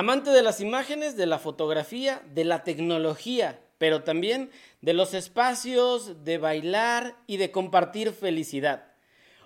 Amante 0.00 0.30
de 0.30 0.40
las 0.40 0.62
imágenes, 0.62 1.14
de 1.18 1.26
la 1.26 1.38
fotografía, 1.38 2.22
de 2.32 2.46
la 2.46 2.64
tecnología, 2.64 3.60
pero 3.76 4.02
también 4.02 4.50
de 4.80 4.94
los 4.94 5.12
espacios, 5.12 6.24
de 6.24 6.38
bailar 6.38 7.16
y 7.26 7.36
de 7.36 7.50
compartir 7.50 8.12
felicidad. 8.12 8.94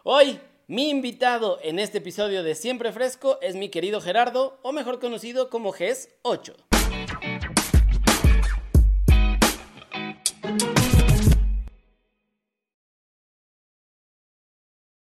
Hoy, 0.04 0.38
mi 0.68 0.90
invitado 0.90 1.58
en 1.60 1.80
este 1.80 1.98
episodio 1.98 2.44
de 2.44 2.54
Siempre 2.54 2.92
Fresco 2.92 3.40
es 3.42 3.56
mi 3.56 3.68
querido 3.68 4.00
Gerardo, 4.00 4.60
o 4.62 4.70
mejor 4.70 5.00
conocido 5.00 5.50
como 5.50 5.72
GES 5.72 6.14
8. 6.22 6.54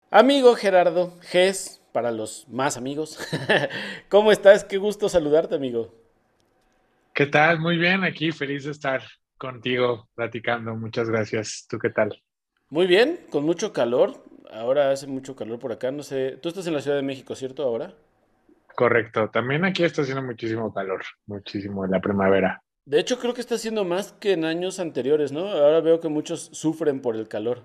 Amigo 0.09 0.55
Gerardo, 0.55 1.19
GES, 1.21 1.82
para 1.93 2.11
los 2.11 2.49
más 2.49 2.77
amigos. 2.77 3.19
¿Cómo 4.09 4.33
estás? 4.33 4.65
Qué 4.65 4.79
gusto 4.79 5.09
saludarte, 5.09 5.55
amigo. 5.55 5.95
¿Qué 7.15 7.27
tal? 7.27 7.61
Muy 7.61 7.77
bien, 7.77 8.05
aquí 8.05 8.33
feliz 8.33 8.65
de 8.65 8.71
estar 8.71 9.03
contigo 9.37 10.09
platicando. 10.15 10.75
Muchas 10.75 11.11
gracias. 11.11 11.67
¿Tú 11.69 11.79
qué 11.79 11.91
tal? 11.91 12.23
Muy 12.71 12.87
bien, 12.87 13.21
con 13.31 13.45
mucho 13.45 13.73
calor. 13.73 14.25
Ahora 14.51 14.91
hace 14.91 15.07
mucho 15.07 15.37
calor 15.37 15.59
por 15.59 15.73
acá. 15.73 15.91
No 15.91 16.03
sé, 16.03 16.39
tú 16.41 16.49
estás 16.49 16.67
en 16.67 16.73
la 16.73 16.81
Ciudad 16.81 16.97
de 16.97 17.03
México, 17.03 17.35
¿cierto? 17.35 17.63
Ahora. 17.63 17.95
Correcto. 18.75 19.29
También 19.31 19.65
aquí 19.65 19.85
está 19.85 20.03
haciendo 20.03 20.23
muchísimo 20.23 20.73
calor, 20.73 21.03
muchísimo 21.27 21.85
en 21.85 21.91
la 21.91 22.01
primavera. 22.01 22.63
De 22.85 22.99
hecho, 22.99 23.19
creo 23.19 23.35
que 23.35 23.41
está 23.41 23.57
haciendo 23.57 23.85
más 23.85 24.13
que 24.13 24.33
en 24.33 24.45
años 24.45 24.81
anteriores, 24.81 25.33
¿no? 25.33 25.49
Ahora 25.49 25.81
veo 25.81 26.01
que 26.01 26.09
muchos 26.09 26.49
sufren 26.53 27.01
por 27.01 27.17
el 27.17 27.29
calor. 27.29 27.63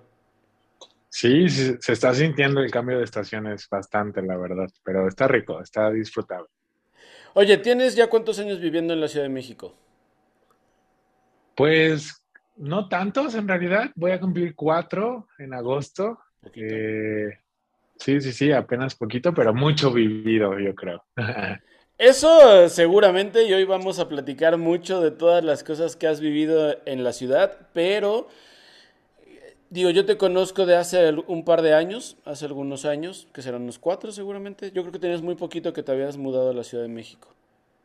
Sí, 1.10 1.48
se 1.48 1.92
está 1.92 2.12
sintiendo 2.14 2.60
el 2.60 2.70
cambio 2.70 2.98
de 2.98 3.04
estaciones 3.04 3.66
bastante, 3.68 4.22
la 4.22 4.36
verdad, 4.36 4.68
pero 4.84 5.08
está 5.08 5.26
rico, 5.26 5.60
está 5.60 5.90
disfrutable. 5.90 6.48
Oye, 7.34 7.56
¿tienes 7.58 7.94
ya 7.94 8.08
cuántos 8.08 8.38
años 8.38 8.60
viviendo 8.60 8.92
en 8.92 9.00
la 9.00 9.08
Ciudad 9.08 9.24
de 9.24 9.30
México? 9.30 9.74
Pues 11.54 12.24
no 12.56 12.88
tantos 12.88 13.34
en 13.34 13.48
realidad, 13.48 13.90
voy 13.94 14.10
a 14.10 14.20
cumplir 14.20 14.54
cuatro 14.54 15.28
en 15.38 15.54
agosto. 15.54 16.18
Eh, 16.54 17.38
sí, 17.96 18.20
sí, 18.20 18.32
sí, 18.32 18.52
apenas 18.52 18.94
poquito, 18.94 19.32
pero 19.32 19.54
mucho 19.54 19.92
vivido, 19.92 20.58
yo 20.58 20.74
creo. 20.74 21.04
Eso 21.98 22.68
seguramente, 22.68 23.44
y 23.44 23.52
hoy 23.52 23.64
vamos 23.64 23.98
a 23.98 24.08
platicar 24.08 24.56
mucho 24.56 25.00
de 25.00 25.10
todas 25.10 25.42
las 25.42 25.64
cosas 25.64 25.96
que 25.96 26.06
has 26.06 26.20
vivido 26.20 26.76
en 26.86 27.02
la 27.02 27.12
ciudad, 27.12 27.68
pero 27.72 28.28
Digo, 29.70 29.90
yo 29.90 30.06
te 30.06 30.16
conozco 30.16 30.64
de 30.64 30.76
hace 30.76 31.12
un 31.26 31.44
par 31.44 31.60
de 31.60 31.74
años, 31.74 32.16
hace 32.24 32.46
algunos 32.46 32.86
años, 32.86 33.28
que 33.34 33.42
serán 33.42 33.62
unos 33.62 33.78
cuatro 33.78 34.12
seguramente. 34.12 34.72
Yo 34.72 34.82
creo 34.82 34.92
que 34.92 34.98
tenías 34.98 35.20
muy 35.20 35.34
poquito 35.34 35.72
que 35.72 35.82
te 35.82 35.92
habías 35.92 36.16
mudado 36.16 36.50
a 36.50 36.54
la 36.54 36.64
Ciudad 36.64 36.84
de 36.84 36.88
México. 36.88 37.28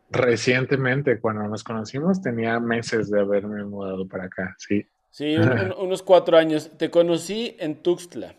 Recientemente, 0.09 1.19
cuando 1.19 1.47
nos 1.47 1.63
conocimos, 1.63 2.21
tenía 2.21 2.59
meses 2.59 3.09
de 3.09 3.19
haberme 3.19 3.63
mudado 3.65 4.07
para 4.07 4.25
acá, 4.25 4.55
sí. 4.57 4.85
Sí, 5.09 5.35
unos 5.77 6.03
cuatro 6.03 6.37
años. 6.37 6.71
Te 6.77 6.89
conocí 6.89 7.55
en 7.59 7.75
Tuxtla. 7.75 8.33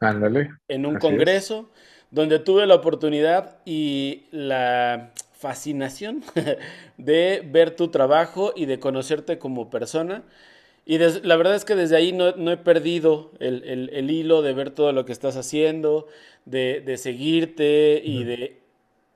Ándale. 0.00 0.50
En 0.68 0.84
un 0.84 0.96
congreso 0.96 1.70
donde 2.10 2.38
tuve 2.38 2.66
la 2.66 2.74
oportunidad 2.74 3.56
y 3.64 4.26
la 4.30 5.12
fascinación 5.32 6.22
de 6.98 7.42
ver 7.44 7.74
tu 7.74 7.88
trabajo 7.88 8.52
y 8.54 8.66
de 8.66 8.78
conocerte 8.78 9.38
como 9.38 9.70
persona. 9.70 10.22
Y 10.86 10.98
la 10.98 11.36
verdad 11.36 11.54
es 11.54 11.64
que 11.64 11.74
desde 11.74 11.96
ahí 11.96 12.12
no, 12.12 12.28
he 12.28 12.56
perdido 12.58 13.32
el, 13.40 14.10
hilo 14.10 14.42
de 14.42 14.52
ver 14.52 14.70
todo 14.70 14.92
lo 14.92 15.04
que 15.04 15.12
estás 15.12 15.36
haciendo, 15.36 16.06
de, 16.44 16.96
seguirte 16.98 18.02
y 18.04 18.24
de, 18.24 18.60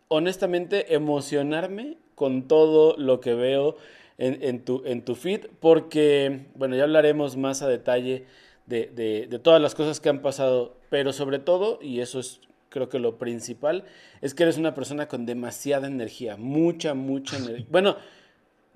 honestamente, 0.08 0.94
emocionarme 0.94 1.98
con 2.14 2.48
todo 2.48 2.96
lo 2.96 3.20
que 3.20 3.34
veo 3.34 3.76
en, 4.16 4.64
tu, 4.64 4.82
en 4.86 5.04
tu 5.04 5.14
feed, 5.14 5.46
porque, 5.60 6.46
bueno, 6.54 6.74
ya 6.74 6.84
hablaremos 6.84 7.36
más 7.36 7.62
a 7.62 7.68
detalle 7.68 8.24
de, 8.66 8.86
de 9.28 9.38
todas 9.38 9.60
las 9.60 9.74
cosas 9.74 10.00
que 10.00 10.08
han 10.08 10.22
pasado, 10.22 10.78
pero 10.88 11.12
sobre 11.12 11.38
todo, 11.38 11.78
y 11.82 12.00
eso 12.00 12.18
es 12.18 12.40
creo 12.68 12.88
que 12.88 12.98
lo 12.98 13.18
principal, 13.18 13.84
es 14.20 14.34
que 14.34 14.42
eres 14.42 14.58
una 14.58 14.74
persona 14.74 15.08
con 15.08 15.26
demasiada 15.26 15.86
energía, 15.86 16.36
mucha, 16.36 16.94
mucha 16.94 17.36
energía. 17.38 17.66
Bueno, 17.70 17.96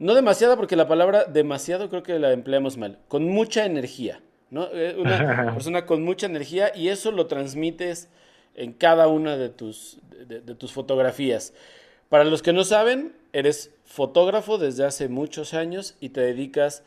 no 0.02 0.14
demasiada, 0.14 0.56
porque 0.56 0.74
la 0.74 0.88
palabra 0.88 1.26
demasiado 1.26 1.88
creo 1.88 2.02
que 2.02 2.18
la 2.18 2.32
empleamos 2.32 2.76
mal. 2.76 2.98
Con 3.06 3.28
mucha 3.28 3.64
energía, 3.64 4.20
¿no? 4.50 4.66
Eh, 4.72 4.96
una 4.98 5.52
persona 5.54 5.86
con 5.86 6.02
mucha 6.02 6.26
energía 6.26 6.72
y 6.74 6.88
eso 6.88 7.12
lo 7.12 7.28
transmites 7.28 8.08
en 8.56 8.72
cada 8.72 9.06
una 9.06 9.36
de 9.36 9.48
tus, 9.48 10.00
de, 10.26 10.40
tus 10.56 10.72
fotografías. 10.72 11.54
Para 12.08 12.24
los 12.24 12.42
que 12.42 12.52
no 12.52 12.64
saben, 12.64 13.14
eres 13.32 13.70
fotógrafo 13.84 14.58
desde 14.58 14.84
hace 14.84 15.08
muchos 15.08 15.54
años 15.54 15.94
y 16.00 16.08
te 16.08 16.20
dedicas 16.20 16.82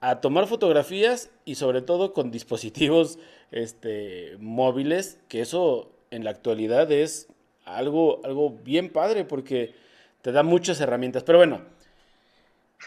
a 0.00 0.20
tomar 0.20 0.46
fotografías 0.46 1.30
y 1.44 1.56
sobre 1.56 1.82
todo 1.82 2.12
con 2.12 2.30
dispositivos 2.30 3.18
este, 3.50 4.36
móviles, 4.38 5.18
que 5.26 5.40
eso 5.40 5.90
en 6.12 6.22
la 6.22 6.30
actualidad 6.30 6.92
es 6.92 7.26
algo, 7.64 8.20
algo 8.24 8.50
bien 8.62 8.90
padre 8.92 9.24
porque 9.24 9.74
te 10.22 10.30
da 10.30 10.44
muchas 10.44 10.80
herramientas. 10.80 11.24
Pero 11.24 11.38
bueno, 11.38 11.62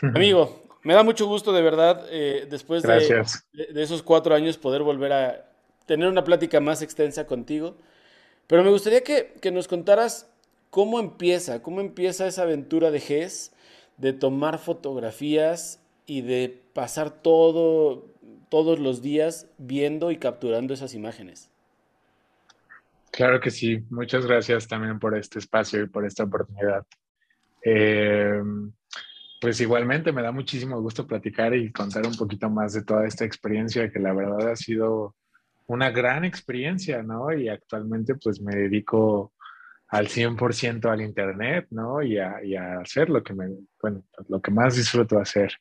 Amigo, 0.02 0.64
me 0.84 0.94
da 0.94 1.04
mucho 1.04 1.28
gusto 1.28 1.54
de 1.54 1.62
verdad, 1.62 2.06
eh, 2.10 2.48
después 2.50 2.84
de, 2.84 3.24
esos 3.76 4.04
cuatro 4.04 4.36
años, 4.36 4.58
poder 4.58 4.84
volver 4.84 5.14
a 5.14 5.50
tener 5.86 6.08
una 6.10 6.24
plática 6.24 6.60
más 6.60 6.82
extensa 6.82 7.26
contigo. 7.26 7.78
Pero 8.48 8.64
me 8.64 8.70
gustaría 8.70 9.02
que, 9.02 9.52
nos 9.52 9.68
contaras 9.68 10.30
cómo 10.70 11.00
empieza, 11.00 11.62
cómo 11.62 11.80
empieza 11.80 12.28
esa 12.28 12.44
aventura 12.44 12.92
de 12.92 13.00
GES, 13.00 13.54
de 13.98 14.12
tomar 14.12 14.60
fotografías 14.60 15.80
y 16.06 16.22
de 16.22 16.62
pasar 16.74 17.12
todo, 17.12 18.06
todos 18.50 18.80
los 18.80 19.02
días 19.02 19.48
viendo 19.58 20.12
y 20.12 20.18
capturando 20.18 20.74
esas 20.74 20.94
imágenes. 20.94 21.50
Claro 23.12 23.40
que 23.40 23.52
sí. 23.52 23.84
Muchas 23.90 24.26
gracias 24.26 24.68
también 24.68 25.00
por 25.00 25.16
este 25.16 25.40
espacio 25.40 25.84
y 25.84 25.88
por 25.88 26.06
esta 26.06 26.24
oportunidad. 26.24 26.84
Eh, 27.62 28.42
pues 29.44 29.60
igualmente 29.60 30.14
me 30.14 30.22
da 30.22 30.32
muchísimo 30.32 30.80
gusto 30.82 31.06
platicar 31.06 31.54
y 31.54 31.70
contar 31.70 32.08
un 32.08 32.16
poquito 32.16 32.50
más 32.50 32.72
de 32.72 32.86
toda 32.86 33.06
esta 33.06 33.26
experiencia 33.26 33.92
que 33.92 34.00
la 34.00 34.14
verdad 34.14 34.52
ha 34.52 34.56
sido 34.56 35.18
una 35.68 35.92
gran 35.92 36.24
experiencia, 36.24 37.04
¿no? 37.04 37.30
Y 37.34 37.50
actualmente 37.50 38.16
pues 38.16 38.40
me 38.40 38.56
dedico 38.56 39.34
al 39.90 40.08
100% 40.08 40.90
al 40.90 41.02
Internet, 41.02 41.68
¿no? 41.72 42.02
Y 42.02 42.20
a, 42.20 42.40
hacer 42.80 43.10
lo 43.10 43.22
que, 43.22 43.34
me, 43.34 43.50
bueno, 43.82 44.06
lo 44.30 44.42
que 44.42 44.50
más 44.50 44.78
disfruto 44.78 45.20
hacer. 45.20 45.52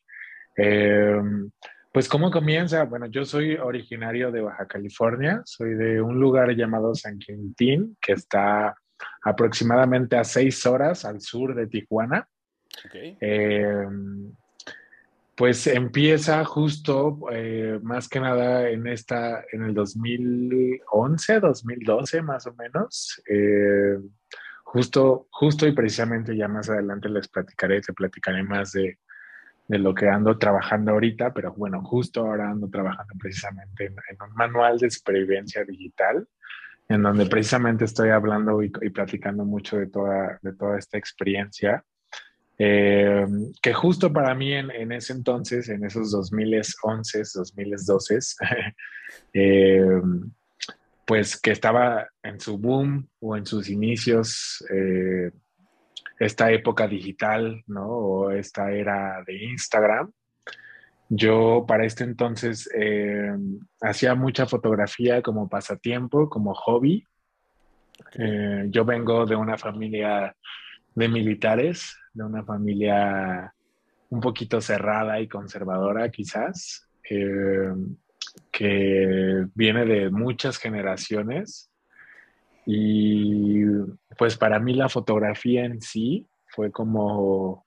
Em, 0.55 1.51
pues 1.93 2.09
¿cómo 2.09 2.31
comienza? 2.31 2.85
Bueno, 2.85 3.07
yo 3.07 3.25
soy 3.25 3.57
originario 3.57 4.31
de 4.31 4.43
Baja 4.43 4.69
California, 4.69 5.43
soy 5.45 5.75
de 5.75 6.01
un 6.01 6.21
lugar 6.21 6.55
llamado 6.55 6.95
San 6.95 7.19
Quintín, 7.19 7.97
que 8.01 8.13
está 8.13 8.77
aproximadamente 9.25 10.17
a 10.17 10.23
seis 10.23 10.65
horas 10.67 11.05
al 11.05 11.21
sur 11.21 11.57
de 11.57 11.67
Tijuana. 11.67 12.29
Eh, 13.21 13.87
pues 15.35 15.67
empieza 15.67 16.45
justo, 16.45 17.19
eh, 17.33 17.79
más 17.83 18.09
que 18.09 18.21
nada 18.21 18.69
en 18.69 18.87
esta, 18.87 19.45
en 19.51 19.65
el 19.65 19.75
2011, 19.75 21.41
2012 21.41 22.23
más 22.23 22.47
o 22.47 22.55
menos. 22.55 23.23
Eh, 23.27 23.99
justo, 24.63 25.27
justo 25.31 25.67
y 25.67 25.73
precisamente 25.73 26.37
ya 26.37 26.49
más 26.49 26.69
adelante 26.69 27.09
les 27.09 27.29
platicaré, 27.29 27.81
te 27.81 27.95
platicaré 27.95 28.43
más 28.43 28.73
de, 28.73 28.99
de, 29.69 29.79
lo 29.79 29.95
que 29.95 30.09
ando 30.09 30.37
trabajando 30.37 30.93
ahorita, 30.93 31.33
pero 31.33 31.53
bueno, 31.55 31.83
justo 31.83 32.21
ahora 32.21 32.51
ando 32.51 32.69
trabajando 32.69 33.15
precisamente 33.19 33.87
en, 33.87 34.23
un 34.23 34.35
manual 34.35 34.79
de 34.79 34.91
supervivencia 34.91 35.65
digital, 35.65 36.29
en 36.89 37.03
donde 37.03 37.27
precisamente 37.27 37.87
estoy 37.87 38.11
hablando 38.11 38.63
y, 38.63 38.71
y 38.83 38.91
platicando 38.91 39.47
mucho 39.47 39.79
de 39.79 39.87
toda, 39.87 40.39
de 40.43 40.53
toda 40.53 40.79
esta 40.79 40.99
experiencia. 40.99 41.83
Eh, 42.65 43.27
que 43.61 43.73
justo 43.73 44.13
para 44.13 44.37
mí 44.37 44.53
en, 44.53 44.93
ese 44.93 45.15
entonces, 45.15 45.69
en 45.69 45.85
esos 45.85 46.13
2011, 46.13 47.23
2012, 47.35 48.19
eh, 49.35 50.01
pues 51.05 51.41
que 51.41 51.51
estaba 51.51 52.07
en 52.23 52.39
su 52.39 52.59
boom 52.59 53.09
o 53.19 53.37
en 53.37 53.47
sus 53.47 53.69
inicios, 53.69 54.65
eh, 54.73 55.33
esta 56.21 56.53
época 56.53 56.87
digital, 56.87 57.65
¿no? 57.67 57.89
O 57.89 58.31
esta 58.31 58.71
era 58.71 59.25
de 59.27 59.43
Instagram. 59.43 60.13
Yo 61.09 61.65
para 61.67 61.85
este 61.85 62.05
entonces 62.05 62.69
hacía 63.81 64.15
mucha 64.15 64.47
fotografía 64.47 65.21
como 65.21 65.49
pasatiempo, 65.49 66.31
como 66.31 66.55
hobby. 66.55 67.05
yo 68.69 68.85
vengo 68.85 69.27
de 69.27 69.35
una 69.35 69.59
familia 69.59 70.35
de 70.95 71.09
militares, 71.09 71.97
de 72.13 72.25
una 72.25 72.43
familia 72.45 73.55
un 74.11 74.21
poquito 74.21 74.61
cerrada 74.61 75.21
y 75.21 75.29
conservadora 75.29 76.11
quizás, 76.11 76.89
eh, 77.09 77.73
que 78.51 79.47
viene 79.55 79.85
de 79.87 80.11
muchas 80.11 80.59
generaciones. 80.59 81.71
Y 82.67 83.65
pues 84.19 84.37
para 84.37 84.61
mí 84.61 84.75
la 84.75 84.89
fotografía 84.89 85.65
en 85.65 85.81
sí 85.81 86.27
fue 86.47 86.71
como 86.71 87.67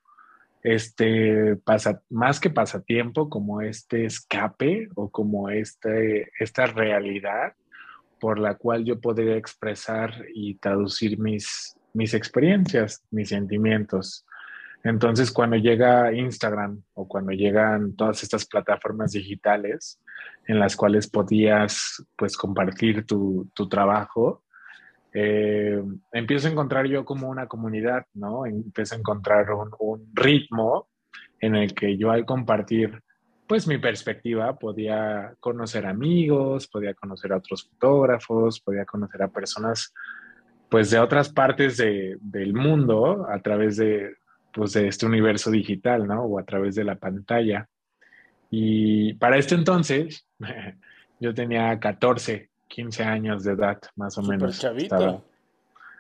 este 0.63 1.57
pasa, 1.57 2.01
más 2.09 2.39
que 2.39 2.49
pasatiempo, 2.49 3.29
como 3.29 3.61
este 3.61 4.05
escape 4.05 4.89
o 4.95 5.09
como 5.09 5.49
este, 5.49 6.31
esta 6.39 6.65
realidad 6.65 7.53
por 8.19 8.39
la 8.39 8.55
cual 8.55 8.85
yo 8.85 8.99
podría 8.99 9.35
expresar 9.35 10.25
y 10.33 10.55
traducir 10.55 11.19
mis, 11.19 11.77
mis 11.93 12.13
experiencias, 12.13 13.03
mis 13.11 13.29
sentimientos. 13.29 14.25
Entonces, 14.85 15.31
cuando 15.31 15.55
llega 15.55 16.13
Instagram 16.13 16.79
o 16.93 17.07
cuando 17.07 17.31
llegan 17.31 17.95
todas 17.95 18.21
estas 18.21 18.45
plataformas 18.45 19.13
digitales 19.13 19.99
en 20.47 20.59
las 20.59 20.75
cuales 20.75 21.09
podías 21.09 22.05
pues 22.15 22.37
compartir 22.37 23.03
tu, 23.03 23.49
tu 23.55 23.67
trabajo, 23.67 24.43
eh, 25.11 25.81
empiezo 26.11 26.47
a 26.47 26.51
encontrar 26.51 26.85
yo 26.85 27.03
como 27.03 27.29
una 27.29 27.47
comunidad, 27.47 28.05
¿no? 28.13 28.45
Empiezo 28.45 28.93
a 28.93 28.99
encontrar 28.99 29.47
un, 29.79 30.07
ritmo 30.13 30.87
en 31.39 31.55
el 31.55 31.73
que 31.73 31.97
yo 31.97 32.11
al 32.11 32.25
compartir 32.25 33.01
pues 33.47 33.67
mi 33.67 33.79
perspectiva 33.79 34.55
podía 34.59 35.33
conocer 35.39 35.87
amigos, 35.87 36.67
podía 36.67 36.93
conocer 36.93 37.33
a 37.33 37.37
otros 37.37 37.69
fotógrafos, 37.69 38.59
podía 38.59 38.85
conocer 38.85 39.23
a 39.23 39.29
personas 39.29 39.91
pues 40.69 40.91
de 40.91 40.99
otras 40.99 41.29
partes 41.29 41.77
del 41.77 42.53
mundo 42.53 43.25
a 43.27 43.39
través 43.39 43.77
de, 43.77 44.15
pues, 44.55 44.71
de 44.71 44.87
este 44.87 45.05
universo 45.05 45.51
digital, 45.51 46.07
¿no? 46.07 46.23
O 46.23 46.39
a 46.39 46.45
través 46.45 46.75
de 46.75 46.85
la 46.85 46.95
pantalla. 46.95 47.67
Y 48.49 49.13
para 49.15 49.37
este 49.37 49.53
entonces, 49.53 50.25
yo 51.19 51.33
tenía 51.33 51.77
14, 51.77 52.49
15 52.69 53.03
años 53.03 53.43
de 53.43 53.51
edad, 53.51 53.81
más 53.97 54.17
o 54.17 54.23
menos. 54.23 54.63
Estaba, 54.63 55.21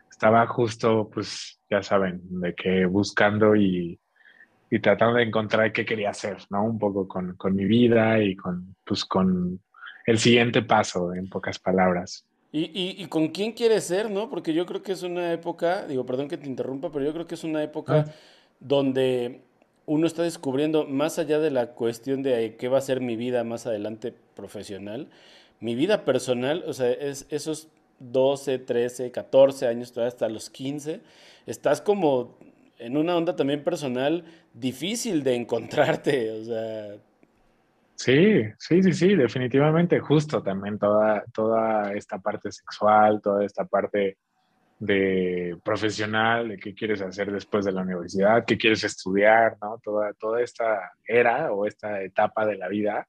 estaba, 0.09 0.47
justo, 0.47 1.09
pues, 1.13 1.59
ya 1.69 1.83
saben, 1.83 2.21
de 2.39 2.55
que 2.55 2.85
buscando 2.85 3.57
y, 3.57 3.99
y, 4.69 4.79
tratando 4.79 5.17
de 5.17 5.23
encontrar 5.23 5.73
qué 5.73 5.85
quería 5.85 6.11
hacer, 6.11 6.37
¿no? 6.49 6.63
Un 6.63 6.79
poco 6.79 7.09
con, 7.09 7.35
con, 7.35 7.55
mi 7.55 7.65
vida 7.65 8.21
y 8.21 8.37
con, 8.37 8.73
pues, 8.85 9.03
con 9.03 9.59
el 10.05 10.17
siguiente 10.17 10.61
paso, 10.61 11.13
en 11.13 11.27
pocas 11.27 11.59
palabras. 11.59 12.25
¿Y, 12.53 12.71
y, 12.73 13.03
y 13.03 13.07
con 13.07 13.27
quién 13.27 13.51
quieres 13.51 13.83
ser, 13.83 14.09
no? 14.09 14.29
Porque 14.29 14.53
yo 14.53 14.65
creo 14.65 14.81
que 14.81 14.93
es 14.93 15.03
una 15.03 15.33
época, 15.33 15.85
digo, 15.87 16.05
perdón 16.05 16.29
que 16.29 16.37
te 16.37 16.47
interrumpa, 16.47 16.89
pero 16.89 17.03
yo 17.03 17.11
creo 17.11 17.27
que 17.27 17.35
es 17.35 17.43
una 17.43 17.61
época 17.61 18.05
ah. 18.07 18.11
Donde 18.59 19.41
uno 19.85 20.07
está 20.07 20.23
descubriendo, 20.23 20.85
más 20.85 21.19
allá 21.19 21.39
de 21.39 21.51
la 21.51 21.71
cuestión 21.71 22.23
de 22.23 22.55
qué 22.57 22.67
va 22.67 22.79
a 22.79 22.81
ser 22.81 23.01
mi 23.01 23.15
vida 23.15 23.43
más 23.43 23.67
adelante 23.67 24.13
profesional, 24.35 25.07
mi 25.59 25.75
vida 25.75 26.05
personal, 26.05 26.63
o 26.67 26.73
sea, 26.73 26.91
es 26.91 27.27
esos 27.29 27.69
12, 27.99 28.59
13, 28.59 29.11
14 29.11 29.67
años, 29.67 29.91
todavía 29.91 30.09
hasta 30.09 30.29
los 30.29 30.49
15, 30.49 31.01
estás 31.45 31.81
como 31.81 32.37
en 32.77 32.97
una 32.97 33.15
onda 33.15 33.35
también 33.35 33.63
personal 33.63 34.25
difícil 34.53 35.23
de 35.23 35.35
encontrarte, 35.35 36.31
o 36.31 36.43
sea... 36.43 36.95
Sí, 37.95 38.43
sí, 38.57 38.83
sí, 38.83 38.91
sí, 38.91 39.15
definitivamente, 39.15 39.99
justo 39.99 40.43
también 40.43 40.77
toda, 40.77 41.23
toda 41.33 41.93
esta 41.93 42.19
parte 42.19 42.51
sexual, 42.51 43.21
toda 43.21 43.45
esta 43.45 43.63
parte 43.63 44.17
de 44.79 45.57
profesional, 45.63 46.49
de 46.49 46.57
qué 46.57 46.73
quieres 46.73 47.01
hacer 47.01 47.31
después 47.31 47.65
de 47.65 47.71
la 47.71 47.81
universidad, 47.81 48.45
qué 48.45 48.57
quieres 48.57 48.83
estudiar, 48.83 49.57
¿no? 49.61 49.79
Toda, 49.83 50.13
toda 50.13 50.41
esta 50.41 50.91
era 51.07 51.51
o 51.53 51.65
esta 51.65 52.01
etapa 52.01 52.45
de 52.45 52.57
la 52.57 52.67
vida 52.67 53.07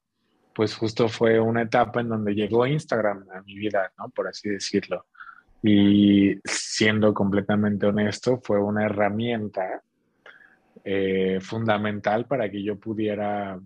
pues 0.57 0.73
justo 0.73 1.07
fue 1.07 1.39
una 1.39 1.61
etapa 1.61 2.01
en 2.01 2.09
donde 2.09 2.33
llegó 2.33 2.65
Instagram 2.65 3.27
a 3.31 3.43
mi 3.43 3.53
vida, 3.53 3.93
¿no? 3.95 4.09
Por 4.09 4.27
así 4.27 4.49
decirlo. 4.49 5.05
Y 5.61 6.39
siendo 6.45 7.13
completamente 7.13 7.85
honesto, 7.85 8.39
fue 8.41 8.59
una 8.59 8.85
herramienta 8.85 9.83
eh, 10.83 11.37
fundamental 11.41 12.25
para 12.25 12.49
que 12.49 12.63
yo 12.63 12.75
pudiera, 12.79 13.59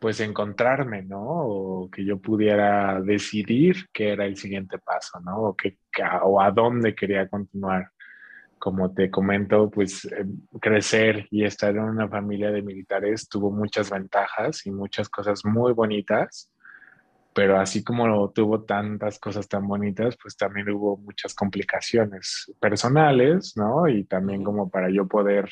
pues, 0.00 0.20
encontrarme, 0.20 1.02
¿no? 1.02 1.22
O 1.22 1.90
que 1.90 2.04
yo 2.04 2.18
pudiera 2.18 3.00
decidir 3.00 3.88
qué 3.92 4.12
era 4.12 4.24
el 4.24 4.36
siguiente 4.36 4.78
paso, 4.78 5.20
¿no? 5.20 5.36
O, 5.42 5.56
que, 5.56 5.78
o 6.22 6.40
a 6.40 6.50
dónde 6.50 6.94
quería 6.94 7.28
continuar 7.28 7.92
como 8.60 8.92
te 8.92 9.10
comento, 9.10 9.70
pues 9.70 10.04
eh, 10.04 10.26
crecer 10.60 11.26
y 11.30 11.44
estar 11.44 11.74
en 11.74 11.82
una 11.82 12.08
familia 12.08 12.52
de 12.52 12.62
militares 12.62 13.28
tuvo 13.28 13.50
muchas 13.50 13.90
ventajas 13.90 14.66
y 14.66 14.70
muchas 14.70 15.08
cosas 15.08 15.44
muy 15.46 15.72
bonitas, 15.72 16.52
pero 17.34 17.58
así 17.58 17.82
como 17.82 18.30
tuvo 18.30 18.64
tantas 18.64 19.18
cosas 19.18 19.48
tan 19.48 19.66
bonitas, 19.66 20.16
pues 20.22 20.36
también 20.36 20.68
hubo 20.70 20.98
muchas 20.98 21.34
complicaciones 21.34 22.52
personales, 22.60 23.54
¿no? 23.56 23.88
Y 23.88 24.04
también 24.04 24.44
como 24.44 24.68
para 24.68 24.90
yo 24.90 25.08
poder 25.08 25.50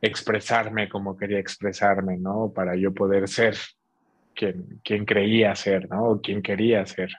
expresarme 0.00 0.88
como 0.88 1.16
quería 1.16 1.38
expresarme, 1.38 2.16
¿no? 2.16 2.52
Para 2.54 2.76
yo 2.76 2.92
poder 2.94 3.28
ser 3.28 3.56
quien, 4.34 5.04
creía 5.04 5.54
ser, 5.54 5.88
¿no? 5.90 6.04
O 6.04 6.20
quien 6.20 6.42
quería 6.42 6.86
ser. 6.86 7.10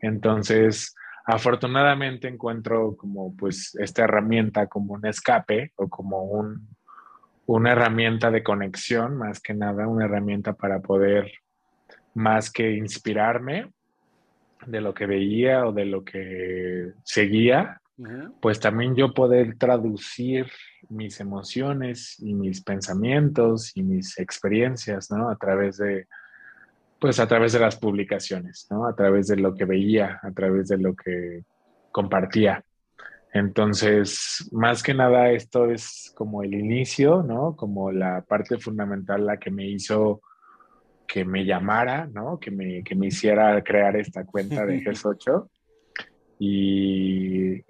Entonces, 0.00 0.94
afortunadamente 1.24 2.28
encuentro 2.28 2.96
como 2.96 3.34
pues 3.36 3.74
esta 3.80 4.04
herramienta 4.04 4.68
como 4.68 4.94
un 4.94 5.06
escape 5.06 5.72
o 5.76 5.88
como 5.88 6.22
un, 6.22 6.68
una 7.46 7.72
herramienta 7.72 8.30
de 8.30 8.44
conexión, 8.44 9.16
más 9.16 9.40
que 9.40 9.54
nada, 9.54 9.88
una 9.88 10.04
herramienta 10.04 10.52
para 10.52 10.80
poder 10.80 11.32
más 12.14 12.50
que 12.50 12.72
inspirarme 12.72 13.72
de 14.66 14.80
lo 14.80 14.94
que 14.94 15.06
veía 15.06 15.66
o 15.66 15.72
de 15.72 15.84
lo 15.84 16.04
que 16.04 16.92
seguía, 17.02 17.80
pues 18.40 18.60
también 18.60 18.94
yo 18.94 19.14
poder 19.14 19.56
traducir 19.56 20.46
mis 20.88 21.18
emociones 21.20 22.16
y 22.18 22.34
mis 22.34 22.62
pensamientos 22.62 23.72
y 23.74 23.82
mis 23.82 24.18
experiencias, 24.18 25.10
¿no? 25.10 25.30
A 25.30 25.36
través 25.36 25.78
de, 25.78 26.06
pues 27.00 27.18
a 27.18 27.26
través 27.26 27.52
de 27.52 27.60
las 27.60 27.76
publicaciones, 27.76 28.66
¿no? 28.70 28.86
A 28.86 28.94
través 28.94 29.28
de 29.28 29.36
lo 29.36 29.54
que 29.54 29.64
veía, 29.64 30.20
a 30.22 30.30
través 30.32 30.68
de 30.68 30.78
lo 30.78 30.94
que 30.94 31.44
compartía. 31.90 32.62
Entonces, 33.32 34.48
más 34.52 34.82
que 34.82 34.94
nada, 34.94 35.30
esto 35.30 35.70
es 35.70 36.12
como 36.16 36.42
el 36.42 36.54
inicio, 36.54 37.22
¿no? 37.22 37.56
Como 37.56 37.92
la 37.92 38.22
parte 38.22 38.58
fundamental, 38.58 39.26
la 39.26 39.38
que 39.38 39.50
me 39.50 39.66
hizo 39.66 40.20
que 41.06 41.24
me 41.24 41.44
llamara, 41.44 42.06
¿no? 42.12 42.38
Que 42.38 42.50
me, 42.50 42.82
que 42.82 42.94
me 42.94 43.06
hiciera 43.08 43.62
crear 43.62 43.96
esta 43.96 44.24
cuenta 44.24 44.66
de 44.66 44.80
GES8. 44.84 45.48
Y, 46.38 47.62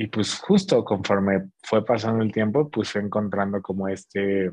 y 0.00 0.06
pues 0.06 0.38
justo 0.38 0.84
conforme 0.84 1.50
fue 1.64 1.84
pasando 1.84 2.22
el 2.22 2.30
tiempo, 2.30 2.70
pues 2.70 2.92
fue 2.92 3.02
encontrando 3.02 3.60
como 3.60 3.88
este, 3.88 4.52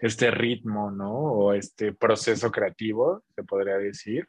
este 0.00 0.32
ritmo, 0.32 0.90
¿no? 0.90 1.12
O 1.12 1.52
este 1.54 1.92
proceso 1.92 2.50
creativo, 2.50 3.22
se 3.36 3.44
podría 3.44 3.78
decir, 3.78 4.26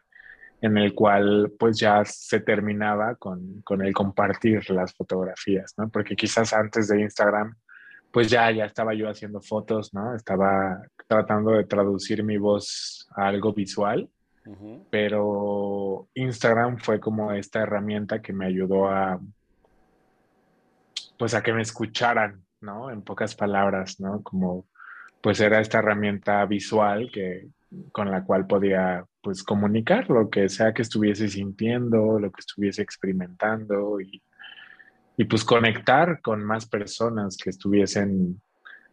en 0.62 0.78
el 0.78 0.94
cual 0.94 1.52
pues 1.58 1.80
ya 1.80 2.06
se 2.06 2.40
terminaba 2.42 3.16
con, 3.16 3.64
con, 3.64 3.82
el 3.82 3.92
compartir 3.92 4.70
las 4.70 4.94
fotografías, 4.94 5.74
¿no? 5.78 5.90
Porque 5.90 6.16
quizás 6.16 6.54
antes 6.54 6.90
de 6.90 7.02
Instagram, 7.02 7.56
pues 8.12 8.30
ya, 8.30 8.52
ya 8.52 8.66
estaba 8.66 8.94
yo 8.94 9.10
haciendo 9.10 9.42
fotos, 9.42 9.96
¿no? 9.96 10.16
Estaba 10.16 10.80
tratando 11.08 11.54
de 11.54 11.64
traducir 11.64 12.24
mi 12.24 12.38
voz 12.38 13.10
a 13.16 13.30
algo 13.30 13.52
visual, 13.52 14.08
pero 14.92 16.08
Instagram 16.14 16.78
fue 16.78 17.00
como 17.00 17.32
esta 17.32 17.62
herramienta 17.62 18.22
que 18.22 18.34
me 18.34 18.46
ayudó 18.46 18.90
a, 18.90 19.20
pues 21.18 21.34
a 21.34 21.44
que 21.44 21.54
me 21.54 21.62
escucharan, 21.62 22.44
¿no? 22.62 22.90
En 22.90 23.02
pocas 23.02 23.36
palabras, 23.36 24.00
¿no? 24.00 24.22
Como 24.24 24.68
pues 25.22 25.40
era 25.40 25.62
esta 25.62 25.80
herramienta 25.80 26.46
visual 26.46 27.10
que, 27.14 27.48
con 27.92 28.12
la 28.12 28.24
cual 28.24 28.46
podía 28.46 29.06
pues 29.22 29.42
comunicar 29.44 30.10
lo 30.10 30.30
que 30.30 30.50
sea 30.50 30.74
que 30.74 30.82
estuviese 30.82 31.30
sintiendo, 31.30 32.20
lo 32.20 32.32
que 32.32 32.42
estuviese 32.42 32.82
experimentando 32.82 34.02
y, 34.02 34.22
y 35.16 35.24
pues 35.26 35.46
conectar 35.46 36.22
con 36.22 36.44
más 36.44 36.66
personas 36.66 37.38
que 37.38 37.50
estuviesen 37.50 38.42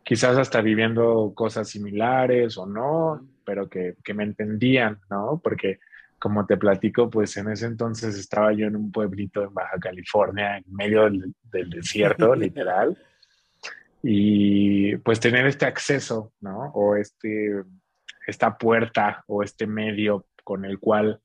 quizás 0.04 0.38
hasta 0.38 0.60
viviendo 0.60 1.32
cosas 1.34 1.68
similares 1.68 2.56
o 2.58 2.66
no, 2.66 3.26
pero 3.44 3.68
que, 3.68 3.96
que, 4.04 4.14
me 4.14 4.24
entendían, 4.24 5.00
¿no? 5.10 5.40
Porque 5.42 5.80
como 6.20 6.46
te 6.46 6.56
platico, 6.56 7.10
pues 7.10 7.36
en 7.36 7.48
ese 7.48 7.66
entonces 7.66 8.16
estaba 8.16 8.52
yo 8.52 8.66
en 8.66 8.76
un 8.76 8.92
pueblito 8.92 9.42
en 9.42 9.52
Baja 9.52 9.78
California, 9.80 10.58
en 10.58 10.64
medio 10.68 11.04
del, 11.04 11.34
del 11.50 11.70
desierto, 11.70 12.34
literal 12.36 12.96
y 14.02 14.96
pues 14.98 15.20
tener 15.20 15.46
este 15.46 15.66
acceso, 15.66 16.32
¿no? 16.40 16.70
O 16.74 16.96
este, 16.96 17.62
esta 18.26 18.56
puerta 18.56 19.24
o 19.26 19.42
este 19.42 19.66
medio 19.66 20.26
con 20.44 20.64
el 20.64 20.78
cual 20.78 21.20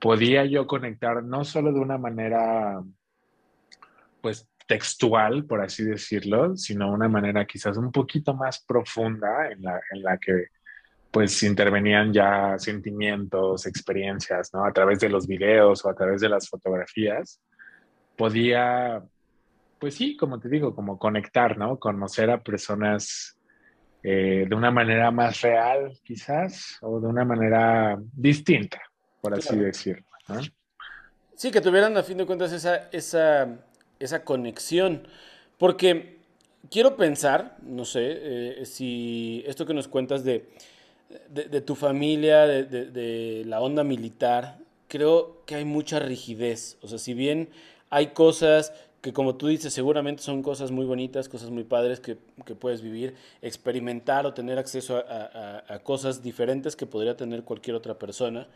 podía 0.00 0.44
yo 0.44 0.66
conectar 0.66 1.22
no 1.22 1.44
solo 1.44 1.72
de 1.72 1.80
una 1.80 1.98
manera, 1.98 2.82
pues 4.20 4.46
textual, 4.66 5.44
por 5.46 5.60
así 5.62 5.82
decirlo, 5.84 6.56
sino 6.56 6.92
una 6.92 7.08
manera 7.08 7.44
quizás 7.44 7.76
un 7.76 7.90
poquito 7.90 8.34
más 8.34 8.64
profunda 8.64 9.50
en 9.50 9.62
la, 9.62 9.80
en 9.90 10.02
la 10.02 10.18
que 10.18 10.48
pues 11.10 11.42
intervenían 11.42 12.12
ya 12.12 12.58
sentimientos, 12.58 13.66
experiencias, 13.66 14.50
¿no? 14.52 14.64
A 14.64 14.72
través 14.72 15.00
de 15.00 15.08
los 15.08 15.26
videos 15.26 15.84
o 15.84 15.88
a 15.88 15.94
través 15.94 16.20
de 16.20 16.28
las 16.28 16.48
fotografías, 16.48 17.40
podía 18.16 19.02
pues 19.80 19.94
sí, 19.94 20.14
como 20.16 20.38
te 20.38 20.48
digo, 20.48 20.74
como 20.74 20.98
conectar, 20.98 21.56
¿no? 21.56 21.78
Conocer 21.78 22.30
a 22.30 22.42
personas 22.42 23.38
eh, 24.02 24.44
de 24.46 24.54
una 24.54 24.70
manera 24.70 25.10
más 25.10 25.40
real, 25.40 25.98
quizás, 26.04 26.76
o 26.82 27.00
de 27.00 27.06
una 27.06 27.24
manera 27.24 27.98
distinta, 28.12 28.78
por 29.22 29.32
así 29.32 29.56
decirlo. 29.56 30.04
¿no? 30.28 30.40
Sí, 31.34 31.50
que 31.50 31.62
tuvieran 31.62 31.96
a 31.96 32.02
fin 32.02 32.18
de 32.18 32.26
cuentas 32.26 32.52
esa, 32.52 32.90
esa, 32.92 33.48
esa 33.98 34.22
conexión. 34.22 35.08
Porque 35.56 36.18
quiero 36.70 36.94
pensar, 36.96 37.56
no 37.62 37.86
sé, 37.86 38.00
eh, 38.60 38.66
si 38.66 39.42
esto 39.46 39.64
que 39.64 39.72
nos 39.72 39.88
cuentas 39.88 40.24
de, 40.24 40.50
de, 41.28 41.60
tu 41.60 41.74
familia, 41.74 42.46
de, 42.46 42.64
de, 42.64 43.44
la 43.46 43.60
onda 43.60 43.84
militar, 43.84 44.58
creo 44.88 45.42
que 45.46 45.56
hay 45.56 45.64
mucha 45.64 45.98
rigidez. 45.98 46.78
O 46.82 46.88
sea, 46.88 46.98
si 46.98 47.14
bien 47.14 47.48
hay 47.90 48.08
cosas 48.08 48.72
que 49.00 49.12
como 49.12 49.34
tú 49.34 49.46
dices, 49.46 49.72
seguramente 49.72 50.22
son 50.22 50.42
cosas 50.42 50.70
muy 50.70 50.84
bonitas, 50.84 51.28
cosas 51.28 51.50
muy 51.50 51.64
padres 51.64 52.00
que, 52.00 52.18
que 52.44 52.54
puedes 52.54 52.82
vivir, 52.82 53.14
experimentar 53.40 54.26
o 54.26 54.34
tener 54.34 54.58
acceso 54.58 54.98
a, 54.98 55.64
a, 55.66 55.78
cosas 55.78 56.22
diferentes 56.22 56.76
que 56.76 56.86
podría 56.86 57.16
tener 57.16 57.42
cualquier 57.42 57.76
otra 57.76 57.98
persona, 57.98 58.46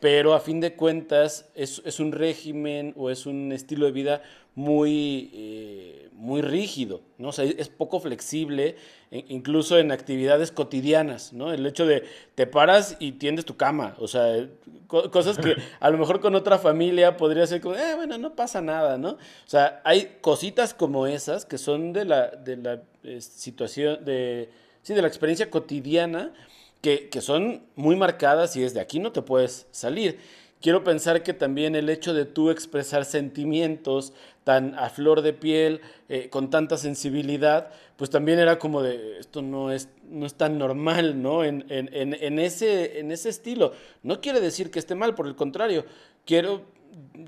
pero 0.00 0.34
a 0.34 0.40
fin 0.40 0.60
de 0.60 0.74
cuentas 0.74 1.48
es, 1.54 1.82
es 1.84 2.00
un 2.00 2.12
régimen 2.12 2.92
o 2.96 3.10
es 3.10 3.26
un 3.26 3.52
estilo 3.52 3.86
de 3.86 3.92
vida 3.92 4.22
muy, 4.56 5.30
eh, 5.34 6.08
muy 6.14 6.40
rígido, 6.40 7.02
¿no? 7.18 7.28
O 7.28 7.32
sea, 7.32 7.44
es 7.44 7.68
poco 7.68 8.00
flexible, 8.00 8.76
e, 9.10 9.24
incluso 9.28 9.78
en 9.78 9.92
actividades 9.92 10.50
cotidianas, 10.50 11.34
¿no? 11.34 11.52
El 11.52 11.66
hecho 11.66 11.86
de 11.86 12.04
te 12.34 12.46
paras 12.46 12.96
y 12.98 13.12
tiendes 13.12 13.44
tu 13.44 13.56
cama, 13.58 13.94
o 13.98 14.08
sea, 14.08 14.48
cosas 14.86 15.36
que 15.36 15.56
a 15.80 15.90
lo 15.90 15.98
mejor 15.98 16.20
con 16.20 16.34
otra 16.34 16.58
familia 16.58 17.18
podría 17.18 17.46
ser 17.46 17.60
como, 17.60 17.74
eh, 17.74 17.94
bueno, 17.96 18.16
no 18.16 18.34
pasa 18.34 18.62
nada, 18.62 18.96
¿no? 18.96 19.10
O 19.10 19.18
sea, 19.48 19.82
hay 19.84 20.16
cositas 20.22 20.72
como 20.72 21.06
esas 21.06 21.44
que 21.44 21.58
son 21.58 21.92
de 21.92 22.06
la, 22.06 22.28
de 22.28 22.56
la 22.56 22.82
eh, 23.04 23.20
situación, 23.20 24.04
de, 24.06 24.48
sí, 24.80 24.94
de 24.94 25.02
la 25.02 25.08
experiencia 25.08 25.50
cotidiana, 25.50 26.32
que, 26.80 27.08
son 27.20 27.62
muy 27.74 27.96
marcadas 27.96 28.56
y 28.56 28.60
desde 28.60 28.80
aquí 28.80 29.00
no 29.00 29.12
te 29.12 29.22
puedes 29.22 29.66
salir 29.70 30.18
quiero 30.60 30.84
pensar 30.84 31.22
que 31.22 31.32
también 31.32 31.74
el 31.74 31.88
hecho 31.88 32.14
de 32.14 32.24
tú 32.24 32.50
expresar 32.50 33.04
sentimientos 33.04 34.12
tan 34.44 34.74
a 34.78 34.90
flor 34.90 35.22
de 35.22 35.32
piel, 35.32 35.80
eh, 36.08 36.28
con 36.28 36.50
tanta 36.50 36.76
sensibilidad, 36.76 37.70
pues 37.96 38.10
también 38.10 38.38
era 38.38 38.58
como 38.58 38.82
de, 38.82 39.18
esto 39.18 39.42
no 39.42 39.72
es, 39.72 39.88
no 40.08 40.24
es 40.24 40.34
tan 40.34 40.58
normal, 40.58 41.20
¿no? 41.20 41.44
En, 41.44 41.64
en, 41.68 41.88
en, 41.92 42.38
ese, 42.38 43.00
en 43.00 43.10
ese 43.10 43.28
estilo. 43.28 43.72
No 44.02 44.20
quiere 44.20 44.40
decir 44.40 44.70
que 44.70 44.78
esté 44.78 44.94
mal, 44.94 45.14
por 45.14 45.26
el 45.26 45.34
contrario, 45.34 45.84
quiero, 46.24 46.62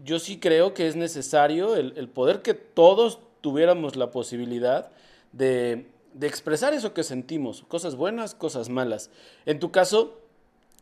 yo 0.04 0.18
sí 0.18 0.38
creo 0.38 0.74
que 0.74 0.86
es 0.86 0.94
necesario 0.94 1.74
el 1.76 2.08
poder 2.08 2.42
que 2.42 2.54
todos 2.54 3.18
tuviéramos 3.40 3.96
la 3.96 4.10
posibilidad 4.10 4.90
de, 5.32 5.86
de 6.18 6.26
expresar 6.26 6.74
eso 6.74 6.94
que 6.94 7.04
sentimos, 7.04 7.62
cosas 7.68 7.94
buenas, 7.94 8.34
cosas 8.34 8.68
malas. 8.68 9.10
En 9.46 9.60
tu 9.60 9.70
caso, 9.70 10.18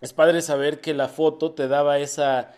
es 0.00 0.14
padre 0.14 0.40
saber 0.40 0.80
que 0.80 0.94
la 0.94 1.08
foto 1.08 1.52
te 1.52 1.68
daba 1.68 1.98
esa 1.98 2.54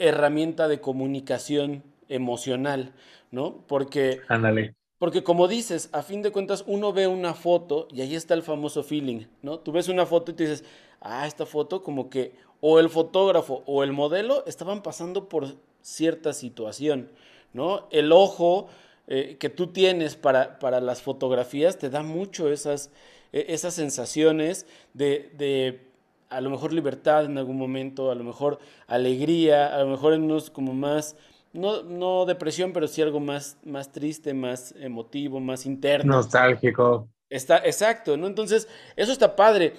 herramienta 0.00 0.66
de 0.66 0.80
comunicación 0.80 1.84
emocional, 2.08 2.92
¿no? 3.30 3.62
Porque, 3.68 4.22
Ándale. 4.26 4.74
porque 4.98 5.22
como 5.22 5.46
dices, 5.46 5.88
a 5.92 6.02
fin 6.02 6.22
de 6.22 6.32
cuentas 6.32 6.64
uno 6.66 6.92
ve 6.92 7.06
una 7.06 7.32
foto 7.32 7.86
y 7.92 8.00
ahí 8.00 8.16
está 8.16 8.34
el 8.34 8.42
famoso 8.42 8.82
feeling, 8.82 9.26
¿no? 9.42 9.60
Tú 9.60 9.70
ves 9.70 9.88
una 9.88 10.04
foto 10.04 10.32
y 10.32 10.34
te 10.34 10.48
dices, 10.48 10.64
ah, 11.00 11.28
esta 11.28 11.46
foto 11.46 11.84
como 11.84 12.10
que 12.10 12.34
o 12.60 12.80
el 12.80 12.90
fotógrafo 12.90 13.62
o 13.66 13.84
el 13.84 13.92
modelo 13.92 14.44
estaban 14.46 14.82
pasando 14.82 15.28
por 15.28 15.54
cierta 15.80 16.32
situación, 16.32 17.08
¿no? 17.52 17.86
El 17.92 18.10
ojo 18.10 18.66
eh, 19.08 19.36
que 19.38 19.48
tú 19.48 19.68
tienes 19.68 20.16
para, 20.16 20.58
para, 20.58 20.80
las 20.80 21.02
fotografías 21.02 21.78
te 21.78 21.90
da 21.90 22.02
mucho 22.02 22.50
esas, 22.50 22.90
e, 23.32 23.46
esas 23.48 23.74
sensaciones 23.74 24.66
de, 24.94 25.30
de 25.36 25.80
a 26.28 26.40
lo 26.40 26.50
mejor 26.50 26.72
libertad 26.72 27.24
en 27.24 27.38
algún 27.38 27.56
momento, 27.56 28.10
a 28.10 28.14
lo 28.14 28.24
mejor 28.24 28.58
alegría, 28.86 29.74
a 29.74 29.78
lo 29.78 29.88
mejor 29.88 30.12
en 30.12 30.22
unos 30.22 30.50
como 30.50 30.74
más, 30.74 31.16
no, 31.52 31.82
no 31.82 32.26
depresión, 32.26 32.72
pero 32.72 32.88
sí 32.88 33.00
algo 33.00 33.20
más, 33.20 33.56
más 33.64 33.92
triste, 33.92 34.34
más 34.34 34.74
emotivo, 34.78 35.40
más 35.40 35.66
interno. 35.66 36.16
Nostálgico. 36.16 37.08
Está, 37.30 37.58
exacto, 37.58 38.16
¿no? 38.16 38.26
Entonces, 38.26 38.68
eso 38.94 39.12
está 39.12 39.34
padre. 39.36 39.74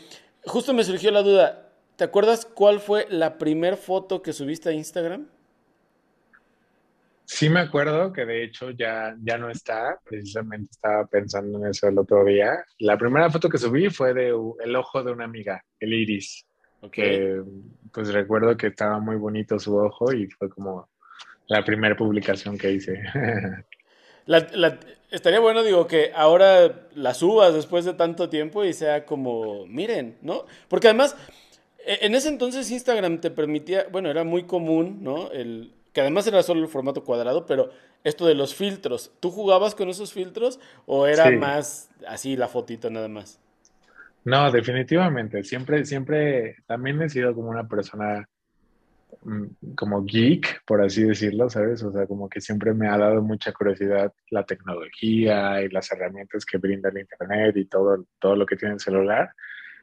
Justo 0.46 0.74
me 0.74 0.84
surgió 0.84 1.12
la 1.12 1.22
duda, 1.22 1.70
¿te 1.96 2.04
acuerdas 2.04 2.46
cuál 2.46 2.80
fue 2.80 3.08
la 3.10 3.38
primer 3.38 3.78
foto 3.78 4.22
que 4.22 4.34
subiste 4.34 4.70
a 4.70 4.74
Instagram? 4.74 5.28
Sí 7.30 7.50
me 7.50 7.60
acuerdo 7.60 8.14
que 8.14 8.26
de 8.26 8.42
hecho 8.42 8.72
ya, 8.72 9.14
ya 9.22 9.38
no 9.38 9.50
está, 9.50 10.00
precisamente 10.06 10.70
estaba 10.72 11.06
pensando 11.08 11.60
en 11.60 11.68
eso 11.68 11.90
el 11.90 12.00
otro 12.00 12.24
día. 12.24 12.64
La 12.80 12.98
primera 12.98 13.30
foto 13.30 13.50
que 13.50 13.58
subí 13.58 13.90
fue 13.90 14.14
de 14.14 14.30
el 14.30 14.76
ojo 14.78 15.04
de 15.04 15.12
una 15.12 15.26
amiga, 15.26 15.62
el 15.78 15.94
iris, 15.94 16.48
que 16.90 17.44
pues 17.92 18.14
recuerdo 18.14 18.56
que 18.56 18.68
estaba 18.68 19.00
muy 19.00 19.18
bonito 19.18 19.60
su 19.60 19.76
ojo 19.76 20.14
y 20.14 20.30
fue 20.30 20.50
como 20.50 20.88
la 21.48 21.66
primera 21.66 21.98
publicación 21.98 22.58
que 22.58 22.72
hice. 22.72 23.04
estaría 25.12 25.42
bueno, 25.42 25.64
digo, 25.64 25.86
que 25.86 26.14
ahora 26.16 26.88
la 26.96 27.14
subas 27.14 27.54
después 27.54 27.84
de 27.84 27.94
tanto 27.94 28.30
tiempo 28.30 28.64
y 28.64 28.72
sea 28.72 29.06
como, 29.06 29.68
miren, 29.68 30.18
¿no? 30.22 30.46
Porque 30.70 30.88
además, 30.88 31.18
e, 31.86 32.06
en 32.06 32.16
ese 32.16 32.30
entonces 32.30 32.72
Instagram 32.72 33.20
te 33.20 33.32
permitía, 33.32 33.86
bueno, 33.92 34.10
era 34.10 34.24
muy 34.24 34.44
común, 34.44 35.00
¿no? 35.02 35.30
El, 35.32 35.74
que 35.98 36.02
además 36.02 36.28
era 36.28 36.44
solo 36.44 36.62
el 36.62 36.68
formato 36.68 37.04
cuadrado, 37.04 37.48
pero 37.48 37.72
esto 38.04 38.28
de 38.28 38.36
los 38.36 38.54
filtros, 38.54 39.12
¿tú 39.20 39.32
jugabas 39.32 39.74
con 39.74 39.90
esos 39.90 40.14
filtros 40.14 40.60
o 40.86 41.08
era 41.08 41.32
más 41.32 41.90
así 42.08 42.38
la 42.38 42.48
fotito 42.48 42.92
nada 42.92 43.08
más? 43.08 43.40
No, 44.24 44.52
definitivamente, 44.52 45.44
siempre, 45.44 45.86
siempre, 45.86 46.58
también 46.68 47.02
he 47.02 47.10
sido 47.10 47.34
como 47.34 47.50
una 47.50 47.68
persona 47.68 48.30
mm, 49.24 49.74
como 49.74 50.06
geek, 50.06 50.64
por 50.68 50.84
así 50.84 51.02
decirlo, 51.02 51.50
¿sabes? 51.50 51.82
O 51.82 51.92
sea, 51.92 52.06
como 52.06 52.30
que 52.30 52.42
siempre 52.42 52.76
me 52.76 52.88
ha 52.88 52.98
dado 53.00 53.24
mucha 53.24 53.52
curiosidad 53.52 54.14
la 54.30 54.44
tecnología 54.44 55.64
y 55.64 55.70
las 55.70 55.92
herramientas 55.92 56.46
que 56.46 56.60
brinda 56.60 56.90
el 56.90 57.00
Internet 57.00 57.58
y 57.58 57.66
todo, 57.66 58.06
todo 58.20 58.36
lo 58.36 58.46
que 58.46 58.56
tiene 58.56 58.76
el 58.76 58.80
celular. 58.80 59.32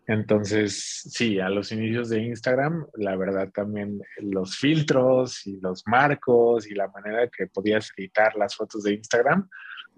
Entonces, 0.06 1.02
sí, 1.10 1.40
a 1.40 1.48
los 1.48 1.72
inicios 1.72 2.10
de 2.10 2.22
Instagram, 2.22 2.86
la 2.94 3.16
verdad 3.16 3.48
también 3.50 4.02
los 4.18 4.58
filtros 4.58 5.46
y 5.46 5.58
los 5.60 5.82
marcos 5.86 6.66
y 6.66 6.74
la 6.74 6.88
manera 6.88 7.28
que 7.28 7.46
podías 7.46 7.90
editar 7.96 8.36
las 8.36 8.54
fotos 8.54 8.82
de 8.82 8.94
Instagram 8.94 9.48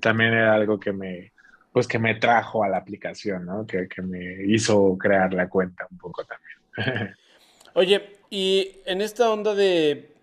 también 0.00 0.32
era 0.32 0.54
algo 0.54 0.78
que 0.78 0.92
me, 0.92 1.32
pues 1.72 1.88
que 1.88 1.98
me 1.98 2.14
trajo 2.14 2.62
a 2.62 2.68
la 2.68 2.76
aplicación, 2.76 3.46
¿no? 3.46 3.66
Que, 3.66 3.88
que 3.88 4.02
me 4.02 4.44
hizo 4.46 4.96
crear 4.96 5.32
la 5.34 5.48
cuenta 5.48 5.86
un 5.90 5.98
poco 5.98 6.24
también. 6.24 7.14
Oye, 7.74 8.16
y 8.30 8.80
en 8.86 9.00
esta 9.00 9.30
onda 9.30 9.54
de 9.54 10.14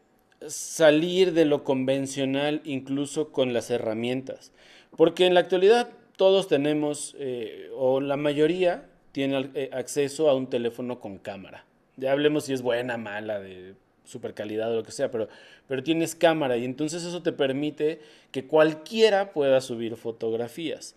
salir 0.47 1.33
de 1.33 1.45
lo 1.45 1.63
convencional 1.63 2.61
incluso 2.63 3.31
con 3.31 3.53
las 3.53 3.69
herramientas, 3.69 4.51
porque 4.95 5.25
en 5.25 5.33
la 5.33 5.41
actualidad 5.41 5.89
todos 6.15 6.47
tenemos, 6.47 7.15
eh, 7.19 7.69
o 7.75 7.99
la 7.99 8.17
mayoría, 8.17 8.89
tiene 9.13 9.49
eh, 9.53 9.69
acceso 9.71 10.29
a 10.29 10.35
un 10.35 10.49
teléfono 10.49 10.99
con 10.99 11.17
cámara. 11.17 11.65
Ya 11.95 12.11
hablemos 12.11 12.45
si 12.45 12.53
es 12.53 12.61
buena, 12.61 12.97
mala, 12.97 13.39
de 13.39 13.75
super 14.03 14.33
calidad 14.33 14.71
o 14.73 14.77
lo 14.77 14.83
que 14.83 14.91
sea, 14.91 15.09
pero, 15.09 15.29
pero 15.67 15.81
tienes 15.83 16.15
cámara 16.15 16.57
y 16.57 16.65
entonces 16.65 17.03
eso 17.03 17.21
te 17.21 17.31
permite 17.31 18.01
que 18.31 18.45
cualquiera 18.45 19.31
pueda 19.31 19.61
subir 19.61 19.95
fotografías. 19.95 20.95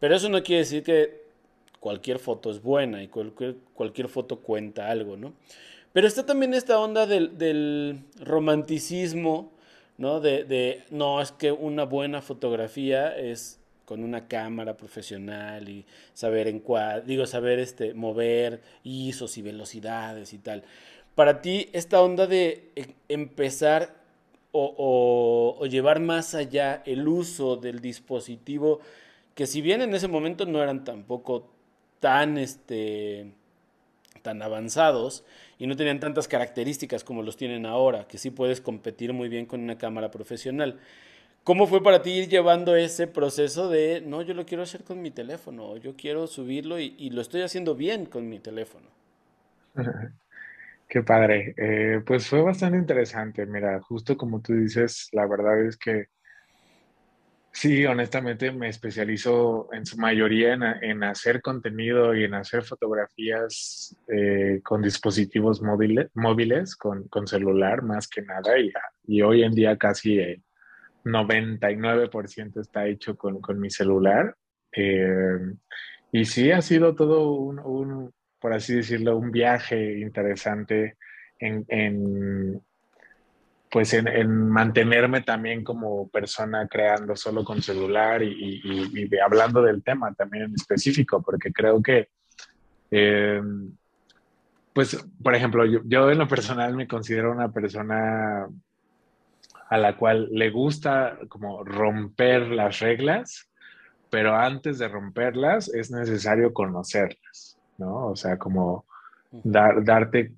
Pero 0.00 0.16
eso 0.16 0.28
no 0.28 0.42
quiere 0.42 0.60
decir 0.60 0.82
que 0.82 1.22
cualquier 1.78 2.18
foto 2.18 2.50
es 2.50 2.62
buena 2.62 3.02
y 3.02 3.08
cualquier, 3.08 3.56
cualquier 3.74 4.08
foto 4.08 4.40
cuenta 4.40 4.90
algo, 4.90 5.16
¿no? 5.16 5.34
Pero 5.92 6.06
está 6.06 6.24
también 6.24 6.54
esta 6.54 6.78
onda 6.80 7.06
del, 7.06 7.38
del 7.38 8.00
romanticismo, 8.20 9.52
¿no? 9.98 10.20
De, 10.20 10.44
de, 10.44 10.84
no, 10.90 11.20
es 11.20 11.32
que 11.32 11.52
una 11.52 11.84
buena 11.84 12.22
fotografía 12.22 13.16
es 13.16 13.57
con 13.88 14.04
una 14.04 14.28
cámara 14.28 14.76
profesional 14.76 15.66
y 15.66 15.86
saber 16.12 16.46
en 16.46 16.60
cuál, 16.60 17.06
digo, 17.06 17.24
saber 17.24 17.58
este, 17.58 17.94
mover 17.94 18.60
ISOs 18.84 19.38
y 19.38 19.40
velocidades 19.40 20.34
y 20.34 20.38
tal. 20.40 20.62
Para 21.14 21.40
ti, 21.40 21.70
esta 21.72 22.02
onda 22.02 22.26
de 22.26 22.70
e, 22.76 22.94
empezar 23.08 23.94
o, 24.52 25.56
o, 25.58 25.64
llevar 25.64 26.00
más 26.00 26.34
allá 26.34 26.82
el 26.84 27.08
uso 27.08 27.56
del 27.56 27.80
dispositivo, 27.80 28.80
que 29.34 29.46
si 29.46 29.62
bien 29.62 29.80
en 29.80 29.94
ese 29.94 30.06
momento 30.06 30.44
no 30.44 30.62
eran 30.62 30.84
tampoco 30.84 31.48
tan, 31.98 32.36
este, 32.36 33.32
tan 34.20 34.42
avanzados 34.42 35.24
y 35.58 35.66
no 35.66 35.76
tenían 35.76 35.98
tantas 35.98 36.28
características 36.28 37.04
como 37.04 37.22
los 37.22 37.38
tienen 37.38 37.64
ahora, 37.64 38.06
que 38.06 38.18
sí 38.18 38.30
puedes 38.30 38.60
competir 38.60 39.14
muy 39.14 39.30
bien 39.30 39.46
con 39.46 39.62
una 39.62 39.78
cámara 39.78 40.10
profesional. 40.10 40.78
¿Cómo 41.48 41.66
fue 41.66 41.82
para 41.82 42.02
ti 42.02 42.10
ir 42.10 42.28
llevando 42.28 42.76
ese 42.76 43.06
proceso 43.06 43.70
de, 43.70 44.02
no, 44.02 44.20
yo 44.20 44.34
lo 44.34 44.44
quiero 44.44 44.64
hacer 44.64 44.84
con 44.84 45.00
mi 45.00 45.10
teléfono, 45.10 45.78
yo 45.78 45.96
quiero 45.96 46.26
subirlo 46.26 46.78
y, 46.78 47.08
lo 47.08 47.22
estoy 47.22 47.40
haciendo 47.40 47.74
bien 47.74 48.04
con 48.04 48.28
mi 48.28 48.38
teléfono? 48.38 48.86
Qué 50.90 51.02
padre. 51.02 51.54
Eh, 51.56 52.02
pues 52.04 52.28
fue 52.28 52.42
bastante 52.42 52.76
interesante. 52.76 53.46
Mira, 53.46 53.80
justo 53.80 54.14
como 54.14 54.42
tú 54.42 54.52
dices, 54.52 55.08
la 55.12 55.26
verdad 55.26 55.64
es 55.64 55.78
que 55.78 56.08
Sí, 57.50 57.84
honestamente 57.86 58.52
me 58.52 58.68
especializo 58.68 59.68
en 59.72 59.84
su 59.86 59.96
mayoría 59.96 60.52
en, 60.52 61.02
hacer 61.02 61.40
contenido 61.40 62.14
y 62.14 62.24
en 62.24 62.34
hacer 62.34 62.62
fotografías 62.62 63.96
eh, 64.06 64.60
con 64.62 64.82
dispositivos 64.82 65.60
móviles, 65.60 66.08
móviles 66.14 66.76
con, 66.76 67.08
celular 67.26 67.82
más 67.82 68.06
que 68.06 68.22
nada 68.22 68.52
y, 69.06 69.22
hoy 69.22 69.42
en 69.42 69.54
día 69.54 69.76
casi 69.76 70.18
el 70.18 70.42
99% 71.08 72.60
está 72.60 72.86
hecho 72.86 73.16
con, 73.16 73.40
mi 73.58 73.70
celular. 73.70 74.36
Eh, 74.72 75.38
y 76.12 76.24
sí, 76.24 76.50
ha 76.50 76.62
sido 76.62 76.94
todo 76.94 77.32
un, 77.32 78.12
por 78.40 78.52
así 78.52 78.74
decirlo, 78.74 79.16
un 79.16 79.30
viaje 79.30 79.98
interesante 79.98 80.96
en, 81.38 82.60
pues 83.70 83.92
en, 83.94 84.48
mantenerme 84.48 85.22
también 85.22 85.62
como 85.62 86.08
persona 86.08 86.66
creando 86.68 87.14
solo 87.16 87.44
con 87.44 87.62
celular 87.62 88.22
y, 88.22 89.08
hablando 89.24 89.62
del 89.62 89.82
tema 89.82 90.12
también 90.14 90.44
en 90.44 90.54
específico, 90.54 91.22
porque 91.22 91.52
creo 91.52 91.82
que, 91.82 92.08
eh, 92.90 93.42
pues, 94.72 94.96
por 95.22 95.34
ejemplo, 95.34 95.66
yo, 95.66 95.80
yo, 95.84 96.10
en 96.10 96.18
lo 96.18 96.28
personal 96.28 96.74
me 96.74 96.86
considero 96.86 97.32
una 97.32 97.52
persona 97.52 98.46
a 99.68 99.78
la 99.78 99.96
cual 99.96 100.28
le 100.30 100.50
gusta 100.50 101.18
como 101.28 101.62
romper 101.64 102.48
las 102.48 102.80
reglas, 102.80 103.50
pero 104.10 104.34
antes 104.34 104.78
de 104.78 104.88
romperlas 104.88 105.68
es 105.68 105.90
necesario 105.90 106.52
conocerlas, 106.52 107.58
¿no? 107.76 108.06
O 108.06 108.16
sea, 108.16 108.38
como 108.38 108.86
dar, 109.30 109.84
darte, 109.84 110.32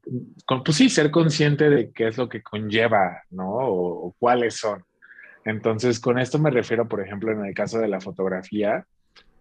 pues 0.47 0.77
sí, 0.77 0.89
ser 0.89 1.11
consciente 1.11 1.71
de 1.71 1.93
qué 1.93 2.09
es 2.09 2.19
lo 2.19 2.29
que 2.29 2.43
conlleva, 2.43 3.23
¿no? 3.31 3.51
O, 3.51 4.15
cuáles 4.19 4.57
son. 4.57 4.85
Entonces, 5.45 6.01
con 6.01 6.19
esto 6.19 6.39
me 6.39 6.51
refiero, 6.51 6.89
por 6.89 7.01
ejemplo, 7.01 7.33
en 7.33 7.45
el 7.45 7.55
caso 7.55 7.79
de 7.79 7.89
la 7.89 8.01
fotografía, 8.01 8.85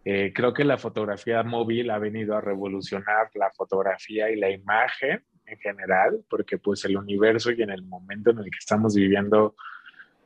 eh, 0.05 0.31
creo 0.33 0.53
que 0.53 0.63
la 0.63 0.77
fotografía 0.77 1.43
móvil 1.43 1.89
ha 1.89 1.97
venido 1.97 2.35
a 2.35 2.41
revolucionar 2.41 3.29
la 3.33 3.51
fotografía 3.51 4.29
y 4.29 4.37
la 4.37 4.49
imagen 4.49 5.23
en 5.45 5.57
general, 5.57 6.23
porque 6.29 6.57
pues 6.57 6.85
el 6.85 6.95
universo 6.95 7.51
y 7.51 7.61
en 7.61 7.71
el 7.71 7.83
momento 7.83 8.29
en 8.29 8.37
el 8.37 8.45
que 8.45 8.59
estamos 8.59 8.95
viviendo, 8.95 9.55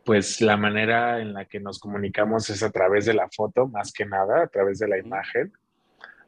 pues 0.05 0.41
la 0.41 0.57
manera 0.57 1.21
en 1.21 1.33
la 1.33 1.45
que 1.45 1.59
nos 1.59 1.79
comunicamos 1.79 2.49
es 2.49 2.61
a 2.63 2.71
través 2.71 3.05
de 3.05 3.13
la 3.13 3.29
foto, 3.29 3.67
más 3.67 3.93
que 3.93 4.05
nada, 4.05 4.43
a 4.43 4.47
través 4.47 4.79
de 4.79 4.87
la 4.87 4.97
imagen. 4.97 5.53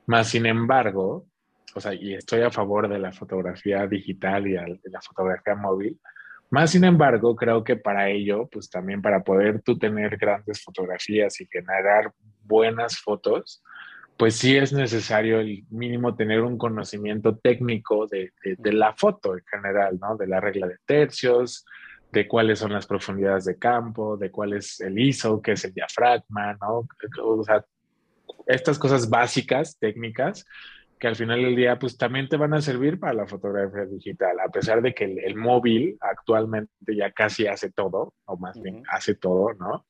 Más 0.06 0.30
sin 0.30 0.46
embargo, 0.46 1.26
o 1.74 1.82
sea, 1.82 1.94
y 1.94 2.14
estoy 2.14 2.42
a 2.42 2.52
favor 2.52 2.88
de 2.88 3.00
la 3.00 3.12
fotografía 3.12 3.86
digital 3.86 4.48
y 4.48 4.54
de 4.54 4.80
la 4.86 5.02
fotografía 5.02 5.56
móvil. 5.56 6.00
Más 6.50 6.72
sin 6.72 6.86
embargo, 6.86 7.36
creo 7.36 7.64
que 7.64 7.76
para 7.76 8.10
ello, 8.10 8.48
pues 8.50 8.70
también 8.70 9.02
para 9.02 9.24
poder 9.24 9.62
tú 9.62 9.78
tener 9.78 10.16
grandes 10.18 10.64
fotografías 10.64 11.42
y 11.42 11.48
generar 11.48 12.14
buenas 12.44 13.00
fotos, 13.00 13.62
pues 14.18 14.36
sí 14.36 14.56
es 14.56 14.72
necesario 14.72 15.42
el 15.42 15.66
mínimo 15.70 16.16
tener 16.16 16.42
un 16.42 16.58
conocimiento 16.58 17.38
técnico 17.38 18.08
de, 18.08 18.32
de, 18.42 18.74
la 18.74 18.94
foto 18.94 19.36
en 19.36 19.44
general, 19.44 20.00
¿no? 20.00 20.16
De 20.16 20.28
la 20.28 20.40
regla 20.40 20.68
de 20.68 20.78
tercios, 20.86 21.66
de 22.16 22.30
cuáles 22.30 22.60
son 22.60 22.72
las 22.72 22.88
profundidades 22.88 23.44
de 23.44 23.60
campo, 23.60 24.16
de 24.16 24.32
cuál 24.32 24.54
es 24.54 24.80
el 24.80 24.98
ISO, 24.98 25.42
qué 25.42 25.52
es 25.52 25.66
el 25.66 25.74
diafragma, 25.74 26.54
¿no? 26.62 26.88
O 27.22 27.44
sea, 27.44 27.66
estas 28.48 28.80
cosas 28.80 29.10
básicas, 29.10 29.78
técnicas, 29.78 30.46
que 30.98 31.08
al 31.08 31.18
final 31.18 31.44
del 31.44 31.58
día 31.58 31.78
pues 31.78 31.98
también 31.98 32.30
te 32.30 32.38
van 32.38 32.54
a 32.54 32.62
servir 32.62 32.98
para 33.02 33.12
la 33.12 33.28
fotografía 33.28 33.84
digital, 33.84 34.40
a 34.40 34.50
pesar 34.50 34.82
de 34.82 34.94
que 34.94 35.04
el, 35.04 35.36
móvil 35.36 35.98
actualmente 36.00 36.72
ya 36.88 37.12
casi 37.12 37.48
hace 37.48 37.70
todo, 37.70 38.14
o 38.24 38.38
más 38.38 38.62
bien 38.62 38.84
hace 38.90 39.16
todo, 39.16 39.54
¿no? 39.56 39.86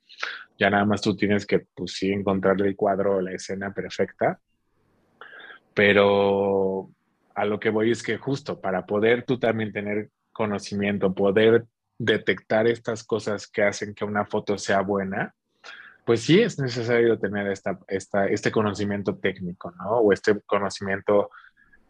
Ya 0.57 0.71
nada 0.71 0.83
más 0.83 1.01
tú 1.01 1.15
tienes 1.15 1.45
que 1.45 1.67
pues 1.75 1.91
sí 1.93 2.11
encontrar 2.11 2.59
el 2.59 2.75
cuadro 2.75 3.17
o 3.17 3.21
la 3.21 3.33
escena 3.33 3.71
perfecta, 3.71 4.39
pero 5.75 6.89
a 7.35 7.45
lo 7.45 7.59
que 7.59 7.69
voy 7.69 7.91
es 7.91 8.01
que 8.01 8.17
justo 8.17 8.59
para 8.59 8.87
poder 8.87 9.25
tú 9.25 9.37
también 9.37 9.71
tener 9.71 10.09
conocimiento, 10.31 11.13
poder 11.13 11.65
detectar 11.97 12.67
estas 12.67 13.03
cosas 13.03 13.47
que 13.47 13.63
hacen 13.63 13.93
que 13.93 14.05
una 14.05 14.25
foto 14.25 14.57
sea 14.57 14.81
buena, 14.81 15.33
pues 16.05 16.21
sí 16.21 16.39
es 16.41 16.59
necesario 16.59 17.17
tener 17.17 17.47
esta, 17.47 17.79
este 17.87 18.51
conocimiento 18.51 19.17
técnico, 19.17 19.71
¿no? 19.71 19.97
O 19.97 20.13
este 20.13 20.39
conocimiento 20.45 21.31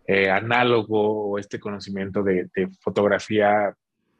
eh, 0.07 0.29
análogo 0.29 1.31
o 1.31 1.39
este 1.39 1.59
conocimiento 1.59 2.23
de, 2.23 2.49
fotografía 2.79 3.75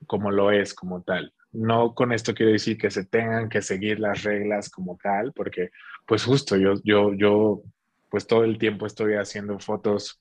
como 0.06 0.32
lo 0.32 0.52
es 0.52 0.74
como 0.74 1.02
tal. 1.02 1.34
No 1.54 1.95
con 1.95 2.12
esto 2.12 2.34
quiero 2.34 2.52
decir 2.52 2.78
que 2.78 2.91
se 2.91 3.06
tengan 3.06 3.48
que 3.48 3.62
seguir 3.62 4.00
las 4.00 4.24
reglas 4.24 4.69
como 4.69 4.98
tal, 5.02 5.32
porque 5.32 5.69
pues 6.06 6.26
justo 6.26 6.58
yo, 6.58 6.74
yo, 6.84 7.13
yo 7.13 7.62
pues 8.10 8.28
todo 8.28 8.43
el 8.43 8.58
tiempo 8.58 8.86
estoy 8.86 9.13
haciendo 9.13 9.60
fotos 9.60 10.19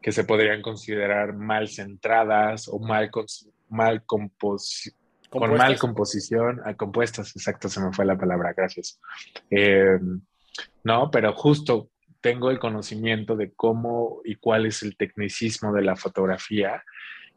que 0.00 0.12
se 0.12 0.24
podrían 0.24 0.62
considerar 0.62 1.34
mal 1.34 1.68
centradas 1.68 2.68
o 2.68 2.78
mal, 2.78 3.10
mal 3.74 4.04
compos 4.04 4.94
con 5.28 5.56
mal 5.56 5.76
composición, 5.78 6.60
a 6.64 6.74
compuestas, 6.74 7.34
exacto, 7.34 7.68
se 7.68 7.80
me 7.80 7.92
fue 7.92 8.04
la 8.04 8.16
palabra, 8.16 8.54
gracias. 8.56 9.00
Eh, 9.50 9.98
no, 10.84 11.10
pero 11.10 11.32
justo 11.32 11.90
tengo 12.20 12.50
el 12.50 12.58
conocimiento 12.58 13.36
de 13.36 13.52
cómo 13.52 14.20
y 14.24 14.36
cuál 14.36 14.66
es 14.66 14.82
el 14.82 14.96
tecnicismo 14.96 15.72
de 15.72 15.82
la 15.82 15.96
fotografía 15.96 16.82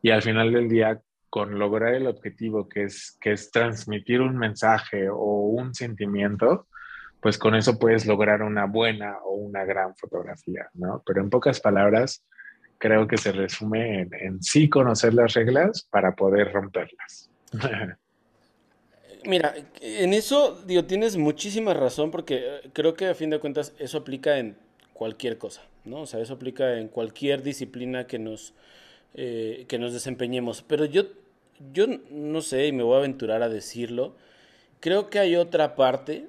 y 0.02 0.12
al 0.12 0.22
final 0.22 0.54
del 0.54 0.70
día 0.70 1.02
con 1.30 1.60
lograr 1.60 1.94
el 1.94 2.08
objetivo 2.08 2.70
que 2.70 2.84
es, 2.84 3.18
que 3.20 3.34
es 3.34 3.52
transmitir 3.52 4.22
un 4.22 4.38
mensaje 4.38 5.10
o 5.10 5.48
un 5.50 5.74
sentimiento, 5.74 6.68
pues 7.20 7.38
con 7.38 7.56
eso 7.56 7.80
puedes 7.80 8.06
lograr 8.06 8.44
una 8.44 8.66
buena 8.66 9.18
o 9.26 9.36
una 9.36 9.66
gran 9.66 9.96
fotografía, 9.96 10.70
¿no? 10.74 11.04
Pero 11.06 11.22
en 11.22 11.30
pocas 11.30 11.60
palabras, 11.60 12.26
creo 12.78 13.08
que 13.08 13.18
se 13.18 13.32
resume 13.32 14.08
en, 14.12 14.42
sí 14.42 14.70
conocer 14.70 15.14
las 15.14 15.34
reglas 15.34 15.88
para 15.90 16.16
poder 16.16 16.52
romperlas. 16.52 17.30
Mira, 19.26 19.56
en 19.82 20.14
eso, 20.14 20.62
digo, 20.66 20.86
tienes 20.86 21.18
muchísima 21.18 21.74
razón 21.74 22.12
porque 22.12 22.44
eh, 22.46 22.70
creo 22.74 22.94
que 22.94 23.08
a 23.08 23.16
fin 23.16 23.30
de 23.30 23.40
cuentas 23.40 23.74
eso 23.80 23.98
aplica 23.98 24.38
en 24.38 24.56
cualquier 24.94 25.38
cosa, 25.38 25.64
¿no? 25.86 26.02
O 26.02 26.06
sea, 26.06 26.22
eso 26.22 26.36
aplica 26.36 26.78
en 26.78 26.88
cualquier 26.88 27.44
disciplina 27.44 28.08
que 28.08 28.20
nos, 28.20 28.54
eh, 29.16 29.66
que 29.68 29.80
nos 29.80 29.94
desempeñemos. 29.94 30.62
Pero 30.62 30.86
yo, 30.86 31.04
yo 31.74 31.88
no 32.10 32.42
sé, 32.42 32.68
y 32.68 32.72
me 32.72 32.84
voy 32.84 32.96
a 32.96 33.00
aventurar 33.00 33.44
a 33.44 33.50
decirlo, 33.50 34.16
creo 34.80 35.10
que 35.10 35.20
hay 35.20 35.36
otra 35.36 35.76
parte 35.76 36.28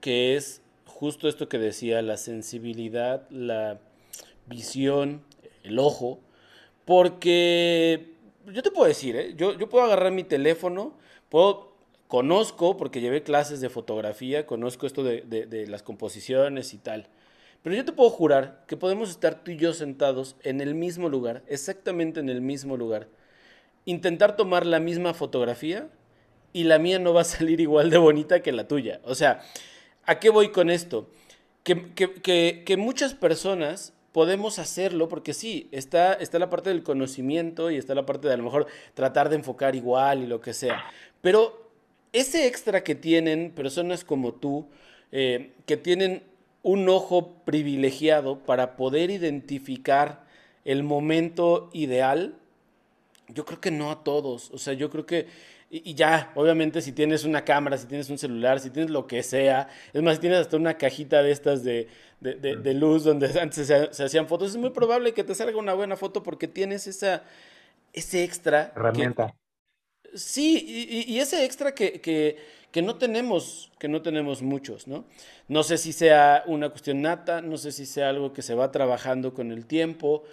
que 0.00 0.36
es 0.36 0.62
justo 0.86 1.28
esto 1.28 1.48
que 1.48 1.58
decía, 1.58 2.02
la 2.02 2.16
sensibilidad, 2.16 3.28
la 3.30 3.78
visión, 4.46 5.22
el 5.62 5.78
ojo, 5.78 6.20
porque 6.84 8.14
yo 8.46 8.62
te 8.62 8.70
puedo 8.70 8.86
decir, 8.86 9.16
¿eh? 9.16 9.34
yo, 9.36 9.56
yo 9.56 9.68
puedo 9.68 9.84
agarrar 9.84 10.12
mi 10.12 10.24
teléfono, 10.24 10.94
puedo, 11.28 11.74
conozco, 12.08 12.76
porque 12.76 13.00
llevé 13.00 13.22
clases 13.22 13.60
de 13.60 13.68
fotografía, 13.68 14.46
conozco 14.46 14.86
esto 14.86 15.04
de, 15.04 15.22
de, 15.22 15.66
las 15.66 15.82
composiciones 15.82 16.74
y 16.74 16.78
tal. 16.78 17.06
Pero 17.62 17.76
yo 17.76 17.84
te 17.84 17.92
puedo 17.92 18.10
jurar 18.10 18.64
que 18.66 18.76
podemos 18.76 19.10
estar 19.10 19.44
tú 19.44 19.50
y 19.50 19.56
yo 19.56 19.72
sentados 19.72 20.36
en 20.42 20.60
el 20.60 20.74
mismo 20.74 21.08
lugar, 21.08 21.42
exactamente 21.46 22.20
en 22.20 22.28
el 22.28 22.40
mismo 22.40 22.76
lugar, 22.76 23.08
intentar 23.84 24.36
tomar 24.36 24.66
la 24.66 24.80
misma 24.80 25.14
fotografía 25.14 25.88
y 26.52 26.64
la 26.64 26.78
mía 26.78 26.98
no 26.98 27.14
va 27.14 27.20
a 27.20 27.24
salir 27.24 27.60
igual 27.60 27.90
de 27.90 27.98
bonita 27.98 28.42
que 28.42 28.52
la 28.52 28.66
tuya. 28.66 29.00
O 29.04 29.14
sea, 29.14 29.42
¿a 30.04 30.18
qué 30.18 30.30
voy 30.30 30.50
con 30.50 30.70
esto? 30.70 31.08
Que, 31.62 31.92
que, 31.94 32.64
que 32.64 32.76
muchas 32.78 33.14
personas 33.14 33.92
podemos 34.12 34.58
hacerlo 34.58 35.08
porque 35.08 35.34
sí, 35.34 35.68
está, 35.72 36.14
está 36.14 36.38
la 36.38 36.50
parte 36.50 36.70
del 36.70 36.82
conocimiento 36.82 37.70
y 37.70 37.76
está 37.76 37.94
la 37.94 38.06
parte 38.06 38.28
de 38.28 38.34
a 38.34 38.36
lo 38.36 38.44
mejor 38.44 38.66
tratar 38.94 39.28
de 39.28 39.36
enfocar 39.36 39.76
igual 39.76 40.22
y 40.22 40.26
lo 40.26 40.40
que 40.40 40.52
sea. 40.52 40.84
Pero 41.20 41.70
ese 42.12 42.46
extra 42.46 42.82
que 42.82 42.94
tienen 42.94 43.52
personas 43.52 44.04
como 44.04 44.34
tú, 44.34 44.66
eh, 45.12 45.52
que 45.66 45.76
tienen 45.76 46.22
un 46.62 46.88
ojo 46.88 47.34
privilegiado 47.44 48.38
para 48.40 48.76
poder 48.76 49.10
identificar 49.10 50.24
el 50.64 50.82
momento 50.82 51.70
ideal, 51.72 52.34
yo 53.28 53.44
creo 53.44 53.60
que 53.60 53.70
no 53.70 53.90
a 53.90 54.02
todos. 54.02 54.50
O 54.50 54.58
sea, 54.58 54.74
yo 54.74 54.90
creo 54.90 55.06
que 55.06 55.26
y, 55.72 55.94
ya, 55.94 56.32
obviamente 56.34 56.82
si 56.82 56.90
tienes 56.90 57.24
una 57.24 57.44
cámara, 57.44 57.78
si 57.78 57.86
tienes 57.86 58.10
un 58.10 58.18
celular, 58.18 58.58
si 58.58 58.70
tienes 58.70 58.90
lo 58.90 59.06
que 59.06 59.22
sea, 59.22 59.68
es 59.92 60.02
más, 60.02 60.16
si 60.16 60.22
tienes 60.22 60.40
hasta 60.40 60.56
una 60.56 60.76
cajita 60.76 61.22
de 61.22 61.30
estas 61.30 61.62
de, 61.62 61.86
luz 62.20 63.04
donde 63.04 63.28
antes 63.40 63.66
se, 63.66 64.04
hacían 64.04 64.28
fotos, 64.28 64.50
es 64.50 64.56
muy 64.56 64.70
probable 64.70 65.14
que 65.14 65.24
te 65.24 65.34
salga 65.34 65.58
una 65.58 65.74
buena 65.74 65.96
foto 65.96 66.22
porque 66.22 66.48
tienes 66.48 66.86
esa, 66.86 67.22
ese 67.92 68.24
extra. 68.24 68.72
Herramienta. 68.76 69.34
sí, 70.14 71.06
y, 71.08 71.18
ese 71.18 71.44
extra 71.44 71.74
que, 71.74 72.00
que, 72.00 72.82
no 72.82 72.96
tenemos, 72.96 73.72
que 73.78 73.88
no 73.88 74.02
tenemos 74.02 74.42
muchos, 74.42 74.86
¿no? 74.86 75.04
No 75.48 75.62
sé 75.62 75.78
si 75.78 75.92
sea 75.92 76.44
una 76.46 76.70
cuestión 76.70 77.02
nata, 77.02 77.40
no 77.40 77.56
sé 77.56 77.72
si 77.72 77.86
sea 77.86 78.10
algo 78.10 78.32
que 78.32 78.42
se 78.42 78.54
va 78.54 78.70
trabajando 78.70 79.34
con 79.34 79.50
el 79.50 79.66
tiempo, 79.66 80.24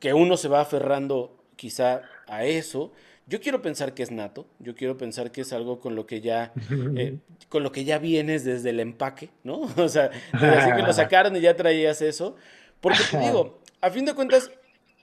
que 0.00 0.14
uno 0.14 0.36
se 0.36 0.48
va 0.48 0.60
aferrando 0.60 1.36
quizá 1.56 2.02
a 2.26 2.44
eso, 2.44 2.92
Yo 3.28 3.40
quiero 3.40 3.60
pensar 3.60 3.92
que 3.92 4.02
es 4.02 4.10
nato, 4.10 4.46
yo 4.58 4.74
quiero 4.74 4.96
pensar 4.96 5.30
que 5.30 5.42
es 5.42 5.52
algo 5.52 5.80
con 5.80 5.94
lo 5.94 6.06
que 6.06 6.22
ya, 6.22 6.52
eh, 6.96 7.18
con 7.48 7.62
lo 7.62 7.72
que 7.72 7.84
ya 7.84 7.98
vienes 7.98 8.44
desde 8.44 8.70
el 8.70 8.80
empaque, 8.80 9.30
¿no? 9.44 9.60
O 9.76 9.88
sea, 9.88 10.10
así 10.32 10.72
que 10.72 10.82
lo 10.82 10.92
sacaron 10.94 11.36
y 11.36 11.40
ya 11.40 11.54
traías 11.54 12.00
eso. 12.00 12.36
Porque 12.80 13.00
te 13.10 13.18
digo, 13.18 13.60
a 13.80 13.90
fin 13.90 14.04
de 14.04 14.14
cuentas, 14.14 14.50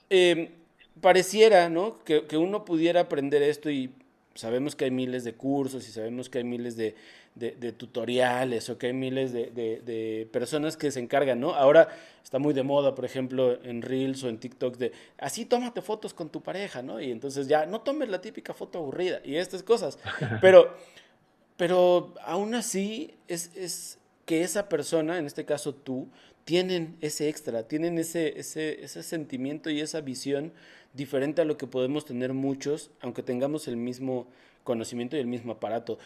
em, 0.09 0.49
pareciera, 1.01 1.69
¿no? 1.69 2.03
Que, 2.03 2.25
que, 2.25 2.37
uno 2.37 2.65
pudiera 2.65 3.01
aprender 3.01 3.43
esto 3.43 3.69
y 3.69 3.93
sabemos 4.33 4.75
que 4.75 4.85
hay 4.85 4.91
miles 4.91 5.23
de 5.23 5.33
cursos 5.33 5.87
y 5.87 5.91
sabemos 5.91 6.29
que 6.29 6.39
hay 6.39 6.45
miles 6.45 6.77
de, 6.77 6.95
de, 7.35 7.71
tutoriales 7.73 8.69
o 8.69 8.77
que 8.77 8.87
hay 8.87 8.93
miles 8.93 9.33
de, 9.33 10.27
personas 10.31 10.77
que 10.77 10.91
se 10.91 10.99
encargan, 10.99 11.39
¿no? 11.39 11.53
Ahora 11.53 11.89
está 12.23 12.39
muy 12.39 12.53
de 12.53 12.63
moda, 12.63 12.95
por 12.95 13.05
ejemplo, 13.05 13.61
en 13.63 13.81
Reels 13.81 14.23
o 14.23 14.29
en 14.29 14.39
TikTok 14.39 14.77
de, 14.77 14.91
así 15.17 15.45
tómate 15.45 15.81
fotos 15.81 16.13
con 16.13 16.29
tu 16.29 16.41
pareja, 16.41 16.81
¿no? 16.81 17.01
Y 17.01 17.11
entonces 17.11 17.47
ya, 17.47 17.65
no 17.65 17.81
tomes 17.81 18.09
la 18.09 18.21
típica 18.21 18.53
foto 18.53 18.79
aburrida 18.79 19.19
y 19.23 19.35
estas 19.35 19.63
cosas. 19.63 19.99
Pero, 20.41 20.75
pero 21.57 22.13
aún 22.25 22.53
así 22.53 23.13
es, 23.29 23.55
es 23.55 23.97
que 24.25 24.41
esa 24.41 24.67
persona, 24.67 25.17
en 25.17 25.25
este 25.25 25.45
caso 25.45 25.73
tú, 25.73 26.09
tienen 26.43 26.97
ese 27.01 27.29
extra, 27.29 27.63
tienen 27.63 27.97
ese, 27.97 28.37
ese, 28.39 28.83
ese 28.83 29.03
sentimiento 29.03 29.69
y 29.69 29.79
esa 29.79 30.01
visión 30.01 30.51
diferente 30.93 31.41
a 31.41 31.45
lo 31.45 31.57
que 31.57 31.65
podemos 31.67 32.05
tener 32.05 32.33
muchos, 32.33 32.91
aunque 33.01 33.23
tengamos 33.23 33.67
el 33.67 33.77
mismo 33.77 34.27
conocimiento 34.63 35.15
y 35.15 35.19
el 35.19 35.27
mismo 35.27 35.53
aparato. 35.53 35.97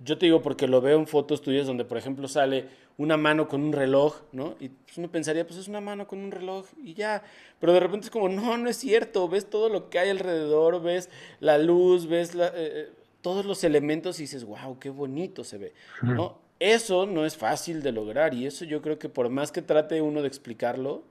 Yo 0.00 0.16
te 0.16 0.26
digo 0.26 0.42
porque 0.42 0.68
lo 0.68 0.80
veo 0.80 0.98
en 0.98 1.06
fotos 1.06 1.42
tuyas 1.42 1.66
donde, 1.66 1.84
por 1.84 1.98
ejemplo, 1.98 2.28
sale 2.28 2.66
una 2.98 3.16
mano 3.16 3.48
con 3.48 3.62
un 3.62 3.72
reloj, 3.72 4.22
¿no? 4.32 4.56
Y 4.60 4.68
pues, 4.68 4.98
uno 4.98 5.10
pensaría, 5.10 5.46
pues 5.46 5.58
es 5.58 5.68
una 5.68 5.80
mano 5.80 6.06
con 6.06 6.18
un 6.18 6.30
reloj 6.30 6.66
y 6.82 6.94
ya. 6.94 7.22
Pero 7.60 7.72
de 7.72 7.80
repente 7.80 8.06
es 8.06 8.10
como, 8.10 8.28
no, 8.28 8.56
no 8.56 8.68
es 8.68 8.76
cierto. 8.76 9.28
Ves 9.28 9.48
todo 9.48 9.68
lo 9.68 9.88
que 9.90 9.98
hay 9.98 10.10
alrededor, 10.10 10.82
ves 10.82 11.08
la 11.40 11.58
luz, 11.58 12.06
ves 12.06 12.34
eh, 12.34 12.50
eh, 12.54 12.88
todos 13.22 13.44
los 13.44 13.64
elementos 13.64 14.18
y 14.18 14.24
dices, 14.24 14.44
wow, 14.44 14.78
qué 14.78 14.90
bonito 14.90 15.44
se 15.44 15.58
ve, 15.58 15.72
¿no? 16.02 16.38
Eso 16.60 17.06
no 17.06 17.24
es 17.24 17.36
fácil 17.36 17.82
de 17.82 17.92
lograr 17.92 18.34
y 18.34 18.46
eso 18.46 18.64
yo 18.64 18.82
creo 18.82 18.98
que 18.98 19.08
por 19.08 19.28
más 19.28 19.52
que 19.52 19.62
trate 19.62 20.02
uno 20.02 20.22
de 20.22 20.28
explicarlo, 20.28 21.04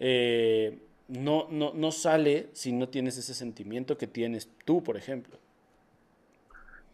eh, 0.00 0.78
no, 1.06 1.46
no, 1.50 1.72
no 1.74 1.92
sale 1.92 2.48
si 2.52 2.72
no 2.72 2.88
tienes 2.88 3.18
ese 3.18 3.34
sentimiento 3.34 3.98
que 3.98 4.06
tienes 4.06 4.48
tú, 4.64 4.82
por 4.82 4.96
ejemplo. 4.96 5.38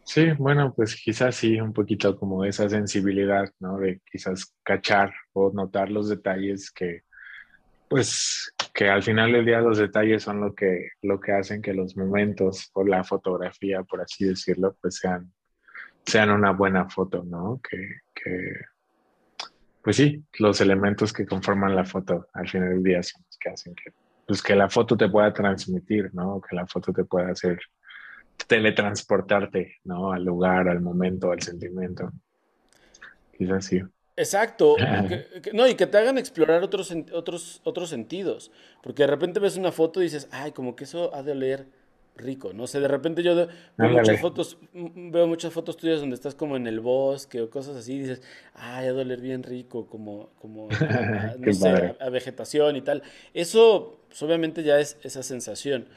Sí, 0.07 0.31
bueno, 0.37 0.73
pues 0.73 0.95
quizás 0.95 1.35
sí, 1.35 1.59
un 1.59 1.73
poquito 1.73 2.17
como 2.17 2.45
esa 2.45 2.69
sensibilidad, 2.69 3.51
¿no? 3.59 3.77
De 3.77 3.99
quizás 4.09 4.55
cachar 4.63 5.13
o 5.33 5.51
notar 5.51 5.91
los 5.91 6.07
detalles 6.07 6.71
que, 6.71 7.03
pues, 7.89 8.53
que 8.73 8.87
al 8.89 9.03
final 9.03 9.33
del 9.33 9.45
día 9.45 9.59
los 9.59 9.77
detalles 9.77 10.23
son 10.23 10.39
lo 10.39 10.55
que, 10.55 10.91
lo 11.01 11.19
que 11.19 11.33
hacen 11.33 11.61
que 11.61 11.73
los 11.73 11.97
momentos 11.97 12.71
o 12.71 12.85
la 12.85 13.03
fotografía, 13.03 13.83
por 13.83 13.99
así 13.99 14.23
decirlo, 14.23 14.77
pues 14.81 14.95
sean, 14.95 15.29
sean 16.05 16.29
una 16.29 16.51
buena 16.51 16.89
foto, 16.89 17.25
¿no? 17.25 17.59
Que, 17.69 17.97
que, 18.15 18.53
pues 19.83 19.97
sí, 19.97 20.23
los 20.39 20.61
elementos 20.61 21.11
que 21.11 21.25
conforman 21.25 21.75
la 21.75 21.83
foto 21.83 22.29
al 22.31 22.47
final 22.47 22.69
del 22.69 22.83
día 22.83 23.03
son 23.03 23.23
los 23.25 23.37
que 23.37 23.49
hacen 23.49 23.75
que, 23.75 23.91
pues 24.25 24.41
que 24.41 24.55
la 24.55 24.69
foto 24.69 24.95
te 24.95 25.09
pueda 25.09 25.33
transmitir, 25.33 26.11
¿no? 26.13 26.39
Que 26.39 26.55
la 26.55 26.65
foto 26.65 26.93
te 26.93 27.03
pueda 27.03 27.31
hacer 27.31 27.59
teletransportarte, 28.45 29.77
¿no? 29.83 30.11
Al 30.11 30.23
lugar, 30.23 30.69
al 30.69 30.81
momento, 30.81 31.31
al 31.31 31.41
sentimiento. 31.41 32.11
Quizás 33.37 33.65
sí. 33.65 33.81
Exacto. 34.15 34.75
no, 35.53 35.67
y 35.67 35.75
que 35.75 35.87
te 35.87 35.97
hagan 35.97 36.17
explorar 36.17 36.63
otros, 36.63 36.93
otros, 37.13 37.61
otros 37.63 37.89
sentidos. 37.89 38.51
Porque 38.83 39.03
de 39.03 39.07
repente 39.07 39.39
ves 39.39 39.57
una 39.57 39.71
foto 39.71 40.01
y 40.01 40.05
dices, 40.05 40.27
ay, 40.31 40.51
como 40.51 40.75
que 40.75 40.83
eso 40.83 41.13
ha 41.15 41.23
de 41.23 41.31
oler 41.31 41.67
rico. 42.17 42.51
No 42.53 42.67
sé, 42.67 42.79
de 42.79 42.87
repente 42.87 43.23
yo 43.23 43.35
veo 43.35 43.89
muchas 43.89 44.19
fotos, 44.19 44.57
veo 44.73 45.27
muchas 45.27 45.53
fotos 45.53 45.77
tuyas 45.77 45.99
donde 45.99 46.15
estás 46.15 46.35
como 46.35 46.57
en 46.57 46.67
el 46.67 46.79
bosque 46.79 47.41
o 47.41 47.49
cosas 47.49 47.77
así, 47.77 47.93
y 47.93 47.99
dices, 47.99 48.21
ay, 48.53 48.87
ha 48.87 48.93
de 48.93 49.01
oler 49.01 49.21
bien 49.21 49.43
rico, 49.43 49.87
como, 49.87 50.31
como 50.39 50.67
no 51.39 51.53
sé, 51.53 51.95
a, 51.99 52.09
vegetación 52.09 52.75
y 52.75 52.81
tal. 52.81 53.03
Eso, 53.33 53.99
pues, 54.07 54.21
obviamente, 54.23 54.63
ya 54.63 54.79
es 54.79 54.97
esa 55.03 55.23
sensación. 55.23 55.87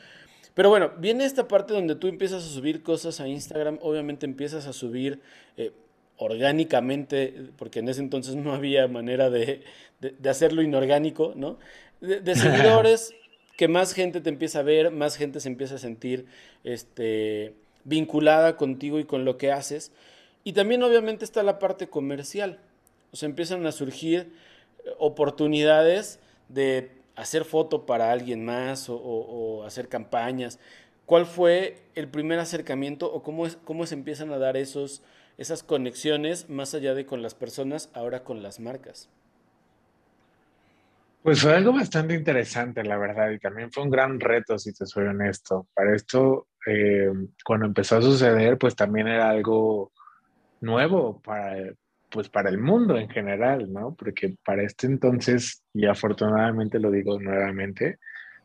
Pero 0.55 0.69
bueno, 0.69 0.93
viene 0.99 1.25
esta 1.25 1.49
parte 1.49 1.73
donde 1.73 1.95
tú 1.95 2.09
empiezas 2.09 2.45
a 2.45 2.49
subir 2.49 2.83
cosas 2.83 3.21
a 3.21 3.29
Instagram, 3.29 3.79
obviamente 3.83 4.27
empiezas 4.27 4.67
a 4.67 4.73
subir 4.73 5.21
eh, 5.57 5.73
orgánicamente, 6.17 7.35
porque 7.57 7.79
en 7.79 7.89
ese 7.89 8.01
entonces 8.01 8.37
no 8.37 8.53
había 8.53 8.87
manera 8.89 9.31
de, 9.31 9.63
hacerlo 10.29 10.63
inorgánico, 10.63 11.33
¿no? 11.37 11.59
De, 12.01 12.35
seguidores, 12.35 13.15
que 13.57 13.69
más 13.69 13.93
gente 13.93 14.21
te 14.21 14.29
empieza 14.29 14.61
a 14.61 14.63
ver, 14.63 14.91
más 14.91 15.17
gente 15.17 15.41
se 15.41 15.49
empieza 15.49 15.77
a 15.77 15.79
sentir 15.79 16.27
este, 16.65 17.55
vinculada 17.85 18.57
contigo 18.57 18.99
y 18.99 19.05
con 19.05 19.25
lo 19.25 19.39
que 19.39 19.53
haces. 19.53 19.93
Y 20.45 20.53
también 20.53 20.83
obviamente 20.83 21.25
está 21.25 21.43
la 21.43 21.59
parte 21.59 21.89
comercial, 21.89 22.59
o 23.13 23.17
sea, 23.17 23.29
empiezan 23.29 23.67
a 23.67 23.73
surgir 23.73 24.33
eh, 24.85 24.91
oportunidades 24.99 26.19
de 26.49 27.00
hacer 27.21 27.45
foto 27.45 27.85
para 27.85 28.11
alguien 28.11 28.45
más 28.45 28.87
o, 28.89 29.63
hacer 29.67 29.89
campañas. 29.89 30.59
¿Cuál 31.05 31.27
fue 31.27 31.77
el 31.95 32.09
primer 32.09 32.39
acercamiento 32.39 33.13
o 33.13 33.23
cómo, 33.23 33.47
es, 33.47 33.57
cómo 33.65 33.85
se 33.87 33.95
empiezan 33.95 34.33
a 34.33 34.39
dar 34.39 34.57
esos, 34.57 35.03
esas 35.37 35.63
conexiones 35.63 36.49
más 36.49 36.75
allá 36.75 36.95
de 36.95 37.05
con 37.05 37.21
las 37.21 37.35
personas, 37.35 37.91
ahora 37.93 38.25
con 38.25 38.43
las 38.43 38.59
marcas? 38.59 39.11
Pues 41.23 41.43
fue 41.43 41.55
algo 41.55 41.75
bastante 41.75 42.15
interesante, 42.15 42.83
la 42.83 42.97
verdad, 42.97 43.31
y 43.31 43.39
también 43.39 43.71
fue 43.71 43.83
un 43.83 43.91
gran 43.91 44.19
reto, 44.19 44.59
si 44.59 44.73
te 44.73 44.87
soy 44.87 45.07
honesto. 45.07 45.67
Para 45.75 45.95
esto, 45.95 46.47
eh, 46.67 47.13
cuando 47.45 47.67
empezó 47.67 47.99
a 47.99 48.03
suceder, 48.03 48.57
pues 48.57 48.75
también 48.75 49.09
era 49.09 49.29
algo 49.29 49.93
nuevo 50.61 51.21
para, 51.21 51.75
pues 52.11 52.29
para 52.29 52.51
el 52.51 52.59
mundo 52.59 52.99
en 52.99 53.09
general, 53.09 53.73
¿no? 53.73 53.95
Porque 53.95 54.37
para 54.45 54.63
este 54.63 54.87
entonces, 54.87 55.63
y 55.73 55.87
afortunadamente 55.87 56.79
lo 56.79 56.91
digo 56.91 57.21
nuevamente, 57.21 57.99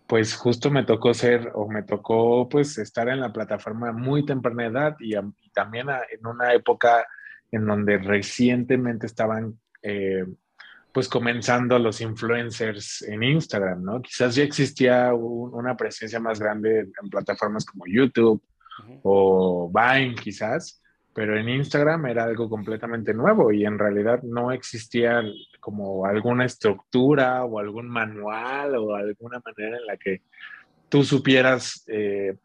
pues 0.08 0.36
justo 0.36 0.70
me 0.70 0.84
tocó 0.84 1.14
ser 1.14 1.52
o 1.56 1.68
me 1.68 1.84
tocó 1.84 2.48
pues 2.48 2.78
estar 2.78 3.10
en 3.10 3.20
la 3.20 3.34
plataforma 3.34 3.92
muy 3.92 4.26
temprana 4.26 4.68
edad 4.68 4.96
y, 5.00 5.16
también 5.54 5.88
en 5.90 6.28
una 6.28 6.54
época 6.54 7.08
en 7.52 7.66
donde 7.66 7.98
recientemente 7.98 9.06
estaban 9.06 9.58
eh, 9.82 10.26
pues 10.92 11.08
comenzando 11.08 11.80
los 11.80 12.02
influencers 12.02 13.02
en 13.04 13.24
Instagram, 13.24 13.84
¿no? 13.84 14.02
Quizás 14.02 14.36
ya 14.36 14.44
existía 14.44 15.14
una 15.14 15.76
presencia 15.76 16.20
más 16.20 16.40
grande 16.40 16.80
en 16.80 17.10
plataformas 17.10 17.66
como 17.66 17.86
YouTube 17.88 18.42
o 19.04 19.72
Vine 19.74 20.16
quizás, 20.16 20.82
pero 21.16 21.40
en 21.40 21.48
Instagram 21.48 22.08
era 22.08 22.26
algo 22.26 22.50
completamente 22.50 23.14
nuevo 23.14 23.50
y 23.54 23.64
en 23.64 23.80
realidad 23.80 24.22
no 24.24 24.52
existía 24.52 25.24
como 25.62 26.06
alguna 26.06 26.44
estructura 26.44 27.46
o 27.46 27.58
algún 27.58 27.88
manual 27.88 28.76
o 28.76 28.94
alguna 28.94 29.42
manera 29.46 29.78
en 29.78 29.86
la 29.86 29.96
que 29.96 30.24
tú 30.90 31.06
supieras 31.06 31.86
eh, 31.88 32.36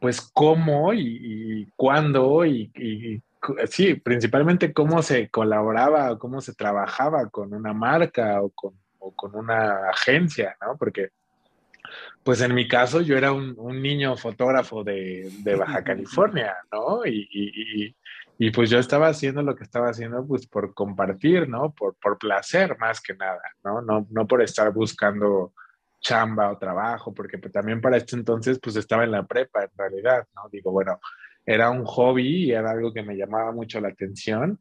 pues 0.00 0.22
cómo 0.32 0.94
y, 0.94 1.70
cuándo 1.76 2.46
y, 2.46 2.72
y, 2.74 3.20
sí, 3.66 3.96
principalmente 3.96 4.72
cómo 4.72 5.02
se 5.02 5.28
colaboraba 5.28 6.12
o 6.12 6.18
cómo 6.18 6.40
se 6.40 6.54
trabajaba 6.54 7.28
con 7.28 7.52
una 7.52 7.74
marca 7.74 8.40
o 8.40 8.48
con, 8.48 8.72
o 8.98 9.12
con 9.12 9.36
una 9.36 9.90
agencia, 9.90 10.56
¿no? 10.62 10.78
Porque 10.78 11.10
pues 12.22 12.40
en 12.40 12.54
mi 12.54 12.68
caso 12.68 13.00
yo 13.00 13.16
era 13.16 13.32
un, 13.32 13.56
niño 13.82 14.16
fotógrafo 14.16 14.84
de, 14.84 15.30
Baja 15.58 15.82
California, 15.84 16.56
¿no? 16.72 17.02
Y, 17.04 17.94
pues 18.54 18.70
yo 18.70 18.78
estaba 18.78 19.08
haciendo 19.08 19.42
lo 19.42 19.56
que 19.56 19.64
estaba 19.64 19.88
haciendo 19.88 20.24
pues 20.26 20.46
por 20.46 20.72
compartir, 20.72 21.48
¿no? 21.48 21.72
Por, 21.72 21.96
por 21.96 22.18
placer 22.18 22.76
más 22.78 23.00
que 23.00 23.14
nada, 23.14 23.42
¿no? 23.64 23.82
¿no? 23.82 24.06
No 24.10 24.26
por 24.26 24.42
estar 24.42 24.72
buscando 24.72 25.52
chamba 26.00 26.50
o 26.52 26.58
trabajo, 26.58 27.12
porque 27.12 27.38
pues, 27.38 27.52
también 27.52 27.80
para 27.80 27.96
este 27.96 28.16
entonces 28.16 28.58
pues 28.62 28.76
estaba 28.76 29.04
en 29.04 29.10
la 29.10 29.26
prepa 29.26 29.64
en 29.64 29.70
realidad, 29.76 30.26
¿no? 30.34 30.48
Digo, 30.50 30.70
bueno, 30.70 31.00
era 31.44 31.70
un 31.70 31.84
hobby 31.84 32.44
y 32.44 32.52
era 32.52 32.70
algo 32.70 32.92
que 32.92 33.02
me 33.02 33.16
llamaba 33.16 33.52
mucho 33.52 33.80
la 33.80 33.88
atención, 33.88 34.60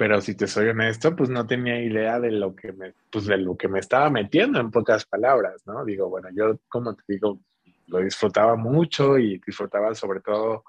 pero 0.00 0.18
si 0.22 0.34
te 0.34 0.46
soy 0.46 0.68
honesto, 0.68 1.14
pues 1.14 1.28
no 1.28 1.46
tenía 1.46 1.78
idea 1.78 2.18
de 2.18 2.30
lo 2.30 2.56
que 2.56 2.72
me, 2.72 2.94
pues 3.12 3.26
de 3.26 3.36
lo 3.36 3.54
que 3.54 3.68
me 3.68 3.80
estaba 3.80 4.08
metiendo 4.08 4.58
en 4.58 4.70
pocas 4.70 5.04
palabras, 5.04 5.66
¿no? 5.66 5.84
Digo, 5.84 6.08
bueno, 6.08 6.30
yo 6.32 6.58
como 6.70 6.94
te 6.96 7.02
digo, 7.06 7.38
lo 7.86 7.98
disfrutaba 7.98 8.56
mucho 8.56 9.18
y 9.18 9.38
disfrutaba 9.46 9.94
sobre 9.94 10.20
todo 10.20 10.64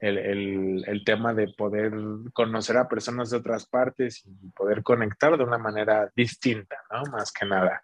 el, 0.00 0.84
el, 0.88 1.04
tema 1.04 1.32
de 1.32 1.54
poder 1.56 1.92
conocer 2.32 2.76
a 2.76 2.88
personas 2.88 3.30
de 3.30 3.36
otras 3.36 3.64
partes 3.64 4.26
y 4.26 4.50
poder 4.50 4.82
conectar 4.82 5.38
de 5.38 5.44
una 5.44 5.58
manera 5.58 6.10
distinta, 6.16 6.78
¿no? 6.90 7.12
Más 7.12 7.30
que 7.30 7.46
nada. 7.46 7.80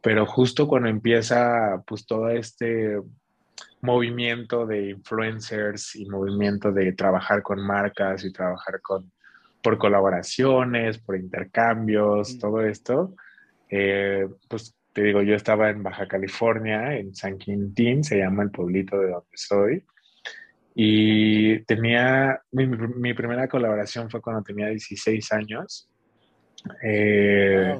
Pero 0.00 0.24
justo 0.24 0.68
cuando 0.68 0.88
empieza 0.88 1.82
pues 1.84 2.06
todo 2.06 2.28
este 2.28 3.02
movimiento 3.80 4.66
de 4.66 4.90
influencers 4.90 5.96
y 5.96 6.06
movimiento 6.06 6.70
de 6.70 6.92
trabajar 6.92 7.42
con 7.42 7.60
marcas 7.60 8.24
y 8.24 8.32
trabajar 8.32 8.80
con 8.80 9.10
por 9.62 9.78
colaboraciones, 9.78 10.98
por 10.98 11.16
intercambios, 11.16 12.34
mm. 12.34 12.38
todo 12.38 12.62
esto. 12.62 13.14
Eh, 13.70 14.26
pues 14.48 14.74
te 14.92 15.02
digo, 15.02 15.22
yo 15.22 15.34
estaba 15.34 15.70
en 15.70 15.82
Baja 15.82 16.08
California, 16.08 16.96
en 16.96 17.14
San 17.14 17.38
Quintín, 17.38 18.02
se 18.02 18.18
llama 18.18 18.42
el 18.42 18.50
pueblito 18.50 18.98
de 18.98 19.10
donde 19.10 19.26
soy. 19.34 19.84
Y 20.74 21.60
tenía, 21.64 22.40
mi, 22.52 23.14
primera 23.14 23.48
colaboración 23.48 24.10
fue 24.10 24.20
cuando 24.20 24.42
tenía 24.42 24.68
16 24.68 25.32
años. 25.32 25.90
Eh, 26.82 27.76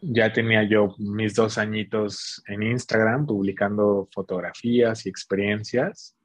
ya 0.00 0.32
tenía 0.32 0.62
yo 0.64 0.94
mis 0.98 1.34
dos 1.34 1.56
añitos 1.58 2.42
en 2.46 2.62
Instagram 2.62 3.26
publicando 3.26 4.08
fotografías 4.12 5.06
y 5.06 5.08
experiencias. 5.08 6.16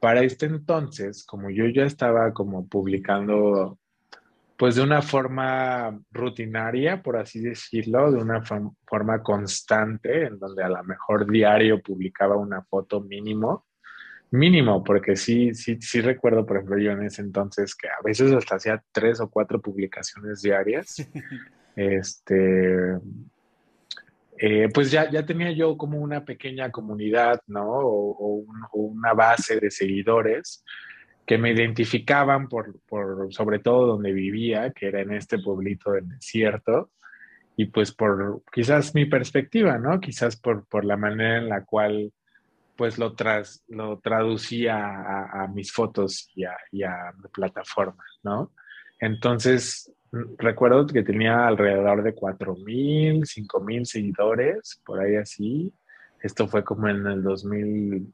Para 0.00 0.22
este 0.22 0.46
entonces, 0.46 1.24
como 1.24 1.50
yo 1.50 1.66
ya 1.66 1.84
estaba 1.84 2.32
como 2.32 2.66
publicando 2.66 3.78
pues 4.56 4.76
de 4.76 4.82
una 4.82 5.02
forma 5.02 5.98
rutinaria, 6.10 7.02
por 7.02 7.16
así 7.16 7.40
decirlo, 7.40 8.12
de 8.12 8.18
una 8.18 8.42
forma 8.42 9.22
constante, 9.22 10.26
en 10.26 10.38
donde 10.38 10.62
a 10.62 10.68
lo 10.68 10.82
mejor 10.84 11.30
diario 11.30 11.82
publicaba 11.82 12.36
una 12.36 12.62
foto 12.62 13.00
mínimo, 13.00 13.66
mínimo, 14.30 14.82
porque 14.82 15.16
sí, 15.16 15.54
sí, 15.54 15.78
sí 15.80 16.00
recuerdo, 16.00 16.46
por 16.46 16.56
ejemplo, 16.56 16.78
yo 16.78 16.92
en 16.92 17.02
ese 17.02 17.22
entonces 17.22 17.74
que 17.74 17.88
a 17.88 18.02
veces 18.04 18.32
hasta 18.32 18.56
hacía 18.56 18.82
tres 18.92 19.20
o 19.20 19.28
cuatro 19.28 19.60
publicaciones 19.60 20.42
diarias. 20.42 20.96
este, 21.76 22.98
eh, 24.38 24.68
pues 24.72 24.90
ya, 24.90 25.10
ya 25.10 25.24
tenía 25.24 25.52
yo 25.52 25.76
como 25.76 25.98
una 25.98 26.24
pequeña 26.24 26.70
comunidad, 26.70 27.40
¿no? 27.46 27.66
o 27.68 28.44
una 28.72 29.12
base 29.12 29.60
de 29.60 29.70
seguidores 29.70 30.64
que 31.26 31.38
me 31.38 31.52
identificaban 31.52 32.48
por, 32.48 32.80
por, 32.88 33.32
sobre 33.32 33.58
todo 33.58 33.86
donde 33.86 34.12
vivía, 34.12 34.72
que 34.72 34.88
era 34.88 35.00
en 35.00 35.12
este 35.12 35.38
pueblito 35.38 35.92
del 35.92 36.08
desierto, 36.08 36.90
y 37.56 37.66
pues 37.66 37.92
por 37.92 38.42
quizás 38.52 38.94
mi 38.94 39.06
perspectiva, 39.06 39.78
¿no? 39.78 40.00
Quizás 40.00 40.36
por, 40.36 40.66
por 40.66 40.84
la 40.84 40.96
manera 40.96 41.38
en 41.38 41.48
la 41.48 41.64
cual 41.64 42.12
pues 42.76 42.98
lo, 42.98 43.14
tras, 43.14 43.62
lo 43.68 43.98
traducía 44.00 44.76
a, 44.76 45.46
mis 45.48 45.72
fotos 45.72 46.30
y 46.34 46.44
a, 46.44 46.56
y 46.72 46.78
mi 46.78 47.28
plataforma, 47.32 48.02
¿no? 48.22 48.52
Entonces, 48.98 49.92
recuerdo 50.38 50.86
que 50.86 51.02
tenía 51.02 51.46
alrededor 51.46 52.02
de 52.02 52.14
4.000, 52.14 53.20
5.000 53.20 53.84
seguidores, 53.84 54.80
por 54.84 55.00
ahí 55.00 55.16
así. 55.16 55.72
Esto 56.20 56.48
fue 56.48 56.64
como 56.64 56.88
en 56.88 57.06
el 57.06 57.22
2000, 57.22 58.12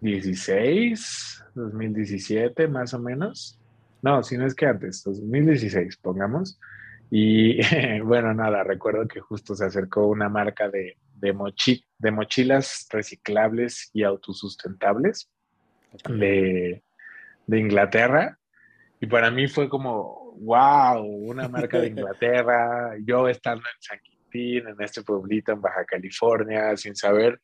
2016, 0.00 1.44
2017 1.54 2.68
más 2.68 2.94
o 2.94 2.98
menos. 2.98 3.58
No, 4.02 4.22
si 4.22 4.38
no 4.38 4.46
es 4.46 4.54
que 4.54 4.66
antes, 4.66 5.04
2016, 5.04 5.98
pongamos. 5.98 6.58
Y 7.10 7.60
bueno, 8.02 8.32
nada, 8.32 8.64
recuerdo 8.64 9.06
que 9.06 9.20
justo 9.20 9.54
se 9.54 9.66
acercó 9.66 10.06
una 10.06 10.28
marca 10.28 10.70
de, 10.70 10.96
de, 11.16 11.34
de 11.98 12.10
mochilas 12.10 12.86
reciclables 12.90 13.90
y 13.92 14.02
autosustentables 14.02 15.28
de, 16.08 16.82
de 17.46 17.58
Inglaterra. 17.58 18.38
Y 19.00 19.06
para 19.06 19.30
mí 19.30 19.48
fue 19.48 19.68
como, 19.68 20.34
wow, 20.40 21.04
una 21.04 21.46
marca 21.48 21.78
de 21.78 21.88
Inglaterra, 21.88 22.96
yo 23.04 23.28
estando 23.28 23.64
en 23.64 23.80
San 23.82 23.98
Quintín, 24.02 24.68
en 24.68 24.80
este 24.80 25.02
pueblito 25.02 25.52
en 25.52 25.60
Baja 25.60 25.84
California, 25.84 26.74
sin 26.76 26.96
saber 26.96 27.40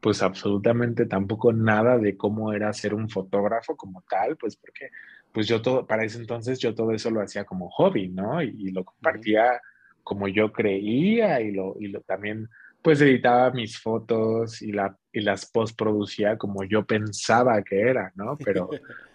pues 0.00 0.22
absolutamente 0.22 1.06
tampoco 1.06 1.52
nada 1.52 1.98
de 1.98 2.16
cómo 2.16 2.52
era 2.52 2.72
ser 2.72 2.94
un 2.94 3.08
fotógrafo 3.08 3.76
como 3.76 4.04
tal, 4.08 4.36
pues 4.36 4.56
porque 4.56 4.90
pues 5.32 5.46
yo 5.46 5.60
todo, 5.60 5.86
para 5.86 6.04
ese 6.04 6.18
entonces 6.18 6.58
yo 6.58 6.74
todo 6.74 6.92
eso 6.92 7.10
lo 7.10 7.20
hacía 7.20 7.44
como 7.44 7.68
hobby, 7.70 8.08
¿no? 8.08 8.42
Y, 8.42 8.70
lo 8.70 8.84
compartía 8.84 9.60
como 10.02 10.28
yo 10.28 10.52
creía 10.52 11.40
y 11.40 11.52
lo, 11.52 11.76
y 11.78 11.88
lo 11.88 12.00
también 12.02 12.48
pues 12.80 13.00
editaba 13.00 13.50
mis 13.50 13.78
fotos 13.80 14.62
y, 14.62 14.70
la, 14.70 14.96
y 15.12 15.20
las 15.20 15.50
postproducía 15.50 16.38
como 16.38 16.62
yo 16.64 16.86
pensaba 16.86 17.60
que 17.62 17.80
era, 17.80 18.12
¿no? 18.14 18.36
Pero 18.44 18.70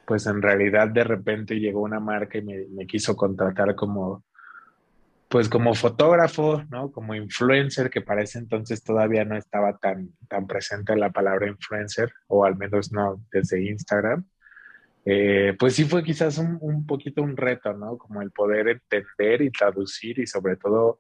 pues 0.06 0.26
en 0.28 0.41
realidad 0.41 0.89
de 0.89 1.04
repente 1.06 1.60
llegó 1.60 1.82
una 1.82 2.00
marca 2.00 2.38
y 2.38 2.44
me, 2.44 2.65
me 2.70 2.86
quiso 2.86 3.15
contratar 3.15 3.76
como 3.76 4.26
pues 5.32 5.48
como 5.48 5.74
fotógrafo, 5.74 6.62
¿no? 6.70 6.91
Como 6.91 7.15
influencer, 7.15 7.89
que 7.89 8.02
para 8.02 8.22
ese 8.22 8.38
entonces 8.38 8.84
todavía 8.84 9.24
no 9.24 9.38
estaba 9.38 9.78
tan, 9.78 10.10
tan 10.28 10.46
presente 10.46 10.94
la 10.98 11.12
palabra 11.12 11.48
influencer, 11.48 12.12
o 12.28 12.44
al 12.44 12.58
menos 12.58 12.91
no 12.91 13.24
desde 13.32 13.63
Instagram, 13.63 14.26
eh, 15.06 15.56
pues 15.58 15.76
sí 15.76 15.86
fue 15.86 16.04
quizás 16.04 16.38
un, 16.38 16.58
un, 16.60 16.86
poquito 16.86 17.24
un 17.24 17.38
reto, 17.38 17.72
¿no? 17.72 17.98
Como 17.98 18.22
el 18.22 18.32
poder 18.32 18.67
entender 18.67 19.41
y 19.41 19.52
traducir 19.52 20.20
y 20.20 20.28
sobre 20.28 20.58
todo 20.58 21.00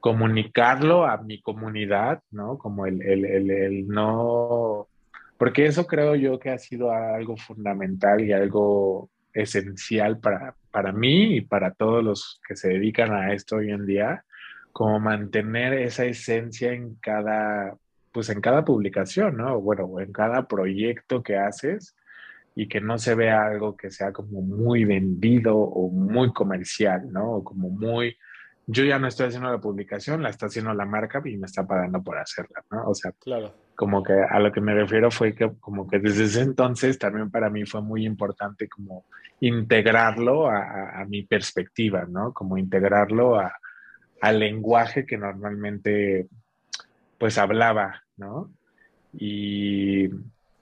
comunicarlo 0.00 1.06
a 1.06 1.18
mi 1.18 1.40
comunidad, 1.40 2.20
¿no? 2.32 2.58
Como 2.58 2.86
el, 2.86 3.00
el, 3.02 3.24
el, 3.24 3.50
el 3.52 3.86
no, 3.86 4.88
porque 5.36 5.66
eso 5.66 5.86
creo 5.86 6.16
yo 6.16 6.40
que 6.40 6.50
ha 6.50 6.58
sido 6.58 6.90
algo 6.90 7.36
fundamental 7.36 8.20
y 8.20 8.32
algo 8.32 9.10
esencial 9.32 10.18
para, 10.18 10.56
para 10.70 10.92
mí 10.92 11.36
y 11.36 11.40
para 11.40 11.72
todos 11.72 12.04
los 12.04 12.40
que 12.46 12.56
se 12.56 12.68
dedican 12.68 13.12
a 13.12 13.32
esto 13.32 13.56
hoy 13.56 13.70
en 13.70 13.86
día, 13.86 14.24
como 14.72 15.00
mantener 15.00 15.72
esa 15.74 16.04
esencia 16.04 16.72
en 16.72 16.96
cada, 16.96 17.76
pues 18.12 18.28
en 18.28 18.40
cada 18.40 18.64
publicación, 18.64 19.36
¿no? 19.36 19.60
Bueno, 19.60 20.00
en 20.00 20.12
cada 20.12 20.46
proyecto 20.46 21.22
que 21.22 21.36
haces 21.36 21.96
y 22.54 22.68
que 22.68 22.80
no 22.80 22.98
se 22.98 23.14
vea 23.14 23.46
algo 23.46 23.76
que 23.76 23.90
sea 23.90 24.12
como 24.12 24.42
muy 24.42 24.84
vendido 24.84 25.56
o 25.56 25.90
muy 25.90 26.32
comercial, 26.32 27.12
¿no? 27.12 27.32
O 27.36 27.44
como 27.44 27.70
muy, 27.70 28.16
yo 28.66 28.84
ya 28.84 28.98
no 28.98 29.08
estoy 29.08 29.28
haciendo 29.28 29.50
la 29.50 29.60
publicación, 29.60 30.22
la 30.22 30.30
está 30.30 30.46
haciendo 30.46 30.74
la 30.74 30.84
marca 30.84 31.22
y 31.24 31.36
me 31.36 31.46
está 31.46 31.66
pagando 31.66 32.02
por 32.02 32.18
hacerla, 32.18 32.64
¿no? 32.70 32.88
O 32.88 32.94
sea, 32.94 33.12
claro. 33.12 33.67
Como 33.78 34.02
que 34.02 34.12
a 34.12 34.40
lo 34.40 34.50
que 34.50 34.60
me 34.60 34.74
refiero 34.74 35.08
fue 35.08 35.36
que 35.36 35.52
como 35.60 35.86
que 35.86 36.00
desde 36.00 36.24
ese 36.24 36.40
entonces 36.40 36.98
también 36.98 37.30
para 37.30 37.48
mí 37.48 37.64
fue 37.64 37.80
muy 37.80 38.04
importante 38.04 38.68
como 38.68 39.04
integrarlo 39.38 40.50
a, 40.50 41.04
mi 41.06 41.22
perspectiva, 41.22 42.04
¿no? 42.04 42.32
Como 42.32 42.58
integrarlo 42.58 43.38
a, 43.38 43.56
al 44.20 44.40
lenguaje 44.40 45.06
que 45.06 45.16
normalmente 45.16 46.26
pues 47.18 47.38
hablaba, 47.38 48.02
¿no? 48.16 48.50
Y 49.12 50.08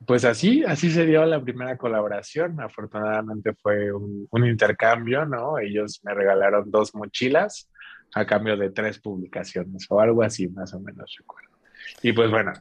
pues 0.05 0.27
así, 0.27 0.63
así 0.65 0.91
se 0.91 1.07
dio 1.07 1.25
la 1.25 1.41
primera 1.41 1.79
colaboración. 1.79 2.61
Afortunadamente 2.61 3.55
fue 3.55 3.93
un, 3.93 4.29
un 4.31 4.47
intercambio, 4.47 5.25
¿no? 5.25 5.59
Ellos 5.59 6.03
me 6.05 6.13
regalaron 6.13 6.71
dos 6.71 6.95
mochilas 6.95 7.71
a 8.15 8.27
cambio 8.27 8.59
de 8.59 8.69
tres 8.69 8.99
publicaciones 8.99 9.87
o 9.89 10.03
algo 10.03 10.23
así, 10.23 10.49
más 10.49 10.75
o 10.75 10.81
menos 10.81 11.17
recuerdo. 11.19 11.57
Y 12.03 12.13
pues 12.13 12.31
bueno, 12.31 12.53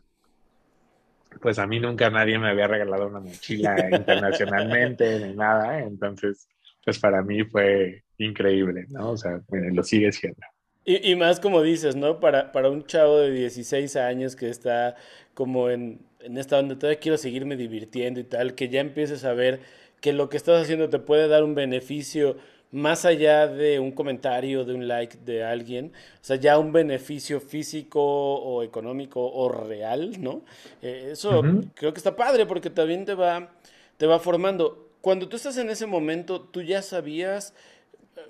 pues 1.41 1.60
a 1.60 1.67
mí 1.67 1.80
nunca 1.80 2.10
nadie 2.10 2.39
me 2.39 2.50
había 2.50 2.67
regalado 2.67 3.08
una 3.08 3.19
mochila 3.19 3.76
internacionalmente 3.91 5.19
ni 5.19 5.34
nada, 5.36 5.80
entonces 5.80 6.48
pues 6.84 7.00
para 7.00 7.21
mí 7.24 7.43
fue 7.43 8.04
increíble, 8.17 8.86
¿no? 8.89 9.12
O 9.12 9.17
sea, 9.17 9.41
bueno, 9.48 9.74
lo 9.74 9.84
sigue 9.84 10.12
siendo. 10.12 10.41
Y, 10.86 11.12
y, 11.12 11.15
más 11.15 11.39
como 11.39 11.63
dices, 11.63 11.95
¿no? 11.95 12.19
Para, 12.19 12.52
para 12.52 12.69
un 12.69 12.86
chavo 12.86 13.17
de 13.17 13.32
16 13.32 13.95
años 13.95 14.36
que 14.36 14.50
está 14.50 14.95
como 15.34 15.71
en, 15.71 16.00
en 16.19 16.38
esta 16.38 16.58
donde 16.58 16.76
todavía 16.76 17.00
quiero 17.00 17.17
seguirme 17.17 17.58
divirtiendo 17.58 18.19
y 18.19 18.24
tal, 18.24 18.54
que 18.54 18.69
ya 18.69 18.82
empieces 18.82 19.26
a 19.26 19.34
ver 19.34 19.62
que 20.00 20.13
lo 20.13 20.30
que 20.30 20.38
estás 20.38 20.62
haciendo 20.62 20.89
te 20.89 21.00
puede 21.00 21.28
dar 21.28 21.43
un 21.43 21.56
beneficio 21.56 22.38
más 22.71 23.06
allá 23.06 23.47
de 23.47 23.80
un 23.80 23.91
comentario, 23.91 24.65
de 24.65 24.73
un 24.73 24.88
like 24.88 25.17
de 25.23 25.43
alguien, 25.43 25.93
o 26.15 26.23
sea, 26.23 26.36
ya 26.36 26.58
un 26.58 26.71
beneficio 26.71 27.39
físico 27.39 28.01
o 28.01 28.63
económico 28.63 29.21
o 29.21 29.49
real, 29.49 30.21
¿no? 30.21 30.43
Eh, 30.82 31.10
eso 31.12 31.41
creo 31.73 31.93
que 31.93 31.99
está 31.99 32.15
padre 32.15 32.45
porque 32.45 32.69
también 32.69 33.06
te 33.06 33.13
va, 33.13 33.51
te 33.97 34.06
va 34.06 34.19
formando. 34.19 34.89
Cuando 35.01 35.30
tú 35.30 35.36
estás 35.36 35.58
en 35.58 35.69
ese 35.69 35.86
momento, 35.86 36.41
tú 36.41 36.62
ya 36.62 36.82
sabías, 36.82 37.54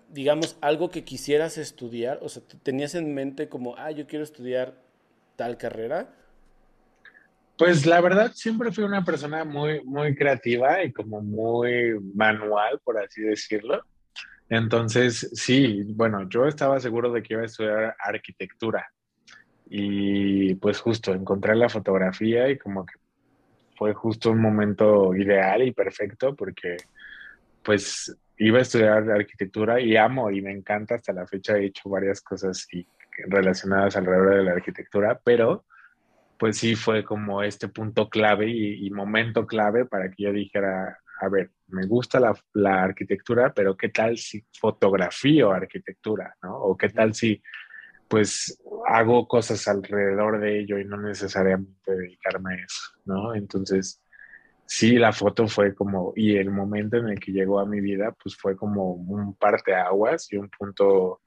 digamos, 0.10 0.58
algo 0.62 0.90
que 0.90 1.04
quisieras 1.04 1.58
estudiar, 1.58 2.20
o 2.22 2.30
sea, 2.30 2.44
tenías 2.64 2.96
en 2.96 3.14
mente 3.14 3.50
como, 3.50 3.76
ah, 3.78 3.92
yo 3.92 4.06
quiero 4.06 4.24
estudiar 4.24 4.76
tal 5.36 5.58
carrera. 5.58 6.14
Pues 7.58 7.86
la 7.86 8.02
verdad 8.02 8.34
siempre 8.34 8.72
fui 8.72 8.84
una 8.84 9.06
persona 9.06 9.46
muy, 9.46 9.82
muy 9.86 10.14
creativa 10.14 10.84
y 10.84 10.92
como 10.92 11.22
muy 11.22 11.98
manual, 12.14 12.80
por 12.84 12.98
así 12.98 13.22
decirlo. 13.22 13.82
Entonces, 14.50 15.32
sí, 15.34 15.84
bueno, 15.96 16.30
yo 16.30 16.46
estaba 16.46 16.80
seguro 16.80 17.12
de 17.12 17.24
que 17.24 17.34
iba 17.34 17.44
a 17.44 17.46
estudiar 17.46 17.96
arquitectura. 18.00 18.88
Y 19.68 20.56
pues 20.56 20.80
justo 20.80 21.14
encontré 21.14 21.56
la 21.56 21.70
fotografía 21.70 22.50
y 22.50 22.58
como 22.58 22.86
que 22.86 22.94
fue 23.76 23.94
justo 23.94 24.32
un 24.32 24.40
momento 24.40 25.16
ideal 25.16 25.64
y 25.64 25.72
perfecto 25.72 26.36
porque 26.36 26.78
pues 27.64 28.16
iba 28.38 28.60
a 28.60 28.62
estudiar 28.62 29.10
arquitectura 29.10 29.82
y 29.82 29.98
amo 29.98 30.30
y 30.30 30.42
me 30.42 30.52
encanta 30.52 30.96
hasta 30.96 31.14
la 31.14 31.26
fecha 31.26 31.58
he 31.58 31.66
hecho 31.66 31.90
varias 31.90 32.22
cosas 32.22 32.68
relacionadas 33.28 33.96
alrededor 33.96 34.36
de 34.36 34.44
la 34.44 34.52
arquitectura, 34.52 35.20
pero 35.24 35.66
pues 36.38 36.58
sí 36.58 36.76
fue 36.76 37.04
como 37.04 37.42
este 37.42 37.70
punto 37.70 38.08
clave 38.10 38.50
y 38.50 38.90
momento 38.92 39.48
clave 39.48 39.86
para 39.86 40.10
que 40.10 40.24
yo 40.24 40.32
dijera, 40.32 41.00
a 41.22 41.30
ver, 41.30 41.52
me 41.68 41.86
gusta 41.88 42.20
la, 42.20 42.84
arquitectura, 42.84 43.54
pero 43.54 43.76
¿qué 43.76 43.90
tal 43.90 44.18
si 44.18 44.46
fotografío 44.60 45.52
arquitectura, 45.52 46.36
¿no? 46.44 46.58
O 46.58 46.78
qué 46.78 46.90
tal 46.90 47.14
si, 47.14 47.42
pues, 48.08 48.62
hago 48.88 49.28
cosas 49.28 49.68
alrededor 49.68 50.40
de 50.40 50.60
ello 50.60 50.78
y 50.78 50.86
no 50.86 50.98
necesariamente 50.98 51.92
dedicarme 51.92 52.54
a 52.54 52.66
eso, 52.66 52.82
¿no? 53.06 53.34
Entonces, 53.34 54.02
sí, 54.66 54.98
la 54.98 55.14
foto 55.14 55.48
fue 55.48 55.74
como, 55.74 56.14
y 56.16 56.36
el 56.36 56.52
momento 56.52 56.98
en 56.98 57.10
el 57.10 57.20
que 57.20 57.32
llegó 57.32 57.60
a 57.60 57.66
mi 57.66 57.82
vida, 57.82 58.16
pues 58.22 58.36
fue 58.36 58.56
como 58.56 58.94
un 58.94 59.36
parteaguas 59.36 60.32
y 60.32 60.38
un 60.38 60.50
punto, 60.50 61.22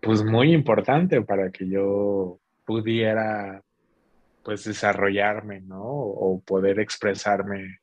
pues 0.00 0.24
muy 0.24 0.52
importante 0.52 1.20
para 1.22 1.50
que 1.50 1.68
yo 1.68 2.40
pudiera, 2.64 3.62
pues 4.42 4.64
desarrollarme, 4.64 5.60
¿no? 5.60 5.82
O 5.82 6.40
poder 6.44 6.80
expresarme, 6.80 7.80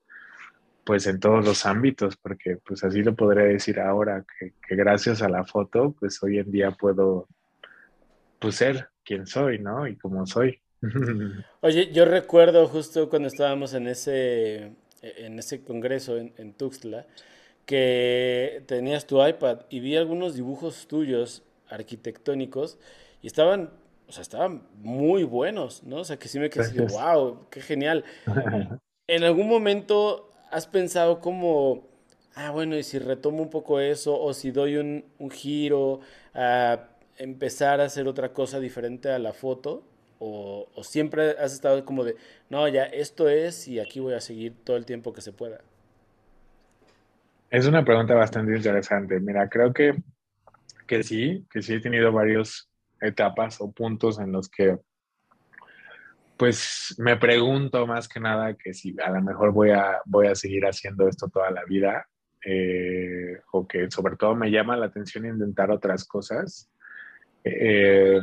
pues 0.85 1.07
en 1.07 1.19
todos 1.19 1.43
los 1.43 1.65
ámbitos, 1.65 2.15
porque 2.15 2.57
pues 2.57 2.83
así 2.83 3.01
lo 3.01 3.15
podría 3.15 3.45
decir 3.45 3.79
ahora, 3.79 4.23
que, 4.39 4.53
que 4.65 4.75
gracias 4.75 5.21
a 5.23 5.29
la 5.29 5.43
foto, 5.43 5.95
pues 5.99 6.21
hoy 6.21 6.37
en 6.37 6.51
día 6.51 6.71
puedo, 6.71 7.27
pues 8.39 8.55
ser 8.55 8.89
quien 9.03 9.25
soy, 9.25 9.57
¿no? 9.59 9.87
Y 9.87 9.95
como 9.95 10.25
soy. 10.27 10.61
Oye, 11.61 11.91
yo 11.91 12.05
recuerdo 12.05 12.67
justo 12.67 13.09
cuando 13.09 13.27
estábamos 13.27 13.73
en 13.73 13.87
ese, 13.87 14.73
en 15.01 15.39
ese 15.39 15.63
congreso 15.63 16.17
en, 16.17 16.53
Tuxtla, 16.53 17.07
que 17.65 18.63
tenías 18.67 19.07
tu 19.07 19.25
iPad 19.25 19.61
y 19.71 19.79
vi 19.79 19.95
algunos 19.95 20.35
dibujos 20.35 20.87
tuyos 20.87 21.41
arquitectónicos 21.67 22.77
y 23.23 23.27
estaban, 23.27 23.71
o 24.07 24.11
sea, 24.11 24.21
estaban 24.21 24.61
muy 24.77 25.23
buenos, 25.23 25.83
¿no? 25.83 25.97
O 25.97 26.03
sea, 26.03 26.17
que 26.17 26.27
sí 26.27 26.37
me 26.37 26.51
quedé, 26.51 26.79
wow, 26.81 27.47
qué 27.49 27.61
genial. 27.61 28.03
¿En 29.07 29.23
algún 29.23 29.47
momento 29.47 30.31
has 30.55 30.67
pensado 30.67 31.19
como, 31.19 31.85
ah, 32.33 32.49
bueno, 32.51 32.77
y 32.77 32.83
si 32.83 32.97
retomo 32.97 33.43
un 33.43 33.49
poco 33.49 33.81
eso, 33.81 34.17
o 34.17 34.33
si 34.33 34.51
doy 34.51 34.77
un, 34.77 35.03
giro 35.29 35.99
a 36.33 36.79
empezar 37.17 37.81
a 37.81 37.85
hacer 37.85 38.07
otra 38.07 38.31
cosa 38.31 38.61
diferente 38.61 39.11
a 39.11 39.19
la 39.19 39.33
foto? 39.33 39.83
O, 40.17 40.65
siempre 40.81 41.31
has 41.31 41.51
estado 41.51 41.83
como 41.83 42.05
de, 42.05 42.15
no, 42.49 42.69
ya 42.69 42.85
esto 42.85 43.27
es 43.27 43.67
y 43.67 43.81
aquí 43.81 43.99
voy 43.99 44.13
a 44.13 44.21
seguir 44.21 44.53
todo 44.63 44.77
el 44.77 44.85
tiempo 44.85 45.11
que 45.11 45.19
se 45.19 45.33
pueda? 45.33 45.59
Es 47.49 47.67
una 47.67 47.83
pregunta 47.83 48.15
bastante 48.15 48.55
interesante. 48.55 49.19
Mira, 49.19 49.49
creo 49.49 49.73
que, 49.73 49.93
que 50.87 51.03
sí, 51.03 51.45
que 51.51 51.61
sí 51.61 51.73
he 51.73 51.81
tenido 51.81 52.13
varias 52.13 52.69
etapas 53.01 53.59
o 53.59 53.73
puntos 53.73 54.19
en 54.19 54.31
los 54.31 54.47
que 54.47 54.77
pues 56.37 56.95
me 56.97 57.15
pregunto 57.17 57.87
más 57.87 58.07
que 58.07 58.19
nada 58.19 58.55
que 58.55 58.73
si 58.73 58.95
a 59.03 59.09
lo 59.09 59.21
mejor 59.21 59.51
voy 59.51 59.71
a, 59.71 60.01
voy 60.05 60.27
a 60.27 60.35
seguir 60.35 60.65
haciendo 60.65 61.07
esto 61.07 61.29
toda 61.29 61.49
la 61.51 61.63
vida 61.65 62.07
eh, 62.43 63.39
o 63.51 63.67
que 63.67 63.89
sobre 63.89 64.17
todo 64.17 64.35
me 64.35 64.51
llama 64.51 64.77
la 64.77 64.87
atención 64.87 65.25
intentar 65.25 65.71
otras 65.71 66.05
cosas. 66.05 66.69
Eh, 67.43 68.19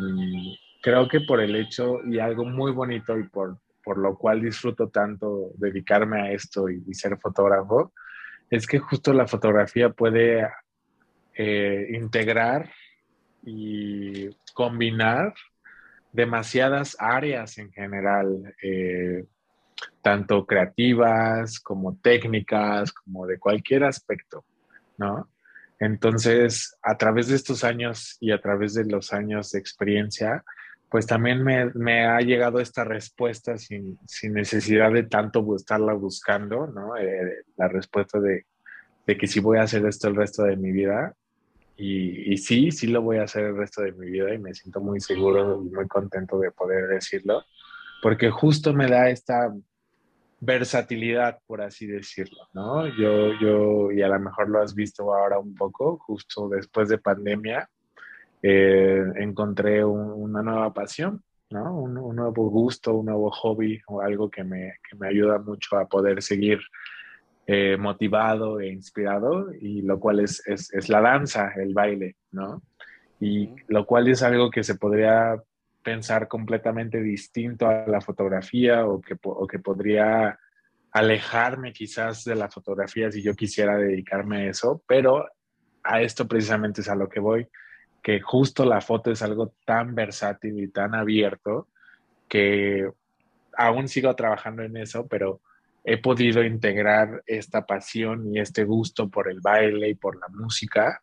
creo 0.82 1.08
que 1.08 1.20
por 1.20 1.40
el 1.40 1.56
hecho 1.56 2.00
y 2.04 2.18
algo 2.18 2.44
muy 2.44 2.72
bonito 2.72 3.18
y 3.18 3.24
por, 3.28 3.58
por 3.82 3.98
lo 3.98 4.16
cual 4.16 4.42
disfruto 4.42 4.88
tanto 4.88 5.50
dedicarme 5.54 6.20
a 6.20 6.32
esto 6.32 6.68
y, 6.68 6.94
ser 6.94 7.18
fotógrafo, 7.18 7.92
es 8.50 8.66
que 8.66 8.78
justo 8.78 9.12
la 9.12 9.26
fotografía 9.26 9.90
puede 9.90 10.46
eh, 11.34 11.88
integrar 11.92 12.70
y 13.44 14.28
combinar 14.52 15.32
demasiadas 16.12 16.96
áreas 16.98 17.58
en 17.58 17.72
general, 17.72 18.54
eh, 18.62 19.24
tanto 20.02 20.46
creativas 20.46 21.58
como 21.58 21.96
técnicas, 21.96 22.92
como 22.92 23.26
de 23.26 23.38
cualquier 23.38 23.84
aspecto, 23.84 24.44
¿no? 24.98 25.28
Entonces, 25.78 26.76
a 26.82 26.96
través 26.96 27.26
de 27.26 27.34
estos 27.34 27.64
años 27.64 28.16
y 28.20 28.30
a 28.30 28.40
través 28.40 28.74
de 28.74 28.84
los 28.84 29.12
años 29.12 29.50
de 29.50 29.58
experiencia, 29.58 30.44
pues 30.92 31.06
también 31.06 31.42
me, 31.42 32.06
ha 32.06 32.20
llegado 32.20 32.60
esta 32.60 32.84
respuesta 32.84 33.56
sin, 33.56 33.98
necesidad 34.30 34.92
de 34.92 35.04
tanto 35.04 35.56
estarla 35.56 35.94
buscando, 35.94 36.66
¿no? 36.66 36.96
Eh, 36.98 37.44
la 37.56 37.66
respuesta 37.66 38.20
de, 38.20 38.44
que 39.06 39.26
sí 39.26 39.40
voy 39.40 39.58
a 39.58 39.62
hacer 39.62 39.84
esto 39.86 40.06
el 40.08 40.16
resto 40.16 40.44
de 40.44 40.56
mi 40.56 40.70
vida. 40.70 41.14
Y, 41.84 42.36
sí, 42.36 42.70
sí 42.70 42.86
lo 42.86 43.02
voy 43.02 43.16
a 43.16 43.24
hacer 43.24 43.44
el 43.44 43.56
resto 43.56 43.82
de 43.82 43.90
mi 43.90 44.08
vida 44.08 44.32
y 44.32 44.38
me 44.38 44.54
siento 44.54 44.80
muy 44.80 45.00
seguro 45.00 45.60
y 45.64 45.74
muy 45.74 45.88
contento 45.88 46.38
de 46.38 46.52
poder 46.52 46.86
decirlo, 46.86 47.42
porque 48.00 48.30
justo 48.30 48.72
me 48.72 48.86
da 48.86 49.10
esta 49.10 49.52
versatilidad, 50.38 51.40
por 51.44 51.60
así 51.60 51.88
decirlo, 51.88 52.48
¿no? 52.52 52.86
Yo, 52.86 53.32
yo, 53.40 53.90
y 53.90 54.00
a 54.00 54.06
lo 54.06 54.20
mejor 54.20 54.48
lo 54.48 54.62
has 54.62 54.76
visto 54.76 55.12
ahora 55.12 55.40
un 55.40 55.56
poco, 55.56 55.98
justo 55.98 56.48
después 56.48 56.88
de 56.88 56.98
pandemia, 56.98 57.68
eh, 58.42 59.04
encontré 59.16 59.84
una 59.84 60.40
nueva 60.40 60.72
pasión, 60.72 61.20
¿no? 61.50 61.80
Un, 61.80 61.94
nuevo 62.14 62.48
gusto, 62.48 62.94
un 62.94 63.06
nuevo 63.06 63.28
hobby 63.32 63.80
o 63.88 64.00
algo 64.00 64.30
que 64.30 64.44
me, 64.44 64.74
que 64.88 64.96
me 64.96 65.08
ayuda 65.08 65.38
mucho 65.38 65.76
a 65.76 65.88
poder 65.88 66.22
seguir 66.22 66.60
eh, 67.54 67.76
motivado 67.76 68.60
e 68.60 68.68
inspirado, 68.68 69.52
y 69.52 69.82
lo 69.82 70.00
cual 70.00 70.20
es, 70.20 70.42
es, 70.46 70.72
es, 70.72 70.88
la 70.88 71.02
danza, 71.02 71.52
el 71.56 71.74
baile, 71.74 72.16
¿no? 72.30 72.62
Y 73.20 73.50
lo 73.68 73.84
cual 73.84 74.08
es 74.08 74.22
algo 74.22 74.50
que 74.50 74.64
se 74.64 74.76
podría 74.76 75.42
pensar 75.82 76.28
completamente 76.28 77.02
distinto 77.02 77.68
a 77.68 77.86
la 77.86 78.00
fotografía 78.00 78.86
o 78.86 79.02
que, 79.02 79.16
o 79.22 79.46
que 79.46 79.58
podría 79.58 80.38
alejarme 80.92 81.74
quizás 81.74 82.24
de 82.24 82.36
la 82.36 82.48
fotografía 82.48 83.12
si 83.12 83.22
yo 83.22 83.34
quisiera 83.34 83.76
dedicarme 83.76 84.38
a 84.38 84.50
eso, 84.50 84.82
pero 84.86 85.26
a 85.82 86.00
esto 86.00 86.26
precisamente 86.26 86.80
es 86.80 86.88
a 86.88 86.94
lo 86.94 87.10
que 87.10 87.20
voy 87.20 87.46
que 88.02 88.20
justo 88.20 88.64
la 88.64 88.80
foto 88.80 89.10
es 89.10 89.22
algo 89.22 89.54
tan 89.66 89.94
versátil 89.94 90.58
y 90.58 90.68
tan 90.68 90.94
abierto 90.94 91.68
que 92.28 92.90
aún 93.56 93.88
sigo 93.88 94.14
trabajando 94.16 94.62
en 94.62 94.76
eso, 94.76 95.06
pero 95.06 95.40
he 95.84 95.98
podido 95.98 96.42
integrar 96.44 97.22
esta 97.26 97.66
pasión 97.66 98.34
y 98.34 98.40
este 98.40 98.64
gusto 98.64 99.08
por 99.08 99.28
el 99.28 99.40
baile 99.40 99.88
y 99.88 99.94
por 99.94 100.18
la 100.20 100.28
música 100.28 101.02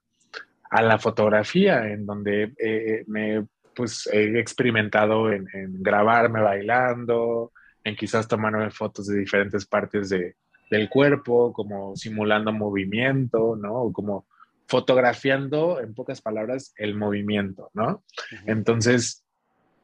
a 0.72 0.82
la 0.82 1.00
fotografía, 1.00 1.88
en 1.88 2.06
donde 2.06 2.54
eh, 2.58 3.04
me 3.08 3.46
pues, 3.76 4.08
he 4.12 4.40
experimentado 4.40 5.32
en, 5.32 5.48
grabarme 5.82 6.42
bailando, 6.42 7.52
en 7.84 7.96
quizás 7.96 8.28
tomarme 8.28 8.70
fotos 8.72 9.08
de 9.08 9.18
diferentes 9.18 9.66
partes 9.66 10.10
de, 10.10 10.36
del 10.70 10.90
cuerpo, 10.90 11.52
como 11.54 11.96
simulando 11.96 12.52
movimiento, 12.52 13.56
¿no? 13.56 13.74
O 13.76 13.94
como 13.94 14.28
fotografiando, 14.68 15.82
en 15.82 15.96
pocas 15.96 16.22
palabras, 16.22 16.74
el 16.78 16.96
movimiento, 16.96 17.72
¿no? 17.74 18.04
Entonces, 18.46 19.26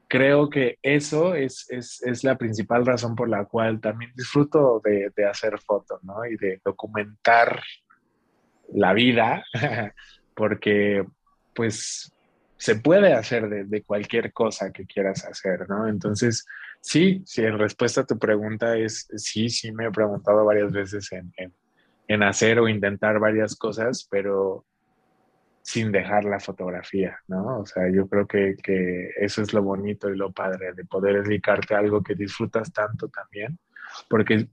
creo 0.07 0.49
que 0.49 0.77
eso 0.81 1.35
es, 1.35 1.67
es, 1.69 2.23
la 2.23 2.37
principal 2.37 2.85
razón 2.85 3.15
por 3.15 3.29
la 3.29 3.45
cual 3.45 3.79
también 3.81 4.11
disfruto 4.15 4.81
de, 4.83 5.25
hacer 5.25 5.59
fotos, 5.59 6.03
¿no? 6.03 6.25
Y 6.25 6.37
de 6.37 6.61
documentar 6.63 7.61
la 8.73 8.93
vida, 8.93 9.43
porque 10.35 11.05
pues 11.53 12.11
se 12.57 12.75
puede 12.75 13.13
hacer 13.13 13.49
de, 13.49 13.83
cualquier 13.83 14.31
cosa 14.33 14.71
que 14.71 14.85
quieras 14.85 15.25
hacer, 15.25 15.67
¿no? 15.69 15.87
Entonces, 15.87 16.45
sí, 16.81 17.21
sí, 17.25 17.43
en 17.43 17.57
respuesta 17.57 18.01
a 18.01 18.05
tu 18.05 18.17
pregunta 18.17 18.77
es, 18.77 19.07
sí, 19.15 19.49
sí 19.49 19.71
me 19.71 19.87
he 19.87 19.91
preguntado 19.91 20.45
varias 20.45 20.71
veces 20.71 21.11
en, 21.11 21.33
en 22.07 22.23
hacer 22.23 22.59
o 22.59 22.67
intentar 22.67 23.19
varias 23.19 23.55
cosas, 23.55 24.07
pero 24.09 24.65
sin 25.65 25.91
dejar 25.91 26.25
la 26.25 26.39
fotografía, 26.39 27.17
¿no? 27.27 27.61
O 27.61 27.65
sea, 27.65 27.89
yo 27.89 28.07
creo 28.07 28.27
que, 28.27 28.55
eso 29.19 29.41
es 29.41 29.51
lo 29.51 29.63
bonito 29.63 30.11
y 30.11 30.15
lo 30.15 30.31
padre 30.31 30.73
de 30.73 30.85
poder 30.85 31.23
dedicarte 31.23 31.73
a 31.73 31.79
algo 31.79 32.03
que 32.03 32.13
disfrutas 32.13 32.71
tanto 32.71 33.09
también, 33.09 33.57
porque 34.07 34.47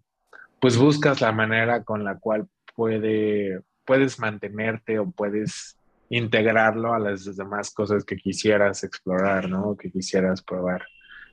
pues 0.58 0.78
buscas 0.78 1.20
la 1.20 1.30
manera 1.30 1.84
con 1.84 2.02
la 2.02 2.18
cual 2.18 2.48
puede, 2.74 3.60
puedes 3.84 4.18
mantenerte 4.20 4.98
o 4.98 5.10
puedes 5.10 5.76
integrarlo 6.08 6.94
a 6.94 6.98
las 6.98 7.36
demás 7.36 7.74
cosas 7.74 8.06
que 8.06 8.16
quisieras 8.16 8.82
explorar, 8.82 9.50
¿no? 9.50 9.76
Que 9.76 9.90
quisieras 9.90 10.40
probar. 10.40 10.86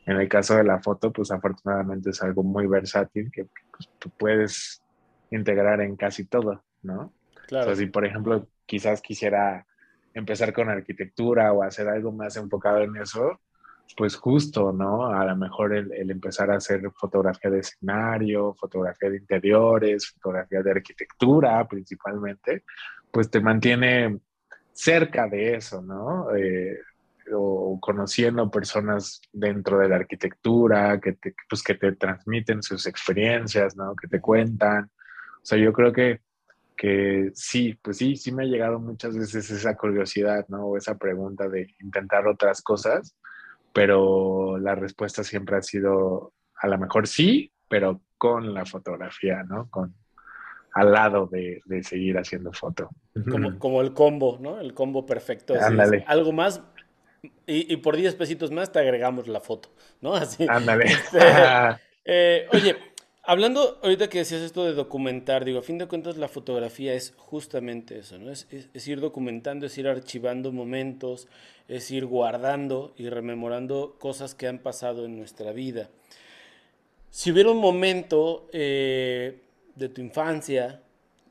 En 0.05 0.17
el 0.17 0.27
caso 0.27 0.57
de 0.57 0.65
la 0.65 0.81
foto, 0.81 1.13
pues 1.13 1.31
afortunadamente 1.31 2.09
es 2.09 2.21
algo 2.21 2.43
muy 2.43 2.67
versátil 2.67 3.31
que 3.31 3.45
pues, 3.45 3.89
tú 3.97 4.09
puedes 4.09 4.83
integrar 5.31 5.79
en 5.79 5.95
casi 5.95 6.25
todo, 6.25 6.65
¿no? 6.81 7.13
Claro. 7.47 7.71
O 7.71 7.75
sea, 7.75 7.75
si 7.77 7.89
por 7.89 8.05
ejemplo 8.05 8.49
quizás 8.65 9.01
quisiera 9.01 9.65
empezar 10.13 10.53
con 10.53 10.69
arquitectura 10.69 11.51
o 11.53 11.63
hacer 11.63 11.87
algo 11.87 12.11
más 12.11 12.35
enfocado 12.37 12.79
en 12.79 12.95
eso, 12.97 13.39
pues 13.95 14.15
justo, 14.15 14.71
¿no? 14.71 15.07
A 15.07 15.25
lo 15.25 15.35
mejor 15.35 15.75
el, 15.75 16.11
empezar 16.11 16.51
a 16.51 16.57
hacer 16.57 16.81
fotografía 16.95 17.49
de 17.51 17.59
escenario, 17.59 18.53
fotografía 18.53 19.09
de 19.09 19.17
interiores, 19.17 20.09
fotografía 20.11 20.61
de 20.61 20.71
arquitectura 20.71 21.67
principalmente, 21.67 22.63
pues 23.11 23.29
te 23.29 23.39
mantiene 23.39 24.19
cerca 24.71 25.27
de 25.27 25.55
eso, 25.55 25.81
¿no? 25.81 26.35
Eh, 26.35 26.79
o 27.31 27.79
conociendo 27.79 28.49
personas 28.49 29.21
dentro 29.31 29.77
de 29.77 29.89
la 29.89 29.97
arquitectura 29.97 30.99
que 30.99 31.13
te, 31.13 31.35
pues 31.47 31.61
que 31.61 31.75
te 31.75 31.91
transmiten 31.93 32.63
sus 32.63 32.87
experiencias, 32.87 33.75
¿no? 33.75 33.95
Que 33.95 34.07
te 34.07 34.19
cuentan. 34.19 34.85
O 34.85 35.45
sea, 35.45 35.57
yo 35.57 35.71
creo 35.73 35.93
que 35.93 36.21
que 36.79 37.31
sí, 37.33 37.77
pues 37.81 37.97
sí, 37.97 38.15
sí 38.15 38.31
me 38.31 38.43
ha 38.43 38.45
llegado 38.45 38.79
muchas 38.79 39.17
veces 39.17 39.51
esa 39.51 39.75
curiosidad, 39.75 40.45
¿no? 40.47 40.65
O 40.65 40.77
esa 40.77 40.97
pregunta 40.97 41.49
de 41.49 41.67
intentar 41.81 42.25
otras 42.25 42.61
cosas, 42.61 43.17
pero 43.73 44.57
la 44.57 44.75
respuesta 44.75 45.25
siempre 45.25 45.57
ha 45.57 45.61
sido 45.61 46.31
a 46.55 46.67
lo 46.67 46.77
mejor 46.77 47.05
sí, 47.05 47.51
pero 47.67 47.99
con 48.17 48.53
la 48.53 48.65
fotografía, 48.65 49.43
¿no? 49.43 49.69
Con, 49.69 49.93
al 50.73 50.93
lado 50.93 51.27
de, 51.29 51.61
seguir 51.83 52.17
haciendo 52.17 52.53
foto. 52.53 52.89
Como, 53.59 53.81
el 53.81 53.93
combo, 53.93 54.37
¿no? 54.39 54.61
El 54.61 54.73
combo 54.73 55.05
perfecto. 55.05 55.55
Ándale. 55.59 56.05
Algo 56.07 56.31
más 56.31 56.61
y, 57.45 57.75
por 57.75 57.97
10 57.97 58.15
pesitos 58.15 58.51
más 58.51 58.71
te 58.71 58.79
agregamos 58.79 59.27
la 59.27 59.41
foto, 59.41 59.69
¿no? 59.99 60.15
Así. 60.15 60.45
Ándale. 60.47 60.85
Este, 60.85 61.19
eh, 62.05 62.47
oye, 62.53 62.77
hablando 63.23 63.79
ahorita 63.83 64.09
que 64.09 64.19
decías 64.19 64.41
esto 64.41 64.65
de 64.65 64.73
documentar, 64.73 65.45
digo, 65.45 65.59
a 65.59 65.63
fin 65.63 65.77
de 65.77 65.87
cuentas 65.87 66.17
la 66.17 66.27
fotografía 66.27 66.93
es 66.93 67.13
justamente 67.17 67.99
eso, 67.99 68.17
¿no? 68.17 68.31
Es, 68.31 68.47
es, 68.51 68.87
ir 68.87 68.99
documentando, 68.99 69.65
es 69.65 69.77
ir 69.77 69.87
archivando 69.87 70.51
momentos, 70.51 71.27
es 71.67 71.89
ir 71.91 72.05
guardando 72.05 72.93
y 72.97 73.09
rememorando 73.09 73.95
cosas 73.99 74.35
que 74.35 74.47
han 74.47 74.59
pasado 74.59 75.05
en 75.05 75.17
nuestra 75.17 75.51
vida. 75.51 75.89
Si 77.11 77.31
hubiera 77.31 77.51
un 77.51 77.57
momento 77.57 78.47
eh, 78.53 79.39
de 79.75 79.89
tu 79.89 80.01
infancia, 80.01 80.81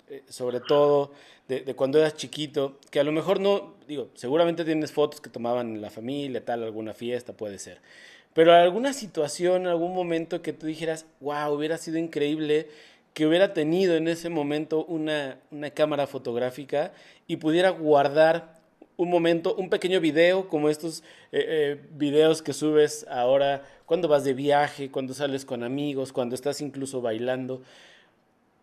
eh, 0.09 0.23
sobre 0.29 0.61
todo 0.61 1.13
de, 1.49 1.75
cuando 1.75 1.99
eras 1.99 2.15
chiquito, 2.15 2.79
que 2.91 3.01
a 3.01 3.05
lo 3.05 3.13
mejor 3.13 3.41
no, 3.41 3.75
digo, 3.87 4.11
seguramente 4.15 4.65
tienes 4.65 4.93
fotos 4.93 5.21
que 5.21 5.31
tomaban 5.31 5.77
en 5.77 5.81
la 5.81 5.91
familia, 5.91 6.45
tal, 6.45 6.63
alguna 6.63 6.93
fiesta, 6.93 7.33
puede 7.33 7.59
ser. 7.59 7.81
Pero 8.35 8.53
alguna 8.53 8.93
situación, 8.93 9.67
algún 9.67 9.95
momento 9.95 10.43
que 10.43 10.53
tú 10.53 10.67
dijeras, 10.67 11.07
wow, 11.21 11.53
hubiera 11.53 11.79
sido 11.79 11.99
increíble 11.99 12.69
que 13.15 13.27
hubiera 13.27 13.53
tenido 13.53 13.97
en 13.97 14.07
ese 14.07 14.29
momento 14.29 14.85
una, 14.85 15.41
una 15.51 15.71
cámara 15.71 16.07
fotográfica 16.07 16.93
y 17.27 17.37
pudiera 17.37 17.71
guardar 17.71 18.59
un 18.97 19.11
momento, 19.11 19.55
un 19.55 19.71
pequeño 19.71 20.01
video, 20.01 20.49
como 20.49 20.69
estos 20.69 21.01
eh, 21.33 21.45
eh, 21.49 21.81
videos 21.93 22.43
que 22.43 22.53
subes 22.53 23.07
ahora 23.09 23.65
cuando 23.87 24.09
vas 24.09 24.25
de 24.25 24.35
viaje, 24.35 24.91
cuando 24.91 25.15
sales 25.15 25.45
con 25.45 25.63
amigos, 25.63 26.13
cuando 26.13 26.35
estás 26.35 26.61
incluso 26.61 27.01
bailando, 27.01 27.63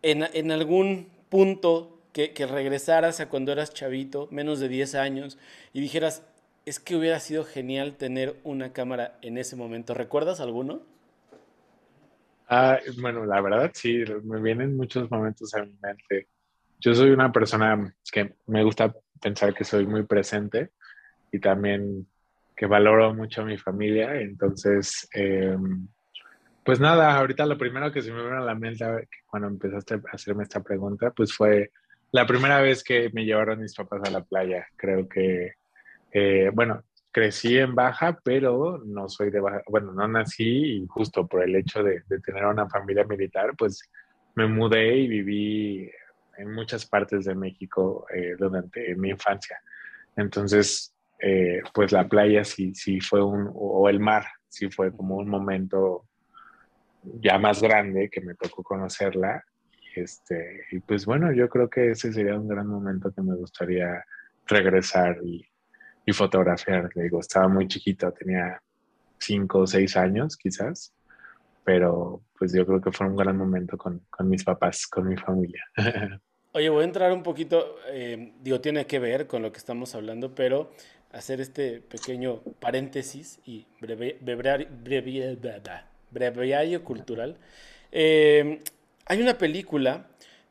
en, 0.02 0.26
en 0.32 0.52
algún 0.52 1.08
punto 1.28 1.96
que, 2.12 2.46
regresaras 2.46 3.20
a 3.20 3.28
cuando 3.28 3.52
eras 3.52 3.74
chavito, 3.74 4.26
menos 4.30 4.58
de 4.58 4.68
10 4.68 4.94
años, 4.94 5.36
y 5.74 5.80
dijeras, 5.80 6.22
es 6.66 6.80
que 6.80 6.96
hubiera 6.96 7.20
sido 7.20 7.44
genial 7.44 7.96
tener 7.96 8.36
una 8.42 8.72
cámara 8.72 9.18
en 9.22 9.38
ese 9.38 9.54
momento. 9.54 9.94
¿Recuerdas 9.94 10.40
alguno? 10.40 10.82
Ah, 12.48 12.78
bueno, 13.00 13.24
la 13.24 13.40
verdad 13.40 13.70
sí, 13.72 14.02
me 14.24 14.42
vienen 14.42 14.76
muchos 14.76 15.08
momentos 15.08 15.54
a 15.54 15.64
mi 15.64 15.76
mente. 15.80 16.26
Yo 16.80 16.92
soy 16.92 17.10
una 17.10 17.30
persona 17.30 17.94
que 18.12 18.34
me 18.46 18.64
gusta 18.64 18.92
pensar 19.22 19.54
que 19.54 19.62
soy 19.62 19.86
muy 19.86 20.02
presente 20.02 20.72
y 21.30 21.38
también 21.38 22.08
que 22.56 22.66
valoro 22.66 23.14
mucho 23.14 23.42
a 23.42 23.44
mi 23.44 23.58
familia. 23.58 24.20
Entonces, 24.20 25.08
em, 25.12 25.86
pues 26.64 26.80
nada, 26.80 27.16
ahorita 27.16 27.46
lo 27.46 27.56
primero 27.56 27.92
que 27.92 28.02
se 28.02 28.12
me 28.12 28.22
vino 28.24 28.38
a 28.38 28.44
la 28.44 28.56
mente 28.56 28.84
cuando 29.26 29.46
empezaste 29.46 29.94
a 29.94 30.00
hacerme 30.12 30.42
esta 30.42 30.62
pregunta, 30.64 31.12
pues 31.12 31.32
fue 31.32 31.70
la 32.10 32.26
primera 32.26 32.60
vez 32.60 32.82
que 32.82 33.08
me 33.12 33.24
llevaron 33.24 33.60
mis 33.60 33.74
papás 33.74 34.02
a 34.04 34.10
la 34.10 34.24
playa. 34.24 34.66
Creo 34.76 35.08
que, 35.08 35.54
eh, 36.18 36.50
bueno, 36.50 36.82
crecí 37.12 37.58
en 37.58 37.74
Baja, 37.74 38.18
pero 38.24 38.80
no 38.86 39.06
soy 39.06 39.30
de 39.30 39.38
Baja, 39.38 39.62
bueno, 39.68 39.92
no 39.92 40.08
nací 40.08 40.78
y 40.78 40.86
justo 40.86 41.26
por 41.26 41.42
el 41.42 41.54
hecho 41.54 41.82
de, 41.82 42.02
tener 42.24 42.46
una 42.46 42.66
familia 42.70 43.04
militar, 43.04 43.52
pues 43.58 43.82
me 44.34 44.46
mudé 44.46 44.96
y 44.96 45.08
viví 45.08 45.90
en 46.38 46.54
muchas 46.54 46.86
partes 46.86 47.26
de 47.26 47.34
México 47.34 48.06
eh, 48.14 48.34
durante 48.38 48.94
mi 48.94 49.10
infancia. 49.10 49.60
Entonces, 50.16 50.94
eh, 51.20 51.60
pues 51.74 51.92
la 51.92 52.08
playa 52.08 52.44
sí, 52.44 52.74
sí 52.74 52.98
fue 53.00 53.22
un, 53.22 53.50
o 53.52 53.86
el 53.90 54.00
mar, 54.00 54.24
sí 54.48 54.70
fue 54.70 54.90
como 54.90 55.16
un 55.16 55.28
momento 55.28 56.06
ya 57.20 57.38
más 57.38 57.60
grande 57.60 58.08
que 58.08 58.22
me 58.22 58.34
tocó 58.36 58.62
conocerla 58.62 59.44
este, 59.94 60.64
y 60.70 60.80
pues 60.80 61.04
bueno, 61.04 61.30
yo 61.32 61.50
creo 61.50 61.68
que 61.68 61.90
ese 61.90 62.10
sería 62.10 62.38
un 62.38 62.48
gran 62.48 62.66
momento 62.66 63.12
que 63.12 63.20
me 63.20 63.34
gustaría 63.34 64.02
regresar 64.46 65.18
y, 65.22 65.46
y 66.06 66.12
fotografiar. 66.12 66.88
Le 66.94 67.02
digo, 67.02 67.20
estaba 67.20 67.48
muy 67.48 67.68
chiquito, 67.68 68.10
tenía 68.12 68.62
cinco 69.18 69.60
o 69.60 69.66
seis 69.66 69.96
años 69.96 70.36
quizás, 70.36 70.94
pero 71.64 72.22
pues 72.38 72.52
yo 72.54 72.64
creo 72.64 72.80
que 72.80 72.92
fue 72.92 73.06
un 73.06 73.16
gran 73.16 73.36
momento 73.36 73.76
con, 73.76 74.00
con 74.08 74.28
mis 74.28 74.44
papás, 74.44 74.86
con 74.86 75.08
mi 75.08 75.16
familia. 75.16 75.64
Oye, 76.52 76.70
voy 76.70 76.82
a 76.82 76.86
entrar 76.86 77.12
un 77.12 77.22
poquito, 77.22 77.76
eh, 77.88 78.32
digo, 78.40 78.62
tiene 78.62 78.86
que 78.86 78.98
ver 78.98 79.26
con 79.26 79.42
lo 79.42 79.52
que 79.52 79.58
estamos 79.58 79.94
hablando, 79.94 80.34
pero 80.34 80.70
hacer 81.12 81.40
este 81.40 81.80
pequeño 81.80 82.40
paréntesis 82.60 83.40
y 83.44 83.66
breviario, 83.80 84.68
cultural. 86.82 87.36
Eh, 87.92 88.62
hay 89.04 89.20
una 89.20 89.36
película 89.36 90.06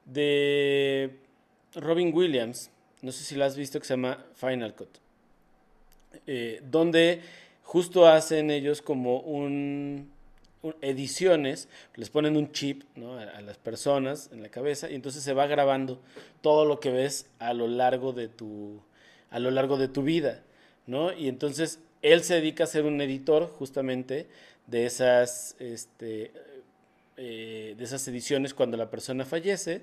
de 0.06 1.18
Robin 1.74 2.12
Williams, 2.14 2.70
no 3.02 3.12
sé 3.12 3.24
si 3.24 3.36
la 3.36 3.48
has 3.48 3.58
visto, 3.58 3.80
que 3.80 3.86
se 3.86 3.94
llama 3.94 4.26
Final 4.36 4.76
Cut, 4.76 5.00
eh, 6.28 6.62
donde 6.70 7.22
justo 7.64 8.08
hacen 8.08 8.52
ellos 8.52 8.82
como 8.82 9.20
un, 9.20 10.10
ediciones, 10.82 11.68
les 11.96 12.10
ponen 12.10 12.38
un 12.38 12.52
chip 12.52 12.84
a, 12.98 13.42
las 13.42 13.58
personas 13.58 14.30
en 14.32 14.42
la 14.42 14.50
cabeza 14.50 14.90
y 14.90 14.96
entonces 14.96 15.24
se 15.24 15.34
va 15.34 15.48
grabando 15.48 16.00
todo 16.42 16.66
lo 16.66 16.80
que 16.80 16.92
ves 16.92 17.28
a 17.40 17.54
lo 17.54 17.68
largo 17.68 18.14
de 18.14 18.28
tu, 18.28 18.82
a 19.30 19.40
lo 19.40 19.52
largo 19.52 19.78
de 19.78 19.88
tu 19.88 20.04
vida, 20.04 20.44
¿no? 20.88 21.14
Y 21.14 21.28
entonces 21.28 21.80
él 22.02 22.24
se 22.24 22.36
dedica 22.36 22.64
a 22.64 22.68
ser 22.68 22.86
un 22.86 23.02
editor 23.02 23.48
justamente 23.48 24.28
de 24.68 24.86
esas, 24.86 25.56
este, 25.60 26.32
eh, 27.18 27.76
de 27.78 27.84
esas 27.84 28.08
ediciones 28.08 28.54
cuando 28.54 28.78
la 28.78 28.90
persona 28.90 29.26
fallece 29.26 29.82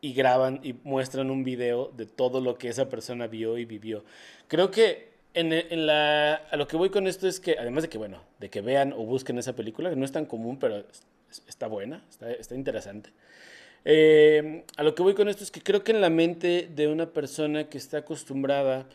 y 0.00 0.12
graban 0.12 0.60
y 0.62 0.74
muestran 0.84 1.30
un 1.30 1.42
video 1.42 1.92
de 1.96 2.06
todo 2.06 2.40
lo 2.40 2.58
que 2.58 2.68
esa 2.68 2.88
persona 2.88 3.26
vio 3.26 3.58
y 3.58 3.64
vivió. 3.64 4.04
Creo 4.48 4.70
que 4.70 5.15
en, 5.36 5.90
a 5.90 6.56
lo 6.56 6.66
que 6.66 6.76
voy 6.76 6.90
con 6.90 7.06
esto 7.06 7.28
es 7.28 7.40
que, 7.40 7.56
además 7.58 7.82
de 7.82 7.88
que, 7.88 7.98
bueno, 7.98 8.22
de 8.40 8.48
que 8.48 8.62
vean 8.62 8.92
o 8.92 9.04
busquen 9.04 9.38
esa 9.38 9.54
película, 9.54 9.90
que 9.90 9.96
no 9.96 10.04
es 10.04 10.12
tan 10.12 10.24
común, 10.24 10.58
pero 10.58 10.84
está 11.46 11.66
buena, 11.66 12.02
está, 12.38 12.54
interesante. 12.54 13.10
Eh, 13.84 14.64
a 14.76 14.82
lo 14.82 14.94
que 14.94 15.02
voy 15.02 15.14
con 15.14 15.28
esto 15.28 15.44
es 15.44 15.50
que 15.50 15.60
creo 15.60 15.84
que 15.84 15.92
en 15.92 16.00
la 16.00 16.10
mente 16.10 16.68
de 16.74 16.88
una 16.88 17.06
persona 17.06 17.68
que 17.68 17.78
está 17.78 17.98
acostumbrada 17.98 18.86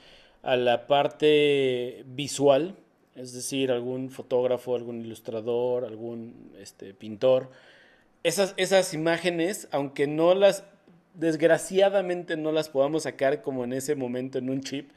a 0.41 0.55
la 0.57 0.87
parte 0.87 2.03
visual, 2.07 2.75
es 3.15 3.33
decir, 3.33 3.71
algún 3.71 4.09
fotógrafo, 4.09 4.75
algún 4.75 5.01
ilustrador, 5.01 5.85
algún 5.85 6.51
este, 6.59 6.93
pintor, 6.93 7.51
esas 8.23 8.93
imágenes, 8.93 9.67
aunque 9.71 10.07
no 10.07 10.33
las, 10.33 10.63
desgraciadamente 11.13 12.35
no 12.35 12.51
las 12.51 12.69
podamos 12.69 13.03
sacar 13.03 13.41
como 13.41 13.63
en 13.63 13.73
ese 13.73 13.95
momento 13.95 14.39
en 14.39 14.49
un 14.49 14.61
chip, 14.61 14.89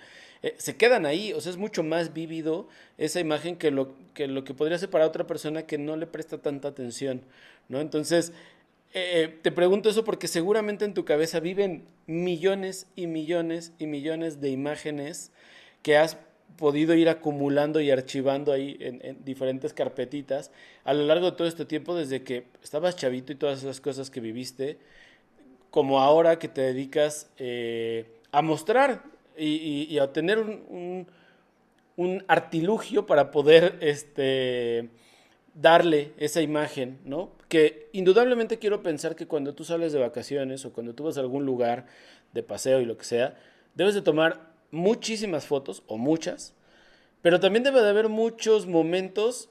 eh, 0.45 0.55
se 0.59 0.77
quedan 0.77 1.07
ahí, 1.07 1.33
o 1.33 1.41
sea, 1.41 1.51
es 1.51 1.57
mucho 1.57 1.83
más 1.83 2.13
vívido 2.13 2.69
esa 2.99 3.19
imagen 3.19 3.57
que 3.57 3.71
lo, 3.71 3.95
que 4.13 4.29
lo 4.29 4.45
que 4.45 4.53
podría 4.53 4.77
ser 4.77 4.91
para 4.91 5.07
otra 5.07 5.27
persona 5.27 5.63
que 5.63 5.79
no 5.79 5.97
le 5.97 6.07
presta 6.07 6.37
tanta 6.37 6.69
atención, 6.69 7.23
¿no? 7.71 7.81
Entonces, 7.81 8.35
eh, 8.93 9.39
te 9.41 9.51
pregunto 9.51 9.89
eso 9.89 10.05
porque 10.05 10.29
seguramente 10.29 10.85
en 10.85 10.93
tu 10.93 11.07
cabeza 11.07 11.41
viven 11.41 11.87
millones 12.07 12.89
y 12.95 13.07
millones 13.07 13.73
y 13.79 13.87
millones 13.87 14.43
de 14.43 14.51
imágenes 14.51 15.33
que 15.81 15.97
has 15.97 16.19
podido 16.59 16.95
ir 16.95 17.09
acumulando 17.09 17.81
y 17.81 17.91
archivando 17.91 18.53
ahí 18.53 18.77
en, 18.81 19.25
diferentes 19.25 19.73
carpetitas 19.73 20.51
a 20.85 20.93
lo 20.93 21.07
largo 21.07 21.31
de 21.31 21.37
todo 21.39 21.49
este 21.49 21.65
tiempo 21.65 21.97
desde 21.97 22.23
que 22.23 22.45
estabas 22.63 22.97
chavito 22.97 23.33
y 23.33 23.37
todas 23.37 23.61
esas 23.61 23.81
cosas 23.81 24.11
que 24.11 24.21
viviste, 24.21 24.77
como 25.71 26.01
ahora 26.01 26.39
que 26.39 26.49
te 26.49 26.61
dedicas 26.61 27.31
eh, 27.39 28.05
a 28.31 28.43
mostrar 28.43 29.14
y, 29.37 29.99
a 29.99 30.13
tener 30.13 30.39
un, 30.39 31.07
artilugio 32.27 33.07
para 33.07 33.31
poder 33.31 33.79
este, 33.81 34.91
darle 35.55 36.13
esa 36.17 36.43
imagen, 36.43 36.99
¿no? 37.05 37.33
Que 37.49 37.89
indudablemente 37.93 38.59
quiero 38.59 38.83
pensar 38.83 39.15
que 39.15 39.27
cuando 39.27 39.55
tú 39.55 39.65
sales 39.65 39.93
de 39.93 40.01
vacaciones 40.01 40.65
o 40.65 40.73
cuando 40.73 40.95
tú 40.95 41.05
vas 41.05 41.17
a 41.17 41.21
algún 41.21 41.47
lugar 41.47 41.87
de 42.33 42.43
paseo 42.43 42.81
y 42.81 42.85
lo 42.85 42.99
que 42.99 43.05
sea, 43.05 43.39
debes 43.75 43.95
de 43.95 44.03
tomar 44.03 44.55
muchísimas 44.71 45.47
fotos, 45.47 45.85
o 45.87 45.97
muchas, 45.99 46.55
pero 47.23 47.41
también 47.41 47.63
debe 47.63 47.81
de 47.81 47.89
haber 47.89 48.09
muchos 48.09 48.67
momentos 48.67 49.49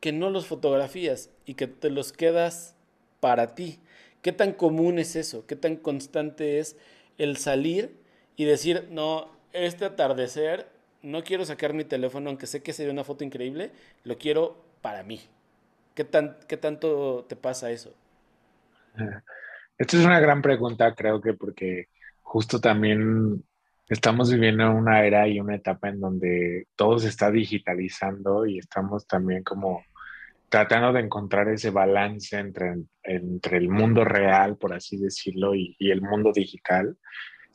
que 0.00 0.12
no 0.12 0.30
los 0.30 0.46
fotografías 0.46 1.30
y 1.46 1.54
que 1.54 1.66
te 1.66 1.90
los 1.90 2.12
quedas 2.12 2.76
para 3.20 3.54
ti. 3.54 3.80
¿Qué 4.22 4.32
tan 4.32 4.52
común 4.52 4.98
es 4.98 5.16
eso? 5.16 5.46
¿Qué 5.46 5.56
tan 5.56 5.76
constante 5.76 6.58
es 6.58 6.76
el 7.18 7.36
salir 7.36 8.01
y 8.36 8.44
decir, 8.44 8.88
no, 8.90 9.28
este 9.52 9.84
atardecer, 9.84 10.66
no 11.02 11.22
quiero 11.24 11.44
sacar 11.44 11.74
mi 11.74 11.84
teléfono, 11.84 12.28
aunque 12.28 12.46
sé 12.46 12.62
que 12.62 12.72
sería 12.72 12.92
una 12.92 13.04
foto 13.04 13.24
increíble, 13.24 13.70
lo 14.04 14.18
quiero 14.18 14.56
para 14.80 15.02
mí? 15.02 15.20
¿Qué, 15.94 16.04
tan, 16.04 16.36
qué 16.48 16.56
tanto 16.56 17.24
te 17.28 17.36
pasa 17.36 17.70
eso? 17.70 17.94
Esta 19.78 19.96
es 19.96 20.04
una 20.04 20.20
gran 20.20 20.42
pregunta, 20.42 20.94
creo 20.94 21.20
que 21.20 21.34
porque 21.34 21.88
justo 22.20 22.60
también 22.60 23.42
estamos 23.88 24.30
viviendo 24.32 24.70
una 24.70 25.04
era 25.04 25.26
y 25.28 25.40
una 25.40 25.56
etapa 25.56 25.88
en 25.88 26.00
donde 26.00 26.66
todo 26.76 26.98
se 26.98 27.08
está 27.08 27.30
digitalizando 27.30 28.46
y 28.46 28.58
estamos 28.58 29.06
también 29.06 29.42
como 29.42 29.84
tratando 30.48 30.92
de 30.92 31.00
encontrar 31.00 31.48
ese 31.48 31.70
balance 31.70 32.38
entre, 32.38 32.74
entre 33.02 33.56
el 33.56 33.70
mundo 33.70 34.04
real, 34.04 34.58
por 34.58 34.74
así 34.74 34.98
decirlo, 34.98 35.54
y, 35.54 35.74
el 35.78 36.02
mundo 36.02 36.30
digital. 36.30 36.96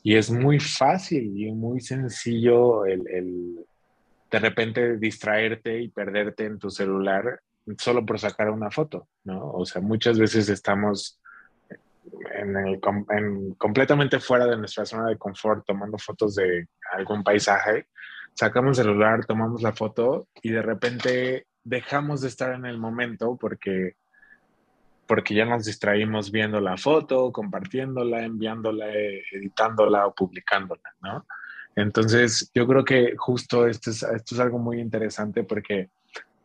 Y 0.08 0.16
es 0.16 0.32
muy 0.32 0.58
fácil 0.58 1.38
y 1.38 1.52
muy 1.52 1.82
sencillo 1.82 2.86
el, 2.86 3.06
el, 3.10 3.66
de 4.32 4.40
repente 4.40 4.96
distraerte 4.96 5.82
y 5.82 5.90
perderte 5.90 6.46
en 6.46 6.60
tu 6.60 6.70
celular 6.70 7.42
solo 7.78 8.06
por 8.06 8.18
sacar 8.18 8.50
una 8.50 8.72
foto, 8.72 9.10
¿no? 9.26 9.52
O 9.52 9.66
sea, 9.66 9.82
muchas 9.82 10.18
veces 10.18 10.48
estamos 10.48 11.20
en 12.32 13.54
completamente 13.56 14.22
fuera 14.22 14.46
de 14.46 14.56
nuestra 14.56 14.86
zona 14.86 15.10
de 15.10 15.18
confort 15.18 15.66
tomando 15.66 15.98
fotos 15.98 16.36
de 16.36 16.70
algún 16.94 17.22
paisaje, 17.22 17.88
sacamos 18.34 18.80
el 18.80 18.86
celular, 18.86 19.26
tomamos 19.26 19.62
la 19.62 19.74
foto 19.74 20.30
y 20.42 20.52
de 20.52 20.62
repente 20.62 21.48
dejamos 21.66 22.22
de 22.22 22.30
estar 22.30 22.54
en 22.54 22.66
el 22.66 22.78
momento 22.78 23.36
porque, 23.36 23.98
porque 25.08 25.34
ya 25.34 25.46
nos 25.46 25.66
distraímos 25.66 26.32
viendo 26.32 26.60
la 26.60 26.78
foto, 26.78 27.32
compartiéndola, 27.32 28.24
enviándola, 28.24 28.88
editándola 29.32 30.06
o 30.08 30.14
publicándola, 30.14 30.94
¿no? 31.02 31.26
Entonces, 31.76 32.52
yo 32.54 32.68
creo 32.68 32.84
que 32.84 33.16
justo 33.16 33.68
esto 33.68 33.92
es, 33.92 34.04
esto 34.04 34.36
es 34.36 34.40
algo 34.40 34.60
muy 34.60 34.80
interesante 34.80 35.44
porque 35.44 35.90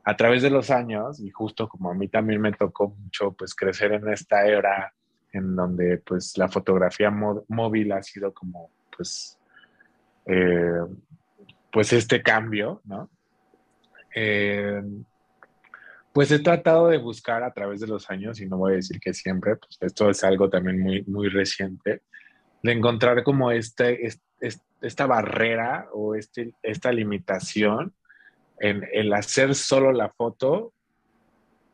a 0.05 0.17
través 0.17 0.43
de 0.43 0.51
los 0.51 0.71
años, 0.71 1.21
y 1.21 1.31
justo 1.31 1.69
como 1.69 1.91
a 1.91 1.95
mí 1.95 2.09
también 2.09 2.41
me 2.41 2.53
tocó 2.53 2.89
mucho, 2.89 3.33
pues 3.33 3.55
crecer 3.55 3.93
en 3.93 4.09
esta 4.09 4.47
era 4.47 4.93
en 5.33 5.57
donde 5.57 5.99
pues 5.99 6.37
la 6.37 6.49
fotografía 6.49 7.11
móvil 7.11 7.93
ha 7.93 8.03
sido 8.03 8.35
como 8.35 8.71
pues 8.95 9.39
eh, 10.27 10.85
pues 11.73 11.93
este 11.93 12.23
cambio, 12.23 12.83
¿no? 12.85 13.09
Eh, 14.15 14.83
pues 16.13 16.31
he 16.31 16.39
tratado 16.39 16.89
de 16.89 16.99
buscar 16.99 17.43
a 17.43 17.53
través 17.53 17.81
de 17.81 17.87
los 17.87 18.11
años, 18.11 18.41
y 18.41 18.47
no 18.47 18.59
voy 18.59 18.73
a 18.73 18.77
decir 18.77 19.01
que 19.01 19.15
siempre, 19.15 19.57
pues 19.57 19.79
esto 19.81 20.11
es 20.11 20.23
algo 20.25 20.51
también 20.51 20.79
muy, 20.79 21.03
muy 21.05 21.29
reciente, 21.29 22.03
de 22.63 22.73
encontrar 22.73 23.23
como 23.25 23.51
este, 23.51 24.09
esta 24.81 25.07
barrera 25.07 25.89
o 25.93 26.15
este, 26.15 26.55
esta 26.63 26.93
limitación 26.93 27.95
en 28.61 28.87
el 28.93 29.13
hacer 29.13 29.55
solo 29.55 29.93
la 29.93 30.11
foto 30.11 30.73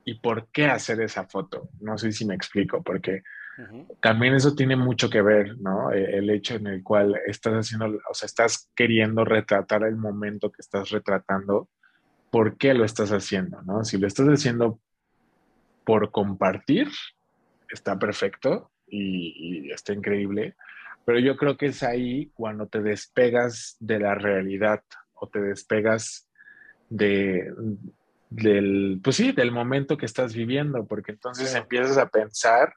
y 0.04 0.14
por 0.14 0.48
qué 0.48 0.66
hacer 0.66 1.00
esa 1.02 1.26
foto. 1.26 1.68
No 1.80 1.98
sé 1.98 2.12
si 2.12 2.24
me 2.24 2.34
explico, 2.34 2.82
porque 2.82 3.22
también 4.00 4.34
eso 4.34 4.54
tiene 4.54 4.76
mucho 4.76 5.10
que 5.10 5.20
ver, 5.20 5.58
¿no? 5.58 5.92
E, 5.92 6.16
el 6.16 6.30
hecho 6.30 6.54
en 6.54 6.68
el 6.68 6.82
cual 6.82 7.20
estás 7.26 7.54
haciendo, 7.54 7.98
o 8.08 8.14
sea, 8.14 8.26
estás 8.26 8.70
queriendo 8.74 9.24
retratar 9.24 9.82
el 9.82 9.96
momento 9.96 10.50
que 10.50 10.60
estás 10.60 10.90
retratando, 10.90 11.68
¿por 12.30 12.56
qué 12.56 12.74
lo 12.74 12.84
estás 12.84 13.10
haciendo, 13.10 13.62
no? 13.62 13.84
Si 13.84 13.98
lo 13.98 14.06
estás 14.06 14.26
haciendo 14.28 14.80
por 15.84 16.10
compartir, 16.10 16.88
está 17.70 17.98
perfecto 17.98 18.70
y, 18.86 19.70
está 19.72 19.92
increíble, 19.92 20.56
pero 21.04 21.18
yo 21.18 21.36
creo 21.36 21.56
que 21.56 21.66
es 21.66 21.82
ahí 21.82 22.30
cuando 22.34 22.66
te 22.66 22.82
despegas 22.82 23.76
de 23.80 23.98
la 23.98 24.14
realidad 24.14 24.82
o 25.14 25.28
te 25.28 25.40
despegas 25.40 26.28
de, 26.90 27.52
del, 28.30 29.00
pues 29.02 29.16
sí, 29.16 29.32
del 29.32 29.52
momento 29.52 29.96
que 29.96 30.06
estás 30.06 30.34
viviendo, 30.34 30.86
porque 30.86 31.12
entonces 31.12 31.54
empiezas 31.54 31.96
a 31.98 32.08
pensar 32.08 32.74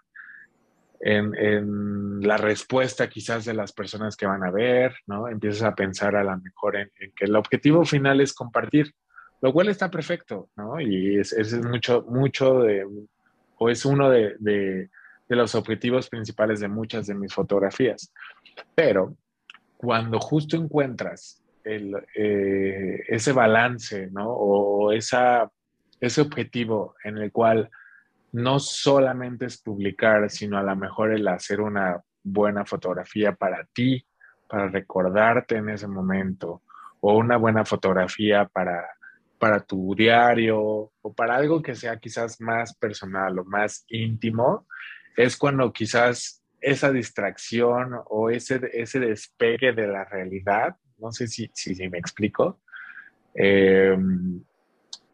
en, 1.01 2.21
la 2.21 2.37
respuesta 2.37 3.09
quizás 3.09 3.45
de 3.45 3.53
las 3.53 3.73
personas 3.73 4.15
que 4.15 4.27
van 4.27 4.43
a 4.43 4.51
ver, 4.51 4.95
¿no? 5.07 5.27
Empiezas 5.27 5.63
a 5.63 5.75
pensar 5.75 6.15
a 6.15 6.23
lo 6.23 6.37
mejor 6.37 6.75
en, 6.75 6.91
que 7.15 7.25
el 7.25 7.35
objetivo 7.35 7.83
final 7.83 8.21
es 8.21 8.33
compartir, 8.33 8.93
lo 9.41 9.51
cual 9.51 9.69
está 9.69 9.89
perfecto, 9.89 10.49
¿no? 10.55 10.79
Y 10.79 11.19
ese 11.19 11.41
es, 11.41 11.53
mucho, 11.63 12.05
mucho 12.07 12.59
de, 12.59 12.85
o 13.57 13.69
es 13.69 13.85
uno 13.85 14.09
de, 14.09 14.35
de, 14.39 14.89
los 15.27 15.55
objetivos 15.55 16.09
principales 16.09 16.59
de 16.59 16.67
muchas 16.67 17.07
de 17.07 17.15
mis 17.15 17.33
fotografías. 17.33 18.13
Pero 18.75 19.15
cuando 19.77 20.19
justo 20.19 20.57
encuentras 20.57 21.41
el, 21.63 21.95
eh, 22.15 23.01
ese 23.07 23.31
balance, 23.31 24.09
¿no? 24.11 24.29
O 24.29 24.91
esa, 24.91 25.49
ese 25.99 26.21
objetivo 26.21 26.95
en 27.03 27.17
el 27.17 27.31
cual 27.31 27.69
no 28.33 28.59
solamente 28.59 29.45
es 29.45 29.57
publicar, 29.61 30.29
sino 30.29 30.57
a 30.57 30.63
lo 30.63 30.75
mejor 30.75 31.13
el 31.13 31.27
hacer 31.27 31.61
una 31.61 32.01
buena 32.23 32.65
fotografía 32.65 33.33
para 33.33 33.65
ti, 33.73 34.05
para 34.47 34.67
recordarte 34.67 35.55
en 35.55 35.69
ese 35.69 35.87
momento, 35.87 36.61
o 36.99 37.17
una 37.17 37.37
buena 37.37 37.65
fotografía 37.65 38.45
para, 38.45 38.85
para 39.41 39.59
tu 39.59 39.95
diario, 39.95 40.91
o 41.01 41.13
para 41.15 41.35
algo 41.35 41.63
que 41.63 41.73
sea 41.73 41.97
quizás 41.97 42.39
más 42.39 42.75
personal 42.75 43.39
o 43.39 43.43
más 43.43 43.85
íntimo, 43.87 44.67
es 45.17 45.35
cuando 45.35 45.73
quizás 45.73 46.43
esa 46.61 46.91
distracción 46.91 47.99
o 48.05 48.29
ese, 48.29 48.61
ese 48.71 48.99
despegue 48.99 49.73
de 49.73 49.87
la 49.87 50.05
realidad, 50.05 50.75
no 50.99 51.11
sé 51.11 51.25
si, 51.25 51.49
si, 51.55 51.73
me 51.89 51.97
explico, 51.97 52.59
eh, 53.33 53.97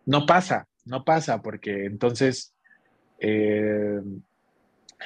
no 0.05 0.25
pasa, 0.25 0.67
no 0.83 1.05
pasa, 1.05 1.41
porque 1.41 1.85
entonces 1.85 2.53
eh, 3.19 4.01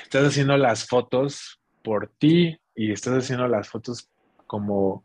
estás 0.03 0.29
haciendo 0.29 0.57
las 0.57 0.87
fotos 0.87 1.61
por 1.83 2.07
ti 2.07 2.59
y 2.73 2.91
estás 2.91 3.13
haciendo 3.23 3.47
las 3.47 3.69
fotos 3.69 4.09
como 4.47 5.03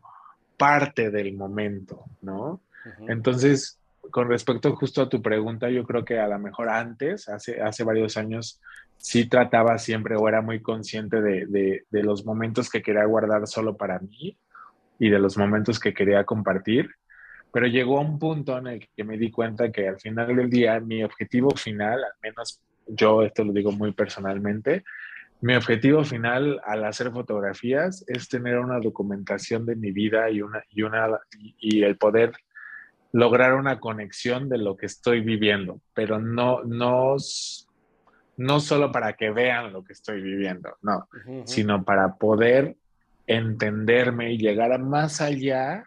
parte 0.57 1.11
del 1.11 1.35
momento, 1.35 2.05
¿no? 2.23 2.63
Entonces, 3.07 3.76
con 4.11 4.29
respecto 4.29 4.75
justo 4.75 5.01
a 5.01 5.09
tu 5.09 5.21
pregunta, 5.21 5.69
yo 5.69 5.83
creo 5.83 6.05
que 6.05 6.19
a 6.19 6.27
lo 6.27 6.39
mejor 6.39 6.69
antes, 6.69 7.29
hace, 7.29 7.61
hace 7.61 7.83
varios 7.83 8.17
años, 8.17 8.61
sí 8.97 9.27
trataba 9.27 9.77
siempre 9.77 10.15
o 10.15 10.27
era 10.27 10.41
muy 10.41 10.61
consciente 10.61 11.21
de, 11.21 11.83
de 11.89 12.03
los 12.03 12.25
momentos 12.25 12.69
que 12.69 12.81
quería 12.81 13.05
guardar 13.05 13.47
solo 13.47 13.77
para 13.77 13.99
mí 13.99 14.37
y 14.99 15.09
de 15.09 15.19
los 15.19 15.37
momentos 15.37 15.79
que 15.79 15.93
quería 15.93 16.23
compartir, 16.23 16.89
pero 17.53 17.67
llegó 17.67 18.01
un 18.01 18.19
punto 18.19 18.57
en 18.57 18.67
el 18.67 18.89
que 18.95 19.03
me 19.03 19.17
di 19.17 19.31
cuenta 19.31 19.71
que 19.71 19.87
al 19.87 19.99
final 19.99 20.35
del 20.35 20.49
día 20.49 20.79
mi 20.79 21.03
objetivo 21.03 21.51
final, 21.51 22.03
al 22.03 22.13
menos 22.21 22.61
yo 22.87 23.23
esto 23.23 23.43
lo 23.43 23.53
digo 23.53 23.71
muy 23.71 23.91
personalmente, 23.93 24.83
mi 25.39 25.55
objetivo 25.55 26.03
final 26.03 26.59
al 26.65 26.83
hacer 26.85 27.11
fotografías 27.11 28.03
es 28.07 28.27
tener 28.27 28.57
una 28.57 28.79
documentación 28.79 29.65
de 29.65 29.75
mi 29.75 29.91
vida 29.91 30.29
y, 30.31 30.41
una, 30.41 30.63
y, 30.69 30.81
una, 30.81 31.19
y 31.59 31.83
el 31.83 31.97
poder 31.97 32.31
lograr 33.11 33.55
una 33.55 33.79
conexión 33.79 34.49
de 34.49 34.57
lo 34.57 34.75
que 34.75 34.85
estoy 34.85 35.21
viviendo, 35.21 35.81
pero 35.93 36.19
no, 36.19 36.63
no, 36.63 37.15
no 38.37 38.59
solo 38.59 38.91
para 38.91 39.13
que 39.13 39.31
vean 39.31 39.73
lo 39.73 39.83
que 39.83 39.93
estoy 39.93 40.21
viviendo, 40.21 40.77
no, 40.81 41.07
sino 41.45 41.83
para 41.83 42.15
poder 42.15 42.75
entenderme 43.25 44.31
y 44.33 44.37
llegar 44.37 44.71
a 44.71 44.77
más 44.77 45.21
allá 45.21 45.85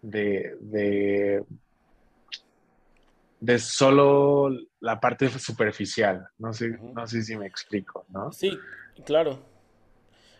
de, 0.00 0.56
de, 0.60 1.44
de 3.40 3.58
solo 3.58 4.50
la 4.80 5.00
parte 5.00 5.28
superficial. 5.28 6.28
No 6.38 6.52
sé, 6.52 6.78
no 6.94 7.06
sé 7.06 7.22
si 7.22 7.36
me 7.36 7.46
explico, 7.46 8.06
¿no? 8.08 8.32
Sí, 8.32 8.56
claro. 9.04 9.38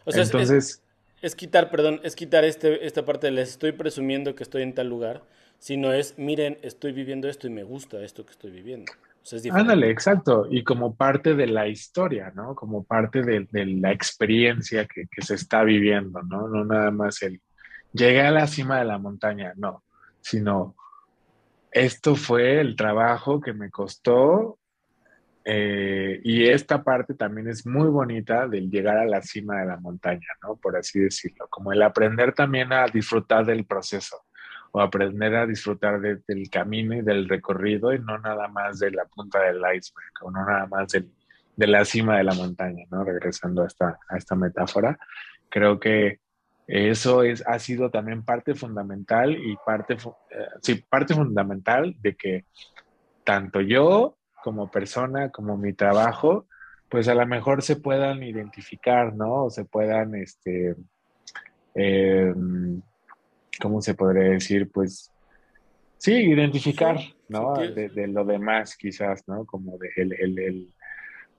O 0.05 0.13
sea, 0.13 0.23
Entonces, 0.23 0.83
es, 1.23 1.35
quitar, 1.35 1.71
perdón, 1.71 2.01
es 2.03 2.15
quitar 2.15 2.45
este, 2.45 2.87
esta 2.87 3.05
parte 3.05 3.27
de 3.27 3.33
les 3.33 3.51
estoy 3.51 3.73
presumiendo 3.73 4.35
que 4.35 4.43
estoy 4.43 4.63
en 4.63 4.75
tal 4.75 4.89
lugar, 4.89 5.23
sino 5.65 5.95
es, 5.95 6.19
miren, 6.19 6.59
estoy 6.61 6.93
viviendo 6.93 7.27
esto 7.27 7.47
y 7.47 7.51
me 7.51 7.62
gusta 7.62 8.03
esto 8.03 8.23
que 8.27 8.33
estoy 8.33 8.51
viviendo. 8.51 8.93
Ándale, 9.51 9.89
exacto. 9.89 10.47
Y 10.51 10.62
como 10.62 10.95
parte 10.95 11.35
de 11.35 11.47
la 11.47 11.69
historia, 11.69 12.31
¿no? 12.35 12.55
Como 12.55 12.85
parte 12.85 13.23
de, 13.23 13.49
la 13.81 13.91
experiencia 13.91 14.85
que, 14.85 15.07
que, 15.11 15.23
se 15.23 15.37
está 15.37 15.65
viviendo, 15.65 16.21
¿no? 16.23 16.49
No 16.49 16.67
nada 16.67 16.91
más 16.91 17.23
el 17.23 17.41
llegué 17.95 18.21
a 18.21 18.31
la 18.31 18.47
cima 18.47 18.79
de 18.79 18.85
la 18.85 18.99
montaña, 18.99 19.55
no, 19.57 19.85
sino 20.21 20.77
esto 21.71 22.15
fue 22.15 22.61
el 22.61 22.77
trabajo 22.77 23.41
que 23.41 23.55
me 23.55 23.71
costó 23.71 24.59
eh, 25.47 26.21
y 26.25 26.47
esta 26.47 26.85
parte 26.85 27.15
también 27.15 27.49
es 27.49 27.67
muy 27.67 27.89
bonita 27.89 28.47
del 28.49 28.71
llegar 28.71 28.99
a 28.99 29.07
la 29.07 29.23
cima 29.23 29.61
de 29.61 29.67
la 29.69 29.79
montaña, 29.79 30.29
¿no? 30.43 30.57
Por 30.57 30.77
así 30.77 31.01
decirlo, 31.01 31.47
como 31.49 31.73
el 31.73 31.81
aprender 31.81 32.35
también 32.35 32.71
a 32.71 32.85
disfrutar 32.85 33.47
del 33.47 33.65
proceso 33.65 34.27
o 34.77 34.81
aprender 34.81 35.37
a 35.37 35.47
disfrutar 35.47 36.01
del 36.01 36.51
camino 36.51 36.97
y 36.97 37.03
del 37.03 37.29
recorrido 37.29 37.95
y 37.95 38.01
no 38.01 38.18
nada 38.18 38.49
más 38.49 38.81
de 38.81 38.91
la 38.91 39.05
punta 39.05 39.41
del 39.41 39.59
iceberg 39.59 40.12
o 40.22 40.33
no 40.33 40.45
nada 40.45 40.66
más 40.66 40.89
de 40.89 41.66
la 41.68 41.85
cima 41.85 42.18
de 42.18 42.25
la 42.25 42.35
montaña, 42.35 42.85
¿no? 42.91 43.05
Regresando 43.05 43.62
a 43.62 43.68
esta, 43.68 44.01
a 44.09 44.16
esta 44.16 44.35
metáfora, 44.35 44.99
creo 45.49 45.79
que 45.79 46.18
eso 46.66 47.22
es, 47.22 47.47
ha 47.47 47.61
sido 47.61 47.89
también 47.91 48.25
parte 48.25 48.57
fundamental 48.57 49.37
y 49.37 49.57
parte, 49.64 49.97
eh, 50.31 50.83
parte 50.89 51.14
fundamental 51.14 51.95
de 52.01 52.16
que 52.16 52.45
tanto 53.22 53.61
yo 53.61 54.16
como 54.43 54.72
persona, 54.72 55.31
como 55.31 55.57
mi 55.57 55.72
trabajo, 55.72 56.49
pues 56.89 57.07
a 57.07 57.14
lo 57.14 57.25
mejor 57.27 57.62
se 57.62 57.77
puedan 57.77 58.25
identificar, 58.25 59.14
¿no? 59.14 59.45
O 59.45 59.51
se 59.51 59.64
puedan, 59.64 60.16
este, 60.16 60.75
em, 61.77 62.83
¿cómo 63.61 63.81
se 63.81 63.95
podría 63.95 64.31
decir? 64.31 64.71
Pues 64.71 65.11
Sí, 66.05 66.13
identificar, 66.13 66.99
¿no? 67.31 67.55
De, 67.55 68.07
lo 68.09 68.27
demás, 68.27 68.77
quizás, 68.77 69.27
¿no? 69.27 69.47
Como 69.47 69.79
de 69.79 69.89
el, 69.97 70.13
el, 70.13 70.39
el 70.39 70.75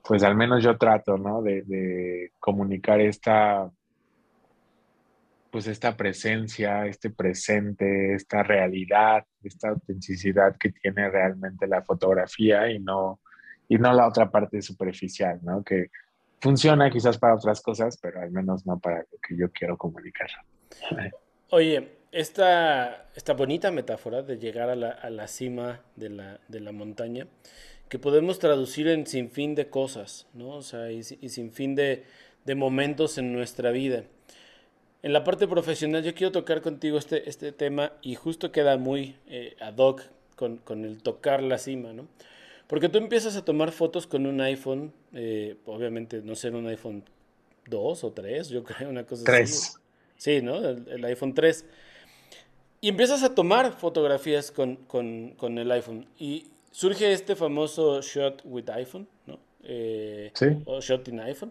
pues 0.02 0.24
al 0.24 0.34
menos 0.34 0.60
yo 0.64 0.76
trato, 0.76 1.16
¿no? 1.16 1.40
De, 1.40 1.62
de, 1.62 2.32
comunicar 2.40 3.00
esta, 3.00 3.70
pues 5.52 5.68
esta 5.68 5.96
presencia, 5.96 6.84
este 6.86 7.10
presente, 7.10 8.14
esta 8.14 8.42
realidad, 8.42 9.24
esta 9.44 9.68
autenticidad 9.68 10.56
que 10.56 10.72
tiene 10.72 11.08
realmente 11.10 11.68
la 11.68 11.82
fotografía 11.82 12.68
y 12.68 12.80
no, 12.80 13.20
y 13.68 13.78
no 13.78 13.92
la 13.92 14.08
otra 14.08 14.28
parte 14.28 14.60
superficial, 14.62 15.38
¿no? 15.44 15.62
Que 15.62 15.90
funciona 16.40 16.90
quizás 16.90 17.18
para 17.18 17.36
otras 17.36 17.62
cosas, 17.62 17.96
pero 18.02 18.20
al 18.20 18.32
menos 18.32 18.66
no 18.66 18.80
para 18.80 18.98
lo 18.98 19.18
que 19.22 19.36
yo 19.36 19.52
quiero 19.52 19.76
comunicar. 19.78 20.30
Oye, 21.50 21.95
esta, 22.12 23.06
esta 23.14 23.34
bonita 23.34 23.70
metáfora 23.70 24.22
de 24.22 24.38
llegar 24.38 24.70
a 24.70 24.76
la, 24.76 24.90
a 24.90 25.10
la 25.10 25.28
cima 25.28 25.80
de 25.96 26.10
la, 26.10 26.40
de 26.48 26.60
la, 26.60 26.72
montaña, 26.72 27.26
que 27.88 27.98
podemos 27.98 28.38
traducir 28.38 28.88
en 28.88 29.06
sin 29.06 29.30
fin 29.30 29.54
de 29.54 29.68
cosas, 29.68 30.26
¿no? 30.34 30.50
O 30.50 30.62
sea, 30.62 30.90
y, 30.90 31.00
y 31.20 31.28
sin 31.28 31.52
fin 31.52 31.74
de, 31.74 32.04
de, 32.44 32.54
momentos 32.54 33.18
en 33.18 33.32
nuestra 33.32 33.70
vida. 33.70 34.04
En 35.02 35.12
la 35.12 35.24
parte 35.24 35.46
profesional 35.46 36.02
yo 36.02 36.14
quiero 36.14 36.32
tocar 36.32 36.62
contigo 36.62 36.98
este, 36.98 37.28
este 37.28 37.52
tema 37.52 37.92
y 38.02 38.14
justo 38.14 38.50
queda 38.50 38.76
muy 38.76 39.16
eh, 39.28 39.56
ad 39.60 39.76
hoc 39.76 40.02
con, 40.36 40.56
con, 40.58 40.84
el 40.84 41.02
tocar 41.02 41.42
la 41.42 41.58
cima, 41.58 41.92
¿no? 41.92 42.08
Porque 42.66 42.88
tú 42.88 42.98
empiezas 42.98 43.36
a 43.36 43.44
tomar 43.44 43.70
fotos 43.70 44.08
con 44.08 44.26
un 44.26 44.40
iPhone, 44.40 44.92
eh, 45.12 45.56
obviamente 45.66 46.22
no 46.22 46.34
sé, 46.34 46.50
un 46.50 46.66
iPhone 46.66 47.04
2 47.68 48.04
o 48.04 48.12
3, 48.12 48.48
yo 48.48 48.64
creo, 48.64 48.88
una 48.88 49.04
cosa 49.04 49.24
3. 49.24 49.50
así. 49.50 49.78
Sí, 50.16 50.42
¿no? 50.42 50.56
El, 50.56 50.88
el 50.88 51.04
iPhone 51.04 51.34
3. 51.34 51.64
Y 52.86 52.90
empiezas 52.90 53.24
a 53.24 53.34
tomar 53.34 53.72
fotografías 53.72 54.52
con, 54.52 54.76
con, 54.76 55.30
con, 55.30 55.58
el 55.58 55.72
iPhone. 55.72 56.06
Y 56.20 56.46
surge 56.70 57.12
este 57.12 57.34
famoso 57.34 58.00
shot 58.00 58.42
with 58.44 58.70
iPhone, 58.70 59.08
¿no? 59.26 59.40
Eh, 59.64 60.30
sí. 60.34 60.46
O 60.66 60.80
shot 60.80 61.08
in 61.08 61.18
iPhone. 61.18 61.50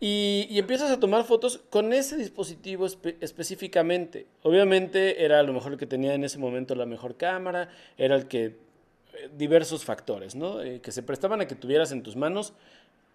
Y, 0.00 0.46
y, 0.48 0.58
empiezas 0.58 0.90
a 0.90 0.98
tomar 0.98 1.24
fotos 1.24 1.60
con 1.68 1.92
ese 1.92 2.16
dispositivo 2.16 2.86
espe 2.86 3.18
específicamente. 3.20 4.24
Obviamente 4.44 5.22
era 5.22 5.40
a 5.40 5.42
lo 5.42 5.52
mejor 5.52 5.72
el 5.72 5.78
que 5.78 5.86
tenía 5.86 6.14
en 6.14 6.24
ese 6.24 6.38
momento 6.38 6.74
la 6.74 6.86
mejor 6.86 7.18
cámara, 7.18 7.68
era 7.98 8.16
el 8.16 8.26
que... 8.26 8.46
Eh, 8.46 9.28
diversos 9.36 9.84
factores, 9.84 10.36
¿no? 10.36 10.62
Eh, 10.62 10.80
que 10.80 10.90
se 10.90 11.02
prestaban 11.02 11.42
a 11.42 11.46
que 11.46 11.54
tuvieras 11.54 11.92
en 11.92 12.02
tus 12.02 12.16
manos 12.16 12.54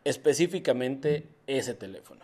específicamente 0.03 1.23
ese 1.47 1.73
teléfono. 1.73 2.21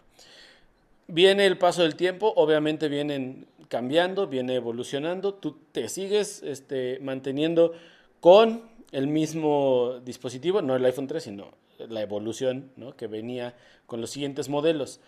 Viene 1.08 1.48
el 1.48 1.58
paso 1.58 1.82
del 1.82 1.96
tiempo, 1.96 2.34
obviamente 2.36 2.88
vienen 2.88 3.48
cambiando, 3.68 4.28
viene 4.28 4.56
evolucionando, 4.56 5.34
tú 5.34 5.58
te 5.72 5.90
sigues 5.90 6.42
este, 6.44 7.00
manteniendo 7.02 7.74
con 8.20 8.64
el 8.92 9.08
mismo 9.08 10.00
dispositivo, 10.04 10.62
no 10.62 10.76
el 10.76 10.86
iPhone 10.86 11.08
3, 11.08 11.24
sino 11.24 11.52
la 11.90 12.02
evolución 12.02 12.72
¿no? 12.76 12.96
que 12.96 13.08
venía 13.08 13.56
con 13.86 14.02
los 14.02 14.10
siguientes 14.10 14.50
modelos. 14.50 15.00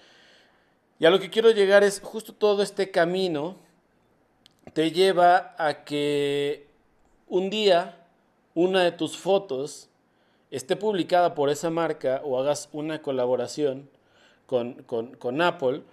Y 0.99 1.05
a 1.05 1.09
lo 1.09 1.19
que 1.19 1.29
quiero 1.29 1.51
llegar 1.51 1.83
es 1.83 2.01
justo 2.01 2.33
todo 2.33 2.61
este 2.61 2.91
camino 2.91 3.55
te 4.73 4.91
lleva 4.91 5.55
a 5.57 5.83
que 5.83 6.67
un 7.27 7.49
día 7.49 8.05
una 8.53 8.83
de 8.83 8.91
tus 8.91 9.17
fotos 9.17 9.89
esté 10.51 10.75
publicada 10.75 11.35
por 11.35 11.49
esa 11.49 11.69
marca 11.69 12.21
o 12.23 12.39
hagas 12.39 12.69
una 12.71 13.01
colaboración 13.01 13.89
con, 14.45 14.83
con, 14.83 15.15
con 15.15 15.41
Apple 15.41 15.83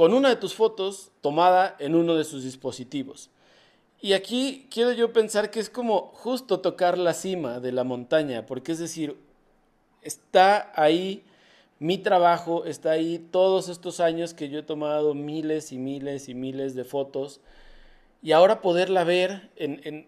con 0.00 0.14
una 0.14 0.30
de 0.30 0.36
tus 0.36 0.54
fotos 0.54 1.12
tomada 1.20 1.76
en 1.78 1.94
uno 1.94 2.14
de 2.14 2.24
sus 2.24 2.42
dispositivos. 2.42 3.28
Y 4.00 4.14
aquí 4.14 4.66
quiero 4.70 4.92
yo 4.92 5.12
pensar 5.12 5.50
que 5.50 5.60
es 5.60 5.68
como 5.68 6.10
justo 6.14 6.60
tocar 6.60 6.96
la 6.96 7.12
cima 7.12 7.60
de 7.60 7.70
la 7.70 7.84
montaña, 7.84 8.46
porque 8.46 8.72
es 8.72 8.78
decir, 8.78 9.18
está 10.00 10.72
ahí 10.74 11.22
mi 11.80 11.98
trabajo, 11.98 12.64
está 12.64 12.92
ahí 12.92 13.18
todos 13.30 13.68
estos 13.68 14.00
años 14.00 14.32
que 14.32 14.48
yo 14.48 14.60
he 14.60 14.62
tomado 14.62 15.12
miles 15.12 15.70
y 15.70 15.76
miles 15.76 16.30
y 16.30 16.34
miles 16.34 16.74
de 16.74 16.84
fotos, 16.84 17.42
y 18.22 18.32
ahora 18.32 18.62
poderla 18.62 19.04
ver 19.04 19.50
en, 19.56 20.06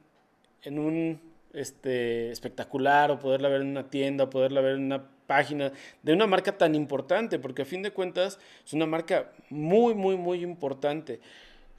un 0.65 1.21
este, 1.53 2.31
espectacular, 2.31 3.11
o 3.11 3.19
poderla 3.19 3.51
ver 3.51 3.61
en 3.61 3.69
una 3.69 3.91
tienda, 3.91 4.25
o 4.25 4.31
poderla 4.31 4.63
ver 4.63 4.77
en 4.77 4.85
una 4.85 5.11
página 5.33 5.73
de 6.03 6.13
una 6.13 6.27
marca 6.27 6.57
tan 6.57 6.75
importante, 6.75 7.39
porque 7.39 7.63
a 7.63 7.65
fin 7.65 7.83
de 7.83 7.91
cuentas 7.91 8.39
es 8.67 8.73
una 8.73 8.87
marca 8.87 9.33
muy, 9.51 9.95
muy, 9.95 10.17
muy 10.17 10.43
importante. 10.43 11.21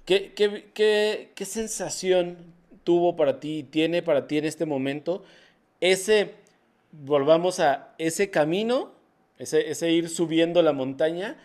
¿Qué, 0.06 0.34
qué, 0.34 0.72
qué, 0.74 1.32
qué 1.36 1.46
sensación 1.46 2.38
tuvo 2.84 3.16
para 3.16 3.40
ti, 3.40 3.64
tiene 3.70 4.02
para 4.02 4.28
ti 4.28 4.38
en 4.38 4.46
este 4.46 4.66
momento 4.66 5.24
ese, 5.80 6.34
volvamos 6.92 7.60
a 7.60 7.94
ese 7.98 8.30
camino, 8.30 8.92
ese, 9.38 9.70
ese 9.70 9.92
ir 9.92 10.10
subiendo 10.10 10.62
la 10.62 10.74
montaña 10.74 11.38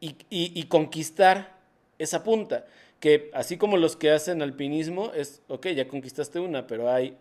y, 0.00 0.10
y, 0.30 0.52
y 0.54 0.64
conquistar 0.64 1.56
esa 1.98 2.22
punta? 2.22 2.66
que 3.00 3.30
así 3.32 3.56
como 3.56 3.76
los 3.76 3.96
que 3.96 4.10
hacen 4.10 4.42
alpinismo, 4.42 5.12
es, 5.14 5.40
ok, 5.48 5.68
ya 5.68 5.86
conquistaste 5.86 6.40
una, 6.40 6.66
pero 6.66 6.90
hay 6.90 7.16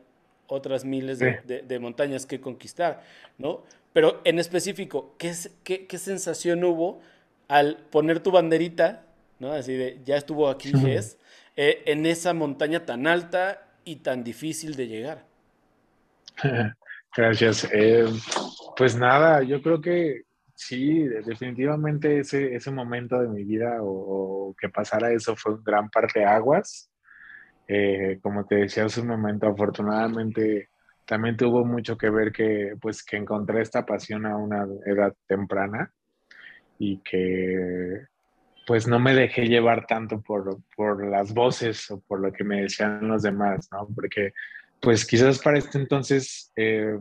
otras 0.48 0.86
miles 0.86 1.20
de, 1.20 1.40
de, 1.46 1.62
de, 1.62 1.80
montañas 1.80 2.26
que 2.26 2.40
conquistar, 2.40 3.04
¿no? 3.38 3.64
Pero 3.98 4.22
en 4.26 4.38
específico, 4.38 5.16
¿qué, 5.18 5.34
qué, 5.64 5.88
qué 5.88 5.98
sensación 5.98 6.64
hubo 6.64 7.02
al 7.48 7.78
poner 7.89 8.20
tu 8.20 8.30
banderita, 8.30 9.08
¿no? 9.39 9.54
Así 9.54 9.74
de, 9.74 10.00
ya 10.06 10.18
estuvo 10.18 10.50
aquí, 10.50 10.72
es, 10.88 11.18
eh, 11.56 11.82
en 11.88 12.06
esa 12.06 12.36
montaña 12.36 12.86
tan 12.86 13.08
alta 13.08 13.68
y 13.84 13.95
tan 13.95 14.24
difícil 14.24 14.76
de 14.76 14.88
llegar? 14.88 15.26
Gracias. 17.18 17.68
Eh, 17.74 18.06
pues 18.76 18.95
nada, 18.95 19.41
yo 19.41 19.64
creo 19.64 19.82
que 19.82 20.26
sí, 20.54 21.00
definitivamente 21.26 22.20
ese, 22.20 22.54
ese 22.54 22.70
momento 22.70 23.20
de 23.20 23.30
mi 23.30 23.43
vida 23.45 23.82
o, 23.82 24.50
o 24.50 24.56
que 24.62 24.70
pasara 24.70 25.12
eso 25.12 25.36
fue 25.36 25.56
un 25.56 25.64
gran 25.64 25.89
parte 25.89 26.20
de 26.20 26.26
aguas. 26.26 26.91
Eh, 27.68 28.20
como 28.22 28.45
te 28.45 28.58
decía 28.58 28.86
hace 28.86 29.02
un 29.02 29.08
momento, 29.08 29.48
afortunadamente 29.48 30.70
también 31.08 31.38
tuvo 31.38 31.66
mucho 31.66 31.97
que 31.97 32.10
ver 32.10 32.32
que, 32.34 32.76
pues, 32.82 33.01
que 33.03 33.16
encontré 33.16 33.62
esta 33.62 33.86
pasión 33.86 34.26
a 34.26 34.36
una 34.36 34.68
edad 34.86 35.16
temprana 35.26 35.91
y 36.78 36.99
que, 36.99 38.05
pues, 38.68 38.88
no 38.88 38.99
me 38.99 39.16
dejé 39.16 39.47
llevar 39.47 39.88
tanto 39.88 40.22
por, 40.22 40.58
por 40.76 41.08
las 41.08 41.34
voces 41.34 41.89
o 41.89 42.01
por 42.01 42.20
lo 42.20 42.34
que 42.34 42.43
me 42.43 42.64
decían 42.64 43.08
los 43.08 43.24
demás, 43.24 43.70
¿no? 43.72 43.88
Porque, 43.95 44.34
pues, 44.82 45.05
quizás 45.05 45.39
para 45.39 45.58
este 45.58 45.78
entonces, 45.78 46.51
eh, 46.58 46.99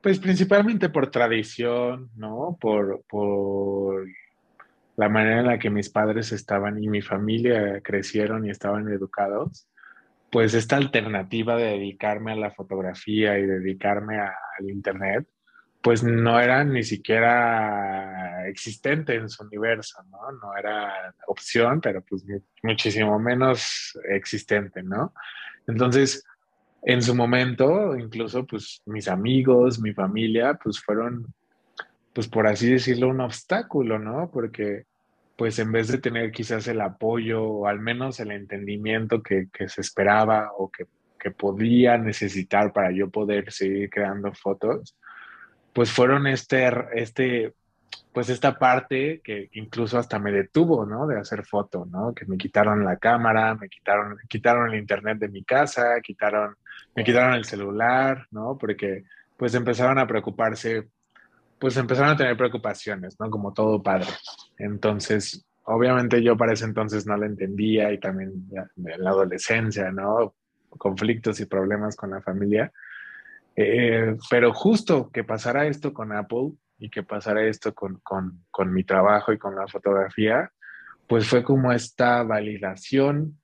pues, 0.00 0.20
principalmente 0.20 0.88
por 0.88 1.10
tradición, 1.10 2.10
¿no? 2.14 2.56
Por, 2.60 3.02
por 3.08 4.06
la 4.96 5.08
manera 5.08 5.40
en 5.40 5.46
la 5.46 5.58
que 5.58 5.70
mis 5.70 5.90
padres 5.90 6.30
estaban 6.30 6.80
y 6.80 6.88
mi 6.88 7.02
familia 7.02 7.80
crecieron 7.82 8.46
y 8.46 8.50
estaban 8.50 8.88
educados 8.90 9.66
pues 10.34 10.52
esta 10.52 10.74
alternativa 10.74 11.54
de 11.54 11.66
dedicarme 11.66 12.32
a 12.32 12.34
la 12.34 12.50
fotografía 12.50 13.38
y 13.38 13.46
dedicarme 13.46 14.18
al 14.18 14.68
Internet, 14.68 15.28
pues 15.80 16.02
no 16.02 16.40
era 16.40 16.64
ni 16.64 16.82
siquiera 16.82 18.44
existente 18.48 19.14
en 19.14 19.28
su 19.28 19.44
universo, 19.44 20.02
¿no? 20.10 20.32
No 20.32 20.56
era 20.56 21.14
opción, 21.28 21.80
pero 21.80 22.02
pues 22.02 22.24
muchísimo 22.64 23.16
menos 23.20 23.96
existente, 24.08 24.82
¿no? 24.82 25.14
Entonces, 25.68 26.26
en 26.82 27.00
su 27.00 27.14
momento, 27.14 27.96
incluso 27.96 28.44
pues 28.44 28.82
mis 28.86 29.06
amigos, 29.06 29.78
mi 29.78 29.92
familia, 29.92 30.58
pues 30.60 30.80
fueron, 30.80 31.32
pues 32.12 32.26
por 32.26 32.48
así 32.48 32.72
decirlo, 32.72 33.06
un 33.08 33.20
obstáculo, 33.20 34.00
¿no? 34.00 34.32
Porque 34.32 34.86
pues 35.36 35.58
en 35.58 35.72
vez 35.72 35.88
de 35.88 35.98
tener 35.98 36.30
quizás 36.30 36.66
el 36.68 36.80
apoyo 36.80 37.42
o 37.42 37.66
al 37.66 37.80
menos 37.80 38.20
el 38.20 38.30
entendimiento 38.30 39.22
que, 39.22 39.48
que 39.52 39.68
se 39.68 39.80
esperaba 39.80 40.50
o 40.56 40.70
que, 40.70 40.86
que, 41.18 41.30
podía 41.30 41.98
necesitar 41.98 42.72
para 42.72 42.92
yo 42.92 43.10
poder 43.10 43.50
seguir 43.52 43.90
creando 43.90 44.32
fotos, 44.32 44.96
pues 45.72 45.90
fueron 45.90 46.26
este, 46.26 46.70
este, 46.94 47.54
pues 48.12 48.28
esta 48.28 48.58
parte 48.58 49.20
que 49.24 49.48
incluso 49.54 49.98
hasta 49.98 50.18
me 50.18 50.30
detuvo, 50.30 50.86
¿no? 50.86 51.06
De 51.06 51.18
hacer 51.18 51.44
foto, 51.44 51.84
¿no? 51.86 52.14
Que 52.14 52.26
me 52.26 52.36
quitaron 52.36 52.84
la 52.84 52.98
cámara, 52.98 53.54
me 53.56 53.68
quitaron, 53.68 54.16
quitaron 54.28 54.70
el 54.70 54.78
internet 54.78 55.18
de 55.18 55.28
mi 55.28 55.42
casa, 55.42 56.00
quitaron, 56.02 56.56
me 56.94 57.02
quitaron 57.02 57.34
el 57.34 57.44
celular, 57.44 58.26
¿no? 58.30 58.56
Porque 58.56 59.04
pues 59.36 59.54
empezaron 59.54 59.98
a 59.98 60.06
preocuparse 60.06 60.88
pues 61.58 61.76
empezaron 61.78 62.10
a 62.12 62.16
tener 62.16 62.36
preocupaciones, 62.36 63.18
¿no? 63.18 63.30
Como 63.30 63.54
todo 63.54 63.82
padre. 63.82 64.08
Entonces, 64.58 65.46
obviamente 65.64 66.22
yo 66.22 66.36
para 66.36 66.52
ese 66.52 66.64
entonces 66.64 67.06
no 67.06 67.16
lo 67.16 67.26
entendía 67.26 67.92
y 67.92 67.98
también 67.98 68.32
en 68.76 69.04
la 69.04 69.10
adolescencia, 69.10 69.90
¿no? 69.90 70.34
Conflictos 70.70 71.40
y 71.40 71.46
problemas 71.46 71.96
con 71.96 72.10
la 72.10 72.20
familia. 72.20 72.72
Eh, 73.56 74.16
pero 74.28 74.52
justo 74.52 75.10
que 75.10 75.24
pasara 75.24 75.66
esto 75.66 75.92
con 75.92 76.12
Apple 76.12 76.52
y 76.78 76.90
que 76.90 77.02
pasara 77.02 77.44
esto 77.44 77.72
con, 77.74 78.00
con, 78.02 78.44
con 78.50 78.72
mi 78.72 78.84
trabajo 78.84 79.32
y 79.32 79.38
con 79.38 79.54
la 79.54 79.68
fotografía, 79.68 80.50
pues 81.06 81.28
fue 81.28 81.44
como 81.44 81.72
esta 81.72 82.22
validación 82.24 83.38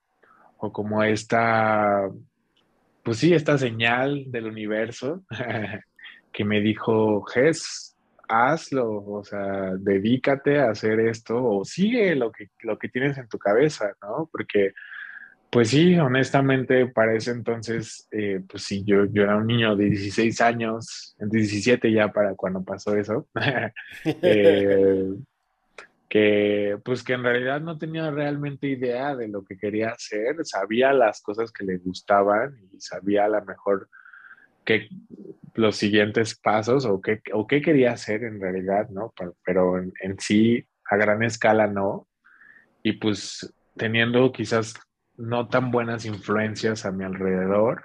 o 0.58 0.72
como 0.72 1.02
esta 1.04 2.10
pues 3.02 3.18
sí, 3.18 3.32
esta 3.32 3.58
señal 3.58 4.24
del 4.28 4.46
universo 4.46 5.24
que 6.32 6.44
me 6.44 6.60
dijo, 6.60 7.22
Ges, 7.22 7.96
hazlo, 8.30 9.04
o 9.04 9.24
sea, 9.24 9.74
dedícate 9.76 10.60
a 10.60 10.70
hacer 10.70 11.00
esto 11.00 11.44
o 11.44 11.64
sigue 11.64 12.14
lo 12.14 12.30
que, 12.30 12.48
lo 12.60 12.78
que 12.78 12.88
tienes 12.88 13.18
en 13.18 13.28
tu 13.28 13.38
cabeza, 13.38 13.92
¿no? 14.00 14.28
Porque, 14.30 14.72
pues 15.50 15.70
sí, 15.70 15.98
honestamente, 15.98 16.86
para 16.86 17.14
ese 17.14 17.32
entonces, 17.32 18.06
eh, 18.12 18.40
pues 18.48 18.62
sí, 18.62 18.84
yo, 18.84 19.04
yo 19.06 19.24
era 19.24 19.36
un 19.36 19.48
niño 19.48 19.74
de 19.74 19.86
16 19.86 20.40
años, 20.42 21.16
17 21.18 21.92
ya 21.92 22.12
para 22.12 22.36
cuando 22.36 22.62
pasó 22.62 22.96
eso, 22.96 23.26
eh, 24.04 25.12
que 26.08 26.78
pues 26.84 27.02
que 27.02 27.14
en 27.14 27.24
realidad 27.24 27.60
no 27.60 27.78
tenía 27.78 28.10
realmente 28.12 28.68
idea 28.68 29.16
de 29.16 29.26
lo 29.26 29.44
que 29.44 29.56
quería 29.56 29.90
hacer, 29.90 30.36
sabía 30.44 30.92
las 30.92 31.20
cosas 31.20 31.50
que 31.50 31.64
le 31.64 31.78
gustaban 31.78 32.56
y 32.72 32.80
sabía 32.80 33.24
a 33.24 33.28
lo 33.28 33.44
mejor 33.44 33.88
que 34.64 34.88
los 35.54 35.76
siguientes 35.76 36.38
pasos 36.38 36.84
o 36.84 37.00
qué, 37.00 37.20
o 37.32 37.46
qué 37.46 37.60
quería 37.60 37.92
hacer 37.92 38.24
en 38.24 38.40
realidad, 38.40 38.88
¿no? 38.90 39.12
Pero, 39.44 39.78
en, 39.78 40.18
sí, 40.18 40.64
a 40.88 40.96
gran 40.96 41.22
escala 41.22 41.66
no. 41.66 42.08
Y 42.82 42.92
pues 42.92 43.54
teniendo 43.76 44.32
quizás 44.32 44.74
no 45.16 45.48
tan 45.48 45.70
buenas 45.70 46.04
influencias 46.06 46.86
a 46.86 46.92
mi 46.92 47.04
alrededor, 47.04 47.84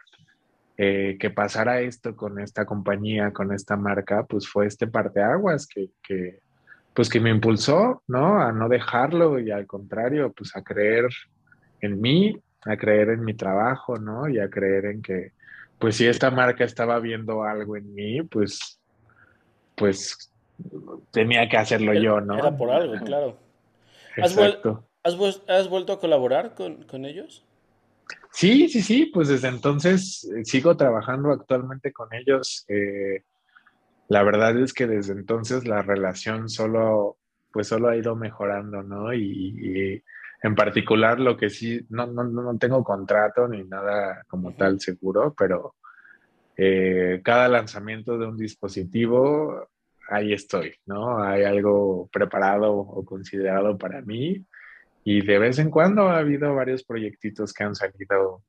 eh, 0.77 1.17
que 1.19 1.29
pasara 1.29 1.81
esto 1.81 2.15
con 2.15 2.39
esta 2.39 2.65
compañía, 2.65 3.31
con 3.31 3.53
esta 3.53 3.77
marca, 3.77 4.25
pues 4.25 4.47
fue 4.47 4.67
este 4.67 4.87
parteaguas 4.87 5.67
que, 5.67 5.89
que, 6.03 6.39
pues 6.93 7.09
que 7.09 7.19
me 7.19 7.29
impulsó, 7.29 8.03
¿no? 8.07 8.41
A 8.41 8.51
no 8.51 8.67
dejarlo 8.69 9.39
y 9.39 9.51
al 9.51 9.67
contrario, 9.67 10.33
pues 10.33 10.55
a 10.55 10.63
creer 10.63 11.07
en 11.81 12.01
mí, 12.01 12.41
a 12.65 12.77
creer 12.77 13.09
en 13.09 13.23
mi 13.23 13.33
trabajo, 13.33 13.97
¿no? 13.97 14.27
Y 14.27 14.39
a 14.39 14.49
creer 14.49 14.85
en 14.85 15.01
que, 15.01 15.33
pues 15.79 15.97
si 15.97 16.07
esta 16.07 16.31
marca 16.31 16.63
estaba 16.63 16.99
viendo 16.99 17.43
algo 17.43 17.75
en 17.75 17.93
mí, 17.93 18.21
pues, 18.23 18.79
pues 19.75 20.31
tenía 21.11 21.47
que 21.49 21.57
hacerlo 21.57 21.93
yo, 21.93 22.21
¿no? 22.21 22.37
Era 22.37 22.55
por 22.55 22.71
algo, 22.71 22.93
claro. 23.03 23.37
¿Has, 24.17 24.37
¿Has, 25.47 25.69
vuelto 25.69 25.93
a 25.93 25.99
colaborar 25.99 26.55
con, 26.55 27.05
ellos? 27.05 27.45
Sí, 28.31 28.69
sí, 28.69 28.81
sí, 28.81 29.05
pues 29.13 29.27
desde 29.27 29.49
entonces 29.49 30.23
eh, 30.35 30.45
sigo 30.45 30.77
trabajando 30.77 31.31
actualmente 31.31 31.91
con 31.91 32.07
ellos. 32.13 32.65
Eh, 32.69 33.23
la 34.07 34.23
verdad 34.23 34.57
es 34.57 34.73
que 34.73 34.87
desde 34.87 35.13
entonces 35.13 35.67
la 35.67 35.81
relación 35.81 36.47
solo, 36.49 37.17
pues 37.51 37.67
solo 37.67 37.89
ha 37.89 37.97
ido 37.97 38.15
mejorando, 38.15 38.81
¿no? 38.83 39.13
y 39.13 40.01
en 40.41 40.55
particular, 40.55 41.19
lo 41.19 41.37
que 41.37 41.49
sí, 41.49 41.85
no, 41.89 42.07
no, 42.07 42.23
no 42.23 42.57
tengo 42.57 42.83
contrato 42.83 43.47
ni 43.47 43.63
nada 43.63 44.23
como 44.27 44.53
tal 44.53 44.79
seguro, 44.79 45.33
pero 45.37 45.75
eh, 46.57 47.21
cada 47.23 47.47
lanzamiento 47.47 48.17
de 48.17 48.27
un 48.27 48.37
dispositivo, 48.37 49.69
ahí 50.09 50.33
estoy, 50.33 50.73
¿no? 50.85 51.21
Hay 51.21 51.43
algo 51.43 52.09
preparado 52.11 52.73
o 52.73 53.03
considerado 53.03 53.77
para 53.77 54.01
mí 54.01 54.45
y 55.03 55.25
de 55.25 55.39
vez 55.39 55.59
en 55.59 55.69
cuando 55.69 56.09
ha 56.09 56.17
habido 56.17 56.53
varios 56.55 56.83
proyectitos 56.83 57.53
que 57.53 57.63
han 57.63 57.75
salido 57.75 58.43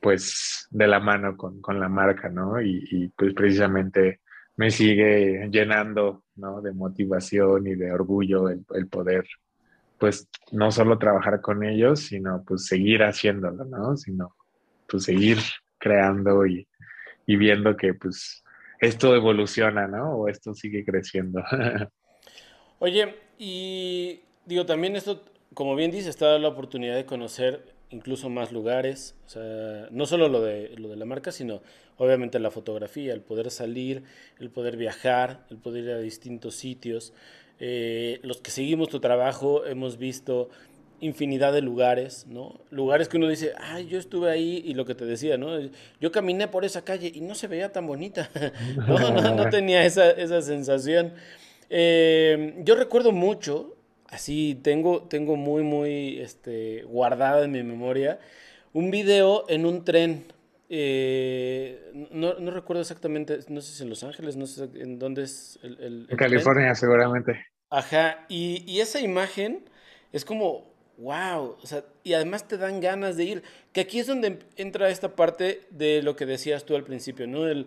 pues 0.00 0.66
de 0.70 0.86
la 0.86 1.00
mano 1.00 1.36
con, 1.36 1.60
con 1.60 1.80
la 1.80 1.88
marca, 1.88 2.28
¿no? 2.28 2.60
Y, 2.60 2.84
y, 2.90 3.08
pues 3.08 3.32
precisamente 3.34 4.20
me 4.56 4.70
sigue 4.70 5.48
llenando, 5.50 6.24
¿no? 6.36 6.60
De 6.60 6.72
motivación 6.72 7.66
y 7.66 7.74
de 7.74 7.90
orgullo 7.92 8.48
el, 8.50 8.64
el 8.74 8.86
poder 8.88 9.24
pues 9.98 10.28
no 10.52 10.70
solo 10.70 10.98
trabajar 10.98 11.40
con 11.40 11.64
ellos, 11.64 12.00
sino 12.00 12.42
pues 12.46 12.66
seguir 12.66 13.02
haciéndolo, 13.02 13.64
¿no? 13.64 13.96
Sino 13.96 14.34
pues 14.88 15.04
seguir 15.04 15.38
creando 15.78 16.46
y, 16.46 16.66
viendo 17.26 17.76
que 17.76 17.94
pues 17.94 18.42
esto 18.80 19.14
evoluciona, 19.14 19.86
¿no? 19.86 20.16
O 20.16 20.28
esto 20.28 20.54
sigue 20.54 20.84
creciendo. 20.84 21.42
Oye, 22.78 23.14
y 23.38 24.20
digo, 24.44 24.66
también 24.66 24.96
esto, 24.96 25.24
como 25.54 25.74
bien 25.74 25.90
dice, 25.90 26.10
está 26.10 26.38
la 26.38 26.48
oportunidad 26.48 26.96
de 26.96 27.06
conocer 27.06 27.74
incluso 27.90 28.28
más 28.28 28.50
lugares, 28.50 29.14
o 29.26 29.28
sea, 29.28 29.88
no 29.90 30.06
solo 30.06 30.28
lo 30.28 30.42
de, 30.42 30.74
lo 30.76 30.88
de 30.88 30.96
la 30.96 31.04
marca, 31.04 31.30
sino 31.30 31.62
obviamente 31.96 32.40
la 32.40 32.50
fotografía, 32.50 33.12
el 33.12 33.20
poder 33.20 33.50
salir, 33.50 34.02
el 34.40 34.50
poder 34.50 34.76
viajar, 34.76 35.46
el 35.50 35.58
poder 35.58 35.84
ir 35.84 35.90
a 35.92 35.98
distintos 35.98 36.56
sitios. 36.56 37.12
Eh, 37.60 38.20
los 38.22 38.40
que 38.40 38.50
seguimos 38.50 38.88
tu 38.88 39.00
trabajo 39.00 39.64
hemos 39.64 39.98
visto 39.98 40.50
infinidad 41.00 41.52
de 41.52 41.60
lugares, 41.60 42.26
¿no? 42.28 42.60
Lugares 42.70 43.08
que 43.08 43.16
uno 43.16 43.28
dice, 43.28 43.52
ay, 43.58 43.86
yo 43.86 43.98
estuve 43.98 44.30
ahí 44.30 44.62
y 44.64 44.74
lo 44.74 44.84
que 44.84 44.94
te 44.94 45.04
decía, 45.04 45.36
¿no? 45.36 45.58
Yo 46.00 46.12
caminé 46.12 46.48
por 46.48 46.64
esa 46.64 46.82
calle 46.82 47.10
y 47.14 47.20
no 47.20 47.34
se 47.34 47.46
veía 47.46 47.72
tan 47.72 47.86
bonita, 47.86 48.30
no, 48.88 49.34
no, 49.34 49.50
tenía 49.50 49.84
esa, 49.84 50.10
esa 50.10 50.40
sensación. 50.40 51.12
Eh, 51.68 52.54
yo 52.64 52.74
recuerdo 52.74 53.12
mucho, 53.12 53.76
así 54.08 54.58
tengo, 54.62 55.02
tengo 55.02 55.36
muy, 55.36 55.62
muy 55.62 56.20
este, 56.20 56.82
guardada 56.84 57.44
en 57.44 57.52
mi 57.52 57.62
memoria, 57.62 58.18
un 58.72 58.90
video 58.90 59.44
en 59.48 59.66
un 59.66 59.84
tren. 59.84 60.24
Eh, 60.68 62.08
no, 62.10 62.34
no, 62.34 62.50
recuerdo 62.50 62.80
exactamente, 62.80 63.38
no 63.48 63.60
sé 63.60 63.76
si 63.76 63.82
en 63.82 63.90
Los 63.90 64.02
Ángeles, 64.02 64.36
no 64.36 64.46
sé 64.46 64.68
en 64.74 64.98
dónde 64.98 65.24
es 65.24 65.58
el... 65.62 66.06
en 66.08 66.16
California, 66.16 66.74
seguramente. 66.74 67.46
Ajá, 67.70 68.24
y, 68.28 68.64
y, 68.66 68.80
esa 68.80 69.00
imagen 69.00 69.68
es 70.12 70.24
como, 70.24 70.72
wow, 70.96 71.56
o 71.60 71.66
sea, 71.66 71.84
y 72.02 72.14
además 72.14 72.48
te 72.48 72.56
dan 72.56 72.80
ganas 72.80 73.16
de 73.16 73.24
ir, 73.24 73.42
que 73.72 73.82
aquí 73.82 73.98
es 73.98 74.06
donde 74.06 74.38
entra 74.56 74.88
esta 74.88 75.16
parte 75.16 75.62
de 75.70 76.02
lo 76.02 76.16
que 76.16 76.24
decías 76.24 76.64
tú 76.64 76.76
al 76.76 76.84
principio, 76.84 77.26
¿no? 77.26 77.46
El, 77.46 77.66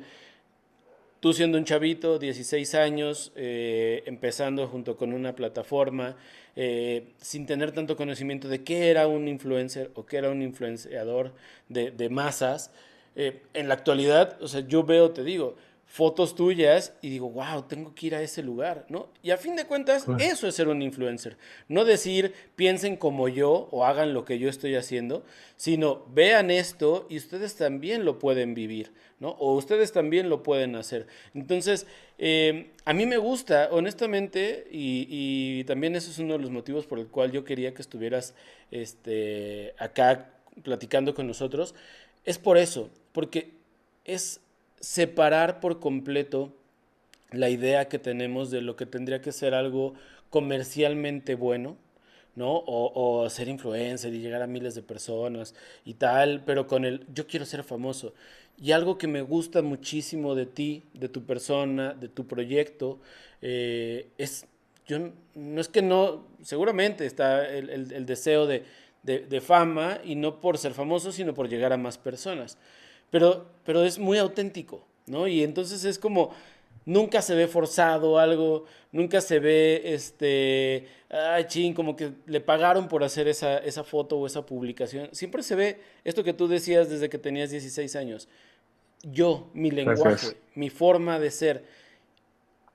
tú 1.19 1.33
siendo 1.33 1.57
un 1.57 1.65
chavito, 1.65 2.19
16 2.19 2.75
años, 2.75 3.31
eh, 3.35 4.03
empezando 4.05 4.67
junto 4.67 4.97
con 4.97 5.13
una 5.13 5.35
plataforma, 5.35 6.15
eh, 6.55 7.13
sin 7.19 7.45
tener 7.45 7.71
tanto 7.71 7.95
conocimiento 7.95 8.47
de 8.47 8.63
qué 8.63 8.89
era 8.89 9.07
un 9.07 9.27
influencer 9.27 9.91
o 9.95 10.05
qué 10.05 10.17
era 10.17 10.29
un 10.29 10.41
influenciador 10.41 11.33
de, 11.69 11.91
de 11.91 12.09
masas. 12.09 12.71
Eh, 13.15 13.41
en 13.53 13.67
la 13.67 13.73
actualidad, 13.73 14.37
o 14.41 14.47
sea, 14.47 14.61
yo 14.61 14.83
veo, 14.83 15.11
te 15.11 15.23
digo, 15.23 15.55
fotos 15.87 16.35
tuyas 16.35 16.93
y 17.01 17.09
digo, 17.09 17.29
wow, 17.29 17.63
tengo 17.63 17.95
que 17.95 18.07
ir 18.07 18.15
a 18.15 18.21
ese 18.21 18.43
lugar, 18.43 18.85
¿no? 18.89 19.07
Y 19.23 19.31
a 19.31 19.37
fin 19.37 19.55
de 19.55 19.65
cuentas, 19.65 20.05
eso 20.19 20.47
es 20.47 20.53
ser 20.53 20.67
un 20.67 20.81
influencer. 20.81 21.37
No 21.69 21.85
decir, 21.85 22.33
piensen 22.55 22.97
como 22.97 23.29
yo 23.29 23.69
o 23.71 23.85
hagan 23.85 24.13
lo 24.13 24.25
que 24.25 24.37
yo 24.37 24.49
estoy 24.49 24.75
haciendo, 24.75 25.23
sino 25.55 26.05
vean 26.13 26.51
esto 26.51 27.07
y 27.09 27.17
ustedes 27.17 27.55
también 27.55 28.03
lo 28.03 28.19
pueden 28.19 28.53
vivir, 28.53 28.91
¿no? 29.21 29.29
O 29.39 29.55
ustedes 29.55 29.93
también 29.93 30.29
lo 30.29 30.43
pueden 30.43 30.75
hacer. 30.75 31.07
Entonces, 31.33 31.87
eh, 32.19 32.71
a 32.83 32.93
mí 32.93 33.05
me 33.05 33.17
gusta, 33.17 33.69
honestamente, 33.71 34.67
y, 34.69 35.63
también 35.63 35.95
eso 35.95 36.11
es 36.11 36.19
uno 36.19 36.33
de 36.33 36.39
los 36.39 36.51
motivos 36.51 36.85
por 36.85 36.99
el 36.99 37.07
cual 37.07 37.31
yo 37.31 37.45
quería 37.45 37.73
que 37.73 37.81
estuvieras 37.81 38.35
este, 38.71 39.73
acá 39.79 40.29
platicando 40.63 41.15
con 41.15 41.27
nosotros, 41.27 41.75
es 42.25 42.37
por 42.37 42.57
eso, 42.57 42.89
porque 43.13 43.51
es 44.03 44.41
separar 44.79 45.59
por 45.59 45.79
completo 45.79 46.53
la 47.31 47.49
idea 47.49 47.87
que 47.87 47.99
tenemos 47.99 48.51
de 48.51 48.61
lo 48.61 48.75
que 48.75 48.85
tendría 48.85 49.21
que 49.21 49.31
ser 49.31 49.53
algo 49.53 49.93
comercialmente 50.29 51.35
bueno, 51.35 51.77
¿no? 52.35 52.63
O, 52.65 53.27
ser 53.29 53.47
influencer 53.47 54.13
y 54.13 54.19
llegar 54.19 54.41
a 54.41 54.47
miles 54.47 54.75
de 54.75 54.83
personas 54.83 55.55
y 55.85 55.95
tal, 55.95 56.43
pero 56.45 56.67
con 56.67 56.85
el 56.85 57.05
yo 57.13 57.27
quiero 57.27 57.45
ser 57.45 57.63
famoso. 57.63 58.13
Y 58.59 58.71
algo 58.71 58.97
que 58.97 59.07
me 59.07 59.21
gusta 59.21 59.61
muchísimo 59.61 60.35
de 60.35 60.45
ti, 60.45 60.83
de 60.93 61.09
tu 61.09 61.25
persona, 61.25 61.93
de 61.93 62.09
tu 62.09 62.27
proyecto, 62.27 62.99
eh, 63.41 64.07
es, 64.17 64.45
yo 64.87 65.11
no 65.35 65.61
es 65.61 65.67
que 65.67 65.81
no, 65.81 66.27
seguramente 66.41 67.05
está 67.05 67.47
el, 67.47 68.05
deseo 68.05 68.47
de, 68.47 68.63
de 69.03 69.41
fama 69.41 69.99
y 70.03 70.15
no 70.15 70.39
por 70.39 70.57
ser 70.57 70.73
famoso, 70.73 71.11
sino 71.11 71.33
por 71.33 71.49
llegar 71.49 71.73
a 71.73 71.77
más 71.77 71.97
personas 71.97 72.57
pero, 73.09 73.45
pero 73.65 73.83
es 73.83 73.99
muy 73.99 74.17
auténtico, 74.17 74.83
¿no? 75.05 75.27
Y 75.27 75.43
entonces 75.43 75.83
es 75.85 75.99
como, 75.99 76.31
nunca 76.85 77.21
se 77.21 77.35
ve 77.35 77.47
forzado 77.47 78.17
algo, 78.17 78.65
nunca 78.91 79.21
se 79.21 79.39
ve, 79.39 79.81
este, 79.93 80.87
ay, 81.09 81.45
ching, 81.47 81.73
como 81.73 81.95
que 81.95 82.13
le 82.25 82.41
pagaron 82.41 82.87
por 82.87 83.03
hacer 83.03 83.27
esa, 83.27 83.57
esa 83.59 83.83
foto 83.83 84.17
o 84.17 84.25
esa 84.25 84.45
publicación. 84.45 85.09
Siempre 85.11 85.43
se 85.43 85.55
ve 85.55 85.79
esto 86.03 86.23
que 86.23 86.33
tú 86.33 86.47
decías 86.47 86.89
desde 86.89 87.09
que 87.09 87.17
tenías 87.17 87.51
16 87.51 87.95
años. 87.97 88.27
Yo, 89.03 89.49
mi 89.53 89.69
lenguaje, 89.69 90.37
mi 90.55 90.69
forma 90.69 91.19
de 91.19 91.29
ser. 91.29 91.65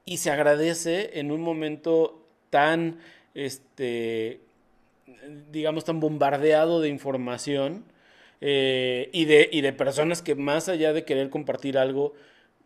Y 0.05 0.18
se 0.18 0.30
agradece 0.30 1.18
en 1.18 1.30
un 1.30 1.41
momento 1.41 2.22
tan, 2.51 2.99
este, 3.35 4.41
digamos, 5.51 5.85
tan 5.85 6.01
bombardeado 6.01 6.80
de 6.80 6.89
información 6.89 7.85
eh, 8.45 9.09
y, 9.12 9.24
de, 9.24 9.49
y 9.53 9.61
de 9.61 9.72
personas 9.72 10.20
que 10.20 10.34
más 10.34 10.68
allá 10.68 10.93
de 10.93 11.05
querer 11.05 11.30
compartir 11.30 11.78
algo, 11.78 12.12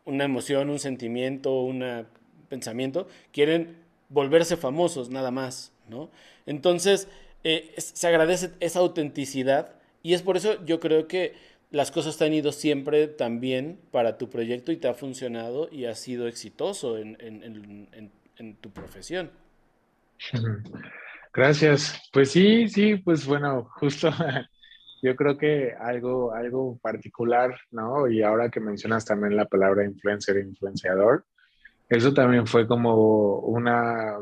una 0.07 0.25
emoción, 0.25 0.71
un 0.71 0.79
sentimiento, 0.79 1.61
un 1.61 2.07
pensamiento, 2.49 3.07
quieren 3.31 3.77
volverse 4.09 4.57
famosos 4.57 5.11
nada 5.11 5.31
más, 5.31 5.73
¿no? 5.89 6.11
Entonces, 6.47 7.09
eh, 7.45 7.75
se 7.77 8.07
agradece 8.07 8.53
esa 8.61 8.79
autenticidad 8.79 9.75
y 10.03 10.15
es 10.15 10.23
por 10.23 10.39
eso 10.39 10.65
yo 10.65 10.81
creo 10.81 11.09
que 11.09 11.35
las 11.71 11.91
cosas 11.91 12.17
te 12.17 12.25
han 12.25 12.33
ido 12.33 12.53
siempre 12.53 13.07
tan 13.07 13.41
bien 13.41 13.79
para 13.91 14.17
tu 14.17 14.31
proyecto 14.31 14.73
y 14.73 14.79
te 14.79 14.89
ha 14.89 14.95
funcionado 14.95 15.69
y 15.71 15.85
has 15.85 15.99
sido 15.99 16.27
exitoso 16.27 16.97
en, 16.97 17.13
tu 18.61 18.71
profesión. 18.71 19.31
Gracias. 21.35 22.01
Pues 22.13 22.31
sí, 22.31 22.69
sí, 22.69 22.97
pues 22.97 23.27
bueno, 23.27 23.69
justo 23.75 24.11
yo 25.07 25.15
creo 25.15 25.39
que 25.39 25.73
algo, 25.79 26.35
algo 26.35 26.79
particular, 26.83 27.57
¿no? 27.71 28.09
Y 28.09 28.23
ahora 28.23 28.51
que 28.51 28.59
mencionas 28.59 29.05
también 29.05 29.37
la 29.37 29.45
palabra 29.45 29.85
influencer, 29.85 30.37
influenciador, 30.39 31.25
eso 31.89 32.13
también 32.13 32.49
fue 32.49 32.67
como 32.67 33.39
una, 33.39 34.17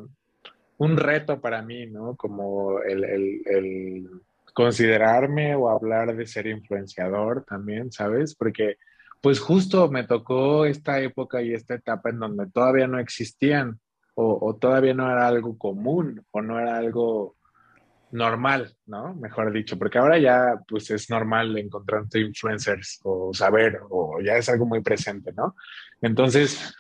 un 0.76 0.97
reto 0.99 1.41
para 1.41 1.62
mí, 1.62 1.87
¿no? 1.87 2.16
Como 2.16 2.80
el, 2.80 3.03
el 3.05 4.09
considerarme 4.53 5.55
o 5.55 5.70
hablar 5.70 6.14
de 6.14 6.26
ser 6.26 6.47
influenciador 6.47 7.45
también, 7.45 7.91
¿sabes? 7.91 8.35
Porque 8.35 8.76
pues 9.22 9.41
justo 9.41 9.91
me 9.91 10.05
tocó 10.05 10.66
esta 10.66 11.01
época 11.01 11.41
y 11.41 11.55
esta 11.55 11.76
etapa 11.76 12.11
en 12.11 12.18
donde 12.18 12.47
todavía 12.51 12.87
no 12.87 12.99
existían 12.99 13.80
o, 14.16 14.57
todavía 14.61 14.95
no 14.95 15.11
era 15.11 15.26
algo 15.26 15.57
común 15.59 16.24
o 16.30 16.43
no 16.43 16.61
era 16.61 16.76
algo 16.76 17.34
normal, 18.14 18.76
¿no? 18.86 19.14
Mejor 19.14 19.52
dicho, 19.52 19.78
porque 19.78 19.98
ahora 19.98 20.18
ya 20.18 20.54
pues 20.68 20.90
es 20.90 21.10
normal 21.10 21.58
encontrar 21.58 22.04
influencers 22.14 23.00
o 23.02 23.34
saber 23.34 23.80
o 23.90 24.20
ya 24.20 24.36
es 24.36 24.48
algo 24.48 24.66
muy 24.66 24.82
presente, 24.82 25.32
¿no? 25.32 25.56
Entonces, 26.00 26.74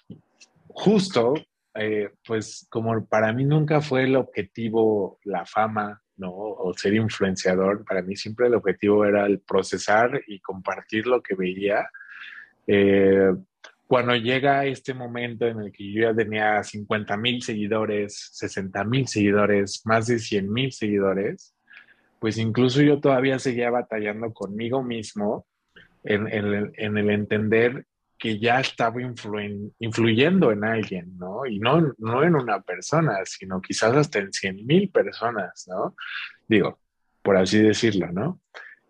justo, 0.68 1.34
eh, 1.74 2.10
pues 2.26 2.66
como 2.70 3.04
para 3.06 3.32
mí 3.32 3.44
nunca 3.44 3.80
fue 3.80 4.04
el 4.04 4.16
objetivo 4.16 5.18
la 5.24 5.44
fama 5.44 6.00
¿no? 6.16 6.32
O 6.32 6.72
ser 6.74 6.94
influenciador, 6.94 7.84
para 7.84 8.02
mí 8.02 8.14
siempre 8.16 8.46
el 8.46 8.54
objetivo 8.54 9.04
era 9.04 9.26
el 9.26 9.40
procesar 9.40 10.22
y 10.26 10.40
compartir 10.40 11.06
lo 11.06 11.22
que 11.22 11.34
veía. 11.34 11.90
Eh, 12.66 13.32
cuando 13.86 14.16
llega 14.16 14.64
este 14.64 14.94
momento 14.94 15.46
en 15.46 15.60
el 15.60 15.72
que 15.72 15.92
yo 15.92 16.02
ya 16.02 16.14
tenía 16.14 16.62
50 16.62 17.16
mil 17.16 17.42
seguidores, 17.42 18.30
60 18.32 18.84
mil 18.84 19.06
seguidores, 19.06 19.82
más 19.84 20.06
de 20.06 20.18
100 20.18 20.52
mil 20.52 20.72
seguidores, 20.72 21.54
pues 22.18 22.38
incluso 22.38 22.80
yo 22.80 23.00
todavía 23.00 23.38
seguía 23.38 23.70
batallando 23.70 24.32
conmigo 24.32 24.82
mismo 24.82 25.46
en, 26.02 26.26
en 26.28 26.98
el 26.98 27.10
entender 27.10 27.86
que 28.18 28.38
ya 28.38 28.60
estaba 28.60 29.02
influyendo 29.02 30.50
en 30.50 30.64
alguien, 30.64 31.18
¿no? 31.18 31.44
Y 31.44 31.58
no, 31.58 31.92
no 31.98 32.22
en 32.22 32.36
una 32.36 32.62
persona, 32.62 33.18
sino 33.24 33.60
quizás 33.60 33.94
hasta 33.94 34.20
en 34.20 34.32
100 34.32 34.64
mil 34.66 34.88
personas, 34.88 35.66
¿no? 35.68 35.94
Digo, 36.48 36.78
por 37.22 37.36
así 37.36 37.58
decirlo, 37.58 38.10
¿no? 38.12 38.40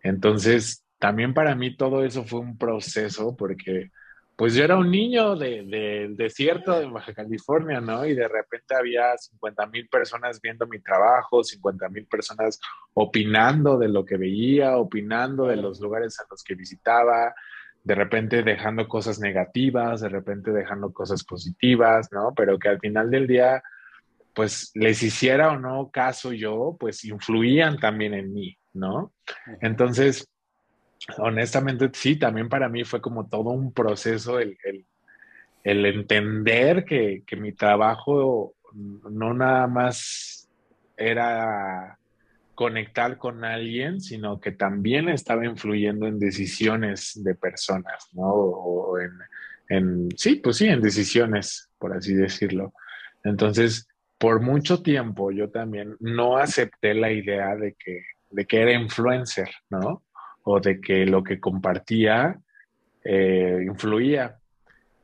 Entonces, 0.03 0.85
también 0.99 1.33
para 1.33 1.55
mí 1.55 1.75
todo 1.75 2.05
eso 2.05 2.23
fue 2.23 2.39
un 2.39 2.57
proceso 2.57 3.35
porque 3.35 3.91
pues 4.35 4.53
yo 4.53 4.63
era 4.63 4.77
un 4.77 4.91
niño 4.91 5.35
del 5.35 5.69
de, 5.69 6.07
desierto 6.09 6.77
de 6.77 6.85
Baja 6.87 7.13
California, 7.13 7.79
¿no? 7.79 8.05
Y 8.05 8.13
de 8.13 8.27
repente 8.27 8.75
había 8.75 9.17
50 9.17 9.65
mil 9.67 9.87
personas 9.87 10.41
viendo 10.41 10.67
mi 10.67 10.79
trabajo, 10.79 11.43
50 11.43 11.87
mil 11.89 12.05
personas 12.05 12.59
opinando 12.93 13.77
de 13.77 13.87
lo 13.87 14.03
que 14.03 14.17
veía, 14.17 14.77
opinando 14.77 15.47
de 15.47 15.55
los 15.55 15.79
lugares 15.79 16.19
a 16.19 16.25
los 16.29 16.43
que 16.43 16.55
visitaba, 16.55 17.33
de 17.85 17.95
repente 17.95 18.43
dejando 18.43 18.87
cosas 18.89 19.19
negativas, 19.19 20.01
de 20.01 20.09
repente 20.09 20.51
dejando 20.51 20.91
cosas 20.91 21.23
positivas, 21.23 22.09
¿no? 22.11 22.33
Pero 22.35 22.59
que 22.59 22.67
al 22.67 22.79
final 22.79 23.09
del 23.09 23.27
día, 23.27 23.63
pues 24.33 24.71
les 24.73 25.01
hiciera 25.01 25.51
o 25.51 25.59
no 25.59 25.91
caso 25.91 26.33
yo, 26.33 26.75
pues 26.77 27.05
influían 27.05 27.77
también 27.79 28.13
en 28.13 28.33
mí, 28.33 28.57
¿no? 28.73 29.13
Entonces, 29.61 30.27
honestamente, 31.17 31.89
sí, 31.93 32.17
también 32.17 32.49
para 32.49 32.69
mí 32.69 32.83
fue 32.83 33.01
como 33.01 33.27
todo 33.27 33.51
un 33.51 33.73
proceso 33.73 34.39
el, 34.39 34.57
entender 35.63 36.85
que, 36.85 37.23
que 37.25 37.35
mi 37.35 37.53
trabajo 37.53 38.55
no 38.73 39.33
nada 39.33 39.67
más 39.67 40.47
era 40.97 41.97
conectar 42.55 43.17
con 43.17 43.43
alguien, 43.43 43.99
sino 43.99 44.39
que 44.39 44.51
también 44.51 45.09
estaba 45.09 45.45
influyendo 45.45 46.07
en 46.07 46.17
decisiones 46.17 47.11
de 47.15 47.35
personas, 47.35 48.07
¿no? 48.13 48.27
O 48.27 48.97
en, 49.69 50.09
sí, 50.15 50.37
pues 50.37 50.57
sí, 50.57 50.67
en 50.67 50.81
decisiones, 50.81 51.69
por 51.77 51.93
así 51.93 52.13
decirlo. 52.13 52.73
Entonces, 53.23 53.87
por 54.17 54.41
mucho 54.41 54.81
tiempo 54.81 55.31
yo 55.31 55.49
también 55.49 55.97
no 55.99 56.37
acepté 56.37 56.93
la 56.93 57.11
idea 57.11 57.55
de 57.55 57.75
que, 57.77 58.03
de 58.29 58.45
que 58.45 58.61
era 58.61 58.73
influencer, 58.73 59.49
¿no? 59.69 60.04
O 60.45 60.59
de 60.59 60.79
que 60.79 61.05
lo 61.05 61.23
que 61.23 61.39
compartía 61.39 62.39
eh, 63.03 63.63
influía, 63.65 64.39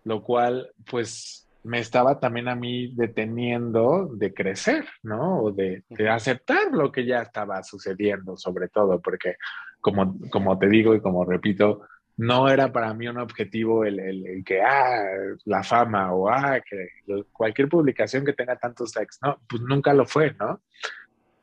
lo 0.06 0.24
cual, 0.24 0.72
pues, 0.90 1.48
me 1.64 1.80
estaba 1.80 2.20
también 2.20 2.48
a 2.48 2.56
mí 2.56 2.94
deteniendo 2.96 4.10
de 4.14 4.34
crecer, 4.34 4.86
¿no? 5.04 5.44
O 5.44 5.52
de, 5.52 5.84
aceptar 6.10 6.72
lo 6.72 6.92
que 6.92 7.06
ya 7.06 7.22
estaba 7.22 7.62
sucediendo, 7.64 8.36
sobre 8.38 8.68
todo, 8.70 9.00
porque 9.00 9.36
como, 9.80 10.18
como 10.32 10.58
te 10.58 10.68
digo 10.68 10.96
y 10.96 11.02
como 11.02 11.24
repito, 11.26 11.82
no 12.18 12.50
era 12.50 12.72
para 12.72 12.94
mí 12.94 13.08
un 13.08 13.20
objetivo 13.20 13.86
el, 13.86 14.00
el, 14.00 14.44
que, 14.44 14.62
ah, 14.62 15.04
la 15.46 15.64
fama 15.64 16.14
o, 16.14 16.30
ah, 16.30 16.60
que 16.68 16.90
cualquier 17.32 17.70
publicación 17.70 18.26
que 18.26 18.34
tenga 18.34 18.56
tantos 18.58 18.96
likes, 18.96 19.18
no, 19.24 19.40
pues 19.48 19.62
nunca 19.62 19.94
lo 19.94 20.06
fue, 20.06 20.36
¿no? 20.40 20.62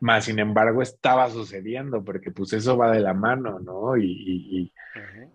Más, 0.00 0.26
sin 0.26 0.38
embargo, 0.38 0.80
estaba 0.80 1.28
sucediendo, 1.28 2.04
porque 2.04 2.30
pues 2.30 2.52
eso 2.52 2.76
va 2.76 2.92
de 2.92 3.00
la 3.00 3.14
mano, 3.14 3.58
¿no? 3.58 3.96
Y, 3.96 4.04
y, 4.04 4.72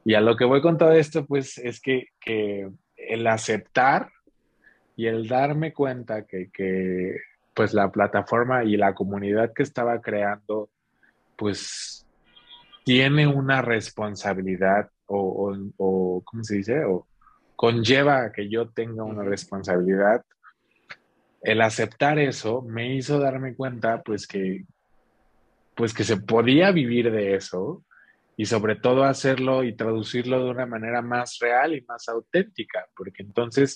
y, 0.06 0.14
a 0.14 0.22
lo 0.22 0.38
que 0.38 0.46
voy 0.46 0.62
con 0.62 0.78
todo 0.78 0.94
esto, 0.94 1.26
pues 1.26 1.58
es 1.58 1.82
que, 1.82 2.08
que 2.22 2.70
el 2.96 3.28
aceptar 3.28 4.10
y 4.96 5.08
el 5.08 5.28
darme 5.28 5.74
cuenta 5.74 6.26
que, 6.26 7.18
pues 7.54 7.74
la 7.74 7.92
plataforma 7.92 8.64
y 8.64 8.78
la 8.78 8.94
comunidad 8.94 9.54
que 9.54 9.64
estaba 9.64 10.02
creando, 10.02 10.70
pues 11.36 12.06
tiene 12.84 13.28
una 13.28 13.62
responsabilidad 13.62 14.90
o, 15.06 15.56
o, 15.78 16.22
¿cómo 16.26 16.44
se 16.44 16.56
dice? 16.56 16.84
O 16.86 17.08
conlleva 17.56 18.32
que 18.32 18.50
yo 18.50 18.70
tenga 18.70 19.04
una 19.04 19.24
responsabilidad. 19.24 20.24
El 21.44 21.62
aceptar 21.62 22.20
eso 22.20 22.62
me 22.62 22.96
hizo 22.96 23.20
darme 23.20 23.56
cuenta, 23.56 24.02
pues 24.02 24.26
que, 24.28 24.64
pues 25.76 25.94
que 25.94 26.04
se 26.04 26.18
podía 26.18 26.72
vivir 26.72 27.12
de 27.12 27.36
eso 27.36 27.84
y 28.38 28.46
sobre 28.46 28.76
todo 28.76 29.04
hacerlo 29.04 29.64
y 29.64 29.76
traducirlo 29.76 30.44
de 30.44 30.52
una 30.52 30.66
manera 30.66 31.02
más 31.02 31.38
real 31.40 31.76
y 31.76 31.82
más 31.82 32.08
auténtica, 32.10 32.88
porque 32.96 33.24
entonces 33.24 33.76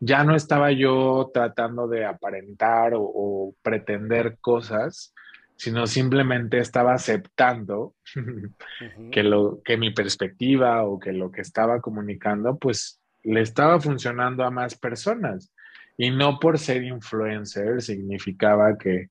ya 0.00 0.24
no 0.24 0.34
estaba 0.34 0.70
yo 0.72 1.30
tratando 1.34 1.88
de 1.88 2.04
aparentar 2.04 2.92
o, 2.94 3.54
pretender 3.62 4.38
cosas, 4.40 5.12
sino 5.56 5.86
simplemente 5.86 6.58
estaba 6.58 6.94
aceptando 6.94 7.94
que, 9.12 9.22
lo, 9.24 9.60
que 9.64 9.76
mi 9.76 9.92
perspectiva 9.92 10.84
o 10.84 10.98
que 10.98 11.12
lo 11.12 11.32
que 11.32 11.40
estaba 11.40 11.80
comunicando, 11.80 12.56
pues 12.58 13.00
le 13.24 13.40
estaba 13.40 13.80
funcionando 13.80 14.44
a 14.44 14.50
más 14.50 14.78
personas. 14.78 15.52
Y 15.98 16.10
no 16.10 16.38
por 16.38 16.58
ser 16.58 16.84
influencer 16.84 17.82
significaba 17.82 18.78
que, 18.78 19.10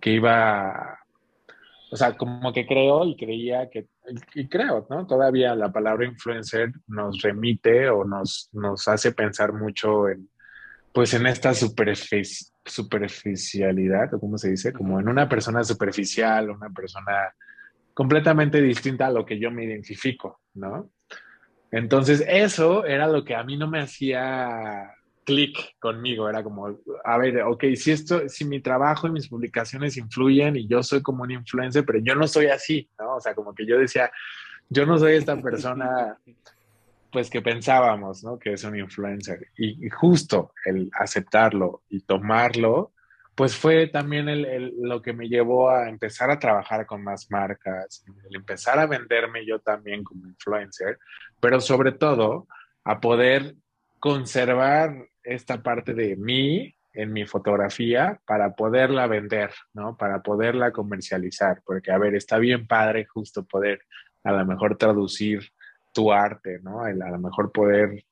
que 0.00 0.12
iba 0.12 1.02
o 1.92 1.96
sea, 1.96 2.16
como 2.16 2.52
que 2.54 2.66
creo 2.66 3.04
y 3.04 3.14
creía 3.16 3.68
que, 3.68 3.86
y 4.34 4.48
creo, 4.48 4.86
¿no? 4.88 5.06
Todavía 5.06 5.54
la 5.54 5.70
palabra 5.70 6.06
influencer 6.06 6.72
nos 6.86 7.20
remite 7.20 7.90
o 7.90 8.04
nos, 8.04 8.48
nos 8.52 8.88
hace 8.88 9.12
pensar 9.12 9.52
mucho 9.52 10.08
en, 10.08 10.30
pues 10.94 11.12
en 11.12 11.26
esta 11.26 11.52
superficialidad, 11.52 14.14
o 14.14 14.20
cómo 14.20 14.38
se 14.38 14.52
dice, 14.52 14.72
como 14.72 14.98
en 15.00 15.10
una 15.10 15.28
persona 15.28 15.62
superficial, 15.64 16.48
una 16.48 16.70
persona 16.70 17.34
completamente 17.92 18.62
distinta 18.62 19.08
a 19.08 19.12
lo 19.12 19.26
que 19.26 19.38
yo 19.38 19.50
me 19.50 19.64
identifico, 19.64 20.40
¿no? 20.54 20.90
Entonces, 21.70 22.24
eso 22.26 22.86
era 22.86 23.06
lo 23.06 23.22
que 23.22 23.34
a 23.34 23.44
mí 23.44 23.58
no 23.58 23.68
me 23.68 23.80
hacía 23.80 24.94
clic 25.24 25.76
conmigo, 25.78 26.28
era 26.28 26.42
como, 26.42 26.78
a 27.04 27.18
ver, 27.18 27.42
ok, 27.42 27.64
si 27.76 27.92
esto, 27.92 28.28
si 28.28 28.44
mi 28.44 28.60
trabajo 28.60 29.06
y 29.06 29.12
mis 29.12 29.28
publicaciones 29.28 29.96
influyen 29.96 30.56
y 30.56 30.66
yo 30.66 30.82
soy 30.82 31.02
como 31.02 31.22
un 31.22 31.30
influencer, 31.30 31.84
pero 31.84 31.98
yo 32.00 32.14
no 32.14 32.26
soy 32.26 32.46
así, 32.46 32.88
¿no? 32.98 33.16
O 33.16 33.20
sea, 33.20 33.34
como 33.34 33.54
que 33.54 33.66
yo 33.66 33.78
decía, 33.78 34.10
yo 34.68 34.86
no 34.86 34.98
soy 34.98 35.14
esta 35.14 35.40
persona, 35.40 36.18
pues 37.12 37.30
que 37.30 37.42
pensábamos, 37.42 38.24
¿no? 38.24 38.38
Que 38.38 38.54
es 38.54 38.64
un 38.64 38.76
influencer. 38.76 39.48
Y, 39.56 39.88
justo 39.90 40.52
el 40.64 40.90
aceptarlo 40.98 41.82
y 41.88 42.00
tomarlo, 42.00 42.92
pues 43.34 43.56
fue 43.56 43.86
también 43.86 44.28
el, 44.28 44.74
lo 44.80 45.00
que 45.00 45.12
me 45.12 45.28
llevó 45.28 45.70
a 45.70 45.88
empezar 45.88 46.30
a 46.30 46.38
trabajar 46.38 46.84
con 46.86 47.02
más 47.02 47.30
marcas, 47.30 48.04
el 48.28 48.36
empezar 48.36 48.78
a 48.78 48.86
venderme 48.86 49.46
yo 49.46 49.58
también 49.58 50.04
como 50.04 50.26
influencer, 50.26 50.98
pero 51.40 51.60
sobre 51.60 51.92
todo 51.92 52.46
a 52.84 53.00
poder 53.00 53.54
conservar 54.00 55.08
esta 55.24 55.62
parte 55.62 55.94
de 55.94 56.16
mí 56.16 56.74
en 56.94 57.12
mi 57.12 57.24
fotografía 57.24 58.20
para 58.26 58.54
poderla 58.54 59.06
vender, 59.06 59.50
¿no? 59.72 59.96
Para 59.96 60.22
poderla 60.22 60.72
comercializar, 60.72 61.62
porque 61.64 61.90
a 61.90 61.98
ver, 61.98 62.14
está 62.14 62.38
bien 62.38 62.66
padre 62.66 63.06
justo 63.06 63.44
poder 63.44 63.80
a 64.24 64.32
lo 64.32 64.44
mejor 64.44 64.76
traducir 64.76 65.40
tu 65.92 66.12
arte, 66.12 66.60
¿no? 66.62 66.82
A 66.82 66.92
lo 66.92 67.18
mejor 67.18 67.52
poder 67.52 68.04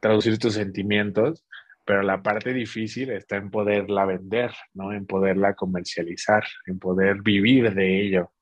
traducir 0.00 0.38
tus 0.38 0.54
sentimientos, 0.54 1.44
pero 1.84 2.02
la 2.02 2.22
parte 2.22 2.52
difícil 2.52 3.10
está 3.10 3.36
en 3.36 3.50
poderla 3.50 4.04
vender, 4.04 4.52
¿no? 4.74 4.92
En 4.92 5.06
poderla 5.06 5.54
comercializar, 5.54 6.44
en 6.66 6.78
poder 6.78 7.22
vivir 7.22 7.74
de 7.74 8.02
ello. 8.02 8.32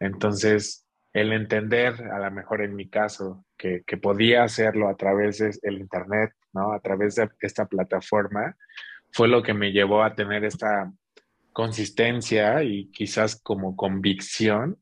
Entonces, 0.00 0.86
el 1.12 1.32
entender, 1.32 1.94
a 2.10 2.18
lo 2.18 2.30
mejor 2.30 2.62
en 2.62 2.74
mi 2.74 2.88
caso, 2.88 3.44
que, 3.56 3.82
que 3.86 3.96
podía 3.96 4.42
hacerlo 4.42 4.88
a 4.88 4.96
través 4.96 5.38
del 5.38 5.78
Internet, 5.78 6.32
¿no? 6.54 6.72
A 6.72 6.80
través 6.80 7.16
de 7.16 7.28
esta 7.40 7.66
plataforma, 7.66 8.56
fue 9.12 9.28
lo 9.28 9.42
que 9.42 9.54
me 9.54 9.72
llevó 9.72 10.02
a 10.02 10.14
tener 10.14 10.44
esta 10.44 10.92
consistencia 11.52 12.62
y 12.62 12.90
quizás 12.90 13.40
como 13.40 13.76
convicción, 13.76 14.78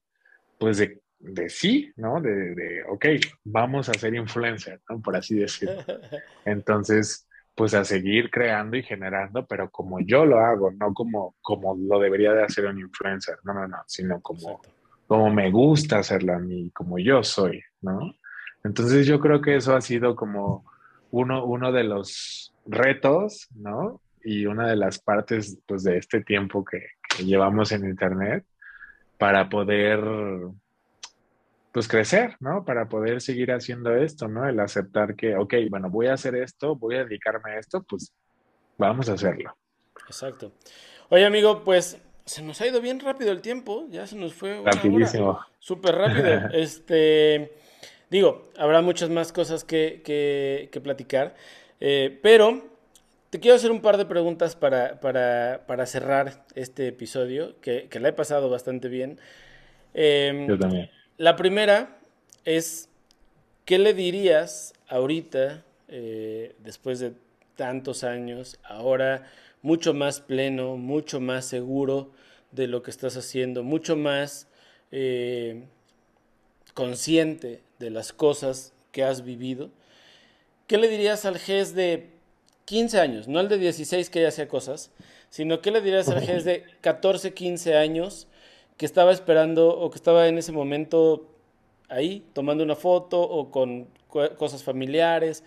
pues 0.58 0.78
de, 0.78 1.02
de 1.18 1.48
sí, 1.48 1.92
¿no? 1.96 2.20
De, 2.20 2.54
de, 2.54 2.82
ok, 2.88 3.06
vamos 3.44 3.88
a 3.88 3.94
ser 3.94 4.14
influencer, 4.14 4.80
¿no? 4.88 5.00
Por 5.00 5.16
así 5.16 5.36
decirlo. 5.36 5.84
Entonces, 6.44 7.28
pues 7.54 7.74
a 7.74 7.84
seguir 7.84 8.30
creando 8.30 8.76
y 8.76 8.82
generando, 8.82 9.46
pero 9.46 9.70
como 9.70 10.00
yo 10.00 10.24
lo 10.24 10.40
hago, 10.40 10.70
no 10.72 10.94
como, 10.94 11.36
como 11.42 11.76
lo 11.76 12.00
debería 12.00 12.32
de 12.32 12.44
hacer 12.44 12.66
un 12.66 12.78
influencer, 12.78 13.38
no, 13.44 13.52
no, 13.52 13.68
no, 13.68 13.78
sino 13.86 14.20
como, 14.22 14.62
como 15.06 15.30
me 15.30 15.50
gusta 15.50 15.98
hacerlo 15.98 16.34
a 16.34 16.38
mí, 16.38 16.70
como 16.70 16.98
yo 16.98 17.22
soy, 17.22 17.62
¿no? 17.82 18.14
Entonces 18.64 19.06
yo 19.06 19.20
creo 19.20 19.42
que 19.42 19.56
eso 19.56 19.76
ha 19.76 19.80
sido 19.80 20.16
como 20.16 20.71
uno, 21.12 21.44
uno 21.44 21.70
de 21.70 21.84
los 21.84 22.52
retos, 22.66 23.48
¿no? 23.54 24.00
y 24.24 24.46
una 24.46 24.68
de 24.68 24.76
las 24.76 24.98
partes 24.98 25.58
pues, 25.66 25.82
de 25.82 25.98
este 25.98 26.22
tiempo 26.22 26.64
que, 26.64 26.80
llevamos 27.22 27.72
en 27.72 27.84
Internet 27.84 28.42
para 29.18 29.50
poder 29.50 30.00
pues 31.70 31.86
crecer, 31.86 32.36
¿no? 32.40 32.64
Para 32.64 32.88
poder 32.88 33.20
seguir 33.20 33.52
haciendo 33.52 33.94
esto, 33.94 34.28
¿no? 34.28 34.48
El 34.48 34.58
aceptar 34.60 35.14
que, 35.14 35.36
ok, 35.36 35.54
bueno, 35.68 35.90
voy 35.90 36.06
a 36.06 36.14
hacer 36.14 36.34
esto, 36.36 36.74
voy 36.74 36.96
a 36.96 37.04
dedicarme 37.04 37.52
a 37.52 37.58
esto, 37.58 37.82
pues 37.82 38.14
vamos 38.78 39.10
a 39.10 39.12
hacerlo. 39.12 39.54
Exacto. 40.06 40.52
Oye, 41.10 41.26
amigo, 41.26 41.62
pues 41.64 41.98
se 42.24 42.42
nos 42.42 42.62
ha 42.62 42.66
ido 42.66 42.80
bien 42.80 42.98
rápido 42.98 43.30
el 43.30 43.42
tiempo, 43.42 43.86
ya 43.90 44.06
se 44.06 44.16
nos 44.16 44.32
fue 44.32 44.62
rapidísimo. 44.64 45.38
Súper 45.58 45.94
rápido. 45.96 46.48
este, 46.54 47.52
digo, 48.12 48.50
habrá 48.58 48.82
muchas 48.82 49.08
más 49.08 49.32
cosas 49.32 49.64
que, 49.64 50.02
que, 50.04 50.80
platicar, 50.80 51.34
eh, 51.80 52.18
pero 52.22 52.70
te 53.30 53.40
quiero 53.40 53.56
hacer 53.56 53.70
un 53.70 53.80
par 53.80 53.96
de 53.96 54.04
preguntas 54.04 54.54
para, 54.54 55.00
para, 55.00 55.86
cerrar 55.86 56.44
este 56.54 56.88
episodio, 56.88 57.58
que, 57.62 57.88
que, 57.88 58.00
la 58.00 58.10
he 58.10 58.12
pasado 58.12 58.50
bastante 58.50 58.88
bien. 58.88 59.18
Em, 59.94 60.46
Yo 60.46 60.58
también. 60.58 60.90
La 61.16 61.36
primera 61.36 61.98
es, 62.44 62.90
¿qué 63.64 63.78
le 63.78 63.94
dirías 63.94 64.74
ahorita, 64.88 65.64
eh, 65.88 66.54
después 66.58 67.00
de 67.00 67.14
tantos 67.56 68.04
años, 68.04 68.58
ahora 68.62 69.26
mucho 69.62 69.94
más 69.94 70.20
pleno, 70.20 70.76
mucho 70.76 71.18
más 71.18 71.46
seguro 71.46 72.12
de 72.50 72.66
lo 72.66 72.82
que 72.82 72.90
estás 72.90 73.16
haciendo, 73.16 73.62
mucho 73.62 73.96
más 73.96 74.48
eh, 74.90 75.64
consciente 76.74 77.62
de 77.82 77.90
las 77.90 78.12
cosas 78.12 78.72
que 78.92 79.02
has 79.02 79.24
vivido? 79.24 79.70
¿Qué 80.66 80.78
le 80.78 80.88
dirías 80.88 81.24
al 81.24 81.38
GES 81.38 81.74
de 81.74 82.10
15 82.64 83.00
años, 83.00 83.28
no 83.28 83.40
el 83.40 83.48
de 83.48 83.58
16 83.58 84.08
que 84.08 84.22
ya 84.22 84.28
hacía 84.28 84.48
cosas, 84.48 84.92
sino 85.28 85.60
que 85.60 85.72
le 85.72 85.80
dirías 85.80 86.08
al 86.08 86.22
GES 86.22 86.44
de 86.44 86.64
14, 86.80 87.34
15 87.34 87.76
años 87.76 88.28
que 88.76 88.86
estaba 88.86 89.12
esperando 89.12 89.76
o 89.78 89.90
que 89.90 89.96
estaba 89.96 90.28
en 90.28 90.38
ese 90.38 90.52
momento 90.52 91.26
ahí 91.88 92.24
tomando 92.32 92.64
una 92.64 92.76
foto 92.76 93.20
o 93.20 93.50
con 93.50 93.88
cosas 94.38 94.62
familiares 94.62 95.42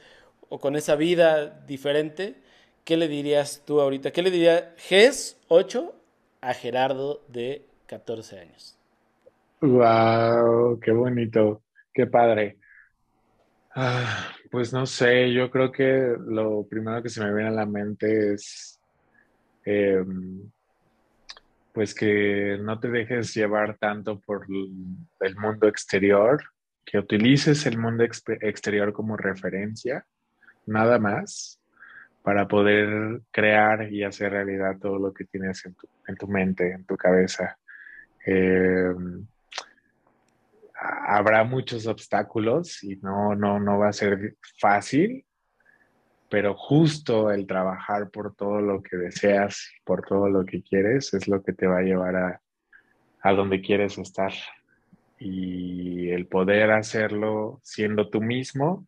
o 0.50 0.60
con 0.60 0.76
esa 0.76 0.96
vida 0.96 1.62
diferente? 1.66 2.36
¿Qué 2.84 2.98
le 2.98 3.08
dirías 3.08 3.64
tú 3.66 3.82
ahorita? 3.82 4.12
¿Qué 4.12 4.22
le 4.22 4.30
diría 4.30 4.76
GES 4.78 5.38
8 5.48 5.96
a 6.42 6.54
Gerardo 6.54 7.22
de 7.30 7.66
14 7.88 8.40
años? 8.40 8.78
¡Wow! 9.62 10.80
¡Qué 10.80 10.92
bonito! 10.92 11.65
¡Qué 11.96 12.08
padre! 12.08 12.58
Ah, 13.74 14.34
pues 14.52 14.74
no 14.74 14.86
sé, 14.86 15.32
yo 15.32 15.50
creo 15.50 15.72
que 15.72 16.14
lo 16.28 16.68
primero 16.68 17.02
que 17.02 17.08
se 17.08 17.24
me 17.24 17.34
viene 17.34 17.48
a 17.48 17.54
la 17.54 17.66
mente 17.66 18.34
es 18.34 18.82
em, 19.64 20.52
pues 21.72 21.96
que 21.96 22.58
no 22.62 22.78
te 22.82 22.90
dejes 22.90 23.34
llevar 23.34 23.78
tanto 23.78 24.20
por 24.20 24.46
el 25.22 25.36
mundo 25.38 25.70
exterior, 25.70 26.44
que 26.86 27.00
utilices 27.00 27.66
el 27.66 27.78
mundo 27.78 28.04
exterior 28.04 28.92
como 28.92 29.16
referencia, 29.16 30.06
nada 30.66 31.00
más, 31.00 31.62
para 32.24 32.46
poder 32.46 33.22
crear 33.32 33.90
y 33.90 34.04
hacer 34.04 34.34
realidad 34.34 34.80
todo 34.82 35.00
lo 35.00 35.14
que 35.14 35.24
tienes 35.24 35.66
en 35.66 35.76
tu, 35.76 35.88
en 36.08 36.18
tu 36.18 36.28
mente, 36.28 36.72
en 36.74 36.86
tu 36.86 36.98
cabeza. 36.98 37.58
Eh, 38.26 38.94
habrá 41.08 41.44
muchos 41.44 41.88
obstáculos 41.88 42.84
y 42.84 42.98
no, 42.98 43.36
no, 43.36 43.60
no 43.60 43.80
va 43.80 43.90
a 43.90 43.94
ser 43.94 44.36
fácil, 44.60 45.26
pero 46.30 46.56
justo 46.56 47.32
el 47.32 47.46
trabajar 47.46 48.10
por 48.10 48.36
todo 48.36 48.62
lo 48.62 48.82
que 48.82 48.98
deseas, 48.98 49.72
por 49.84 50.06
todo 50.06 50.30
lo 50.30 50.46
que 50.46 50.62
quieres, 50.64 51.14
es 51.14 51.28
lo 51.28 51.44
que 51.44 51.54
te 51.54 51.68
va 51.68 51.80
a 51.80 51.84
llevar 51.84 52.16
a, 52.16 52.42
a 53.22 53.34
donde 53.34 53.62
quieres 53.62 53.98
estar. 53.98 54.34
Y 55.18 56.10
el 56.10 56.28
poder 56.28 56.72
hacerlo 56.72 57.60
siendo 57.64 58.10
tú 58.10 58.22
mismo 58.22 58.86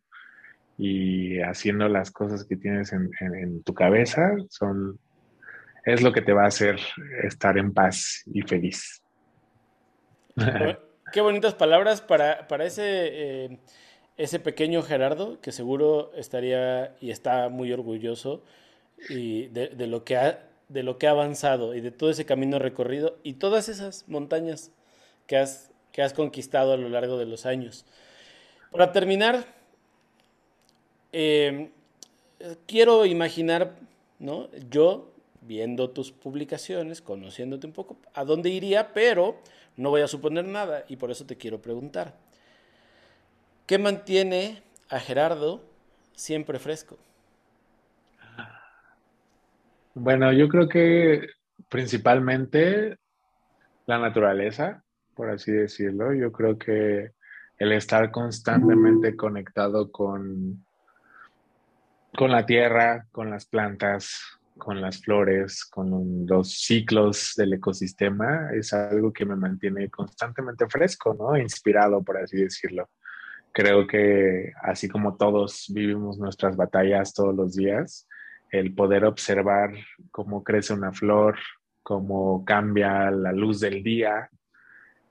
y 0.76 1.40
haciendo 1.40 1.88
las 1.88 2.10
cosas 2.10 2.44
que 2.44 2.56
tienes 2.56 2.92
en, 2.92 3.10
en 3.20 3.62
tu 3.62 3.72
cabeza 3.74 4.36
son, 4.50 4.98
es 5.84 6.02
lo 6.02 6.12
que 6.12 6.22
te 6.22 6.32
va 6.32 6.44
a 6.44 6.48
hacer 6.48 6.78
estar 7.22 7.56
en 7.58 7.72
paz 7.72 8.22
y 8.26 8.42
feliz. 8.42 9.02
Qué 11.12 11.22
bonitas 11.22 11.54
palabras 11.54 12.02
para, 12.02 12.46
ese, 12.66 12.82
eh, 12.84 13.58
ese 14.18 14.40
pequeño 14.40 14.82
Gerardo, 14.82 15.40
que 15.40 15.52
seguro 15.52 16.12
estaría 16.14 16.94
y 17.00 17.10
está 17.10 17.48
muy 17.48 17.72
orgulloso 17.72 18.42
y 19.08 19.46
de, 19.46 19.86
lo 19.86 20.04
que 20.04 20.16
ha, 20.16 20.46
de 20.68 20.82
lo 20.82 20.98
que 20.98 21.06
ha 21.06 21.12
avanzado 21.12 21.74
y 21.74 21.80
de 21.80 21.92
todo 21.92 22.10
ese 22.10 22.26
camino 22.26 22.58
recorrido 22.58 23.16
y 23.22 23.34
todas 23.34 23.70
esas 23.70 24.06
montañas 24.06 24.70
que 25.26 25.38
has, 25.38 25.70
que 25.92 26.02
has 26.02 26.12
conquistado 26.12 26.74
a 26.74 26.76
lo 26.76 26.90
largo 26.90 27.16
de 27.16 27.26
los 27.26 27.46
años. 27.46 27.86
Para 28.70 28.92
terminar, 28.92 29.46
eh, 31.12 31.70
quiero 32.66 33.06
imaginar, 33.06 33.76
¿no? 34.18 34.48
Yo, 34.68 35.10
viendo 35.40 35.88
tus 35.88 36.12
publicaciones, 36.12 37.00
conociéndote 37.00 37.66
un 37.66 37.72
poco, 37.72 37.96
a 38.12 38.24
dónde 38.24 38.50
iría, 38.50 38.92
pero 38.92 39.36
no 39.78 39.90
voy 39.90 40.02
a 40.02 40.08
suponer 40.08 40.44
nada 40.44 40.84
y 40.88 40.96
por 40.96 41.10
eso 41.10 41.24
te 41.24 41.36
quiero 41.36 41.62
preguntar. 41.62 42.14
¿Qué 43.64 43.78
mantiene 43.78 44.62
a 44.90 44.98
Gerardo 44.98 45.62
siempre 46.14 46.58
fresco? 46.58 46.98
Bueno, 49.94 50.32
yo 50.32 50.48
creo 50.48 50.68
que 50.68 51.28
principalmente 51.68 52.98
la 53.86 53.98
naturaleza, 53.98 54.82
por 55.14 55.30
así 55.30 55.52
decirlo. 55.52 56.12
Yo 56.12 56.32
creo 56.32 56.58
que 56.58 57.12
el 57.58 57.72
estar 57.72 58.10
constantemente 58.10 59.16
conectado 59.16 59.92
con, 59.92 60.64
con 62.16 62.30
la 62.32 62.46
tierra, 62.46 63.06
con 63.12 63.30
las 63.30 63.46
plantas, 63.46 64.37
con 64.58 64.80
las 64.80 65.00
flores, 65.00 65.64
con 65.64 66.26
los 66.26 66.52
ciclos 66.52 67.34
del 67.36 67.54
ecosistema, 67.54 68.50
es 68.52 68.72
algo 68.72 69.12
que 69.12 69.24
me 69.24 69.36
mantiene 69.36 69.88
constantemente 69.88 70.66
fresco, 70.68 71.14
¿no? 71.18 71.36
Inspirado, 71.36 72.02
por 72.02 72.18
así 72.18 72.36
decirlo. 72.36 72.90
Creo 73.52 73.86
que 73.86 74.52
así 74.62 74.88
como 74.88 75.16
todos 75.16 75.66
vivimos 75.74 76.18
nuestras 76.18 76.56
batallas 76.56 77.14
todos 77.14 77.34
los 77.34 77.54
días, 77.56 78.06
el 78.50 78.74
poder 78.74 79.04
observar 79.04 79.72
cómo 80.10 80.44
crece 80.44 80.74
una 80.74 80.92
flor, 80.92 81.38
cómo 81.82 82.44
cambia 82.44 83.10
la 83.10 83.32
luz 83.32 83.60
del 83.60 83.82
día, 83.82 84.28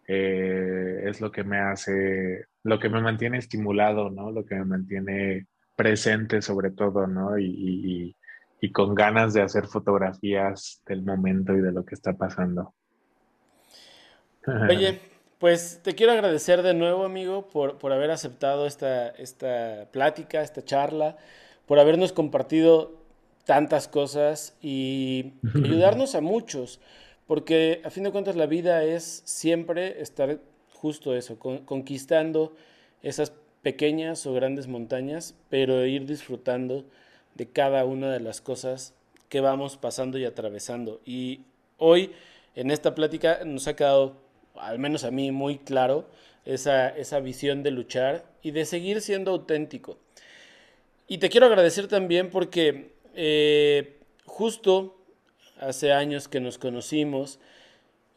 eh, 0.07 1.01
es 1.05 1.21
lo 1.21 1.31
que 1.31 1.43
me 1.43 1.57
hace, 1.57 2.45
lo 2.63 2.79
que 2.79 2.89
me 2.89 3.01
mantiene 3.01 3.37
estimulado, 3.37 4.09
¿no? 4.09 4.31
Lo 4.31 4.45
que 4.45 4.55
me 4.55 4.65
mantiene 4.65 5.47
presente 5.75 6.41
sobre 6.41 6.71
todo, 6.71 7.07
¿no? 7.07 7.37
y, 7.37 7.45
y 7.45 8.15
con 8.71 8.95
ganas 8.95 9.33
de 9.33 9.41
hacer 9.41 9.67
fotografías 9.67 10.81
del 10.85 11.03
momento 11.03 11.53
y 11.53 11.61
de 11.61 11.71
lo 11.71 11.85
que 11.85 11.95
está 11.95 12.13
pasando. 12.13 12.73
Oye, 14.69 14.99
pues 15.39 15.81
te 15.83 15.93
quiero 15.93 16.13
agradecer 16.13 16.63
de 16.63 16.73
nuevo, 16.73 17.03
amigo, 17.05 17.47
por, 17.47 17.77
por 17.77 17.93
haber 17.93 18.11
aceptado 18.11 18.65
esta, 18.65 19.09
esta 19.09 19.87
plática, 19.91 20.41
esta 20.41 20.63
charla, 20.63 21.17
por 21.65 21.79
habernos 21.79 22.13
compartido 22.13 22.95
tantas 23.45 23.87
cosas 23.87 24.57
y 24.61 25.33
ayudarnos 25.55 26.15
a 26.15 26.21
muchos, 26.21 26.79
porque 27.27 27.81
a 27.85 27.89
fin 27.89 28.03
de 28.03 28.11
cuentas 28.11 28.35
la 28.35 28.47
vida 28.47 28.83
es 28.83 29.21
siempre 29.25 30.01
estar 30.01 30.39
justo 30.73 31.15
eso, 31.15 31.37
conquistando 31.37 32.55
esas 33.01 33.33
pequeñas 33.61 34.25
o 34.25 34.33
grandes 34.33 34.67
montañas, 34.67 35.35
pero 35.49 35.85
ir 35.85 36.05
disfrutando 36.05 36.85
de 37.37 37.47
cada 37.47 37.85
una 37.85 38.11
de 38.11 38.19
las 38.19 38.41
cosas 38.41 38.93
que 39.29 39.41
vamos 39.41 39.77
pasando 39.77 40.17
y 40.17 40.25
atravesando. 40.25 40.99
Y 41.05 41.41
hoy 41.77 42.11
en 42.55 42.71
esta 42.71 42.95
plática 42.95 43.41
nos 43.45 43.67
ha 43.67 43.75
quedado, 43.75 44.17
al 44.55 44.79
menos 44.79 45.03
a 45.03 45.11
mí, 45.11 45.31
muy 45.31 45.59
claro 45.59 46.05
esa, 46.45 46.89
esa 46.89 47.19
visión 47.19 47.63
de 47.63 47.71
luchar 47.71 48.25
y 48.41 48.51
de 48.51 48.65
seguir 48.65 49.01
siendo 49.01 49.31
auténtico. 49.31 49.97
Y 51.07 51.19
te 51.19 51.29
quiero 51.29 51.45
agradecer 51.45 51.87
también 51.87 52.29
porque 52.29 52.91
eh, 53.15 53.97
justo 54.25 54.97
hace 55.59 55.93
años 55.93 56.27
que 56.27 56.39
nos 56.39 56.57
conocimos, 56.57 57.39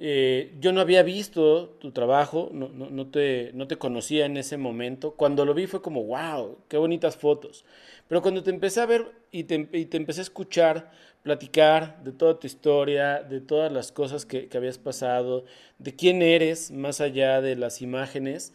eh, 0.02 0.54
yo 0.58 0.72
no 0.72 0.80
había 0.80 1.02
visto 1.02 1.76
tu 1.78 1.92
trabajo, 1.92 2.48
no, 2.54 2.68
no, 2.68 3.06
te, 3.08 3.50
no 3.52 3.68
te 3.68 3.76
conocía 3.76 4.24
en 4.24 4.38
ese 4.38 4.56
momento. 4.56 5.10
Cuando 5.12 5.44
lo 5.44 5.52
vi 5.52 5.66
fue 5.66 5.82
como, 5.82 6.02
wow, 6.04 6.56
qué 6.68 6.78
bonitas 6.78 7.18
fotos. 7.18 7.66
Pero 8.08 8.22
cuando 8.22 8.42
te 8.42 8.48
empecé 8.48 8.80
a 8.80 8.86
ver 8.86 9.12
y 9.30 9.44
te, 9.44 9.68
y 9.72 9.84
te 9.84 9.98
empecé 9.98 10.20
a 10.20 10.22
escuchar, 10.22 10.90
platicar 11.22 12.02
de 12.02 12.12
toda 12.12 12.38
tu 12.38 12.46
historia, 12.46 13.22
de 13.22 13.42
todas 13.42 13.70
las 13.70 13.92
cosas 13.92 14.24
que, 14.24 14.48
que, 14.48 14.56
habías 14.56 14.78
pasado, 14.78 15.44
de 15.78 15.94
quién 15.94 16.22
eres 16.22 16.70
más 16.70 17.02
allá 17.02 17.42
de 17.42 17.56
las 17.56 17.82
imágenes, 17.82 18.54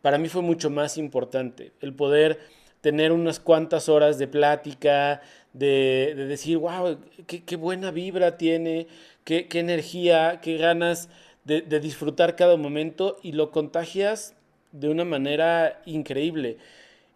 para 0.00 0.16
mí 0.16 0.30
fue 0.30 0.40
mucho 0.40 0.70
más 0.70 0.96
importante 0.96 1.72
el 1.82 1.92
poder 1.92 2.40
tener 2.80 3.12
unas 3.12 3.38
cuantas 3.38 3.90
horas 3.90 4.16
de 4.16 4.28
plática, 4.28 5.20
de, 5.58 6.14
de 6.16 6.26
decir, 6.26 6.58
wow, 6.58 6.98
qué, 7.26 7.42
qué, 7.42 7.56
buena 7.56 7.90
vibra 7.90 8.36
tiene, 8.36 8.86
qué, 9.24 9.48
qué 9.48 9.60
energía, 9.60 10.40
qué 10.42 10.56
ganas 10.56 11.08
de, 11.44 11.62
de, 11.62 11.80
disfrutar 11.80 12.36
cada 12.36 12.56
momento 12.56 13.16
y 13.22 13.32
lo 13.32 13.50
contagias 13.50 14.34
de 14.72 14.88
una 14.88 15.04
manera 15.04 15.80
increíble. 15.86 16.58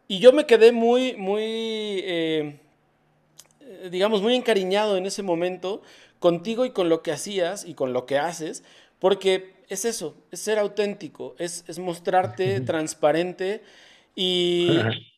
Y 0.08 0.18
yo 0.18 0.32
me 0.32 0.46
quedé 0.46 0.72
muy, 0.72 1.14
muy... 1.16 1.42
Eh, 1.44 2.60
digamos, 3.90 4.20
muy 4.20 4.34
encariñado 4.34 4.96
en 4.96 5.06
ese 5.06 5.22
momento 5.22 5.82
contigo 6.18 6.64
y 6.64 6.70
con 6.70 6.88
lo 6.88 7.02
que 7.02 7.12
hacías 7.12 7.64
y 7.64 7.74
con 7.74 7.92
lo 7.92 8.04
que 8.06 8.18
haces, 8.18 8.62
porque 8.98 9.54
es 9.68 9.84
eso, 9.84 10.16
es 10.30 10.40
ser 10.40 10.58
auténtico, 10.58 11.34
es, 11.38 11.64
es 11.68 11.78
mostrarte 11.78 12.60
transparente 12.60 13.62
y, 14.14 14.68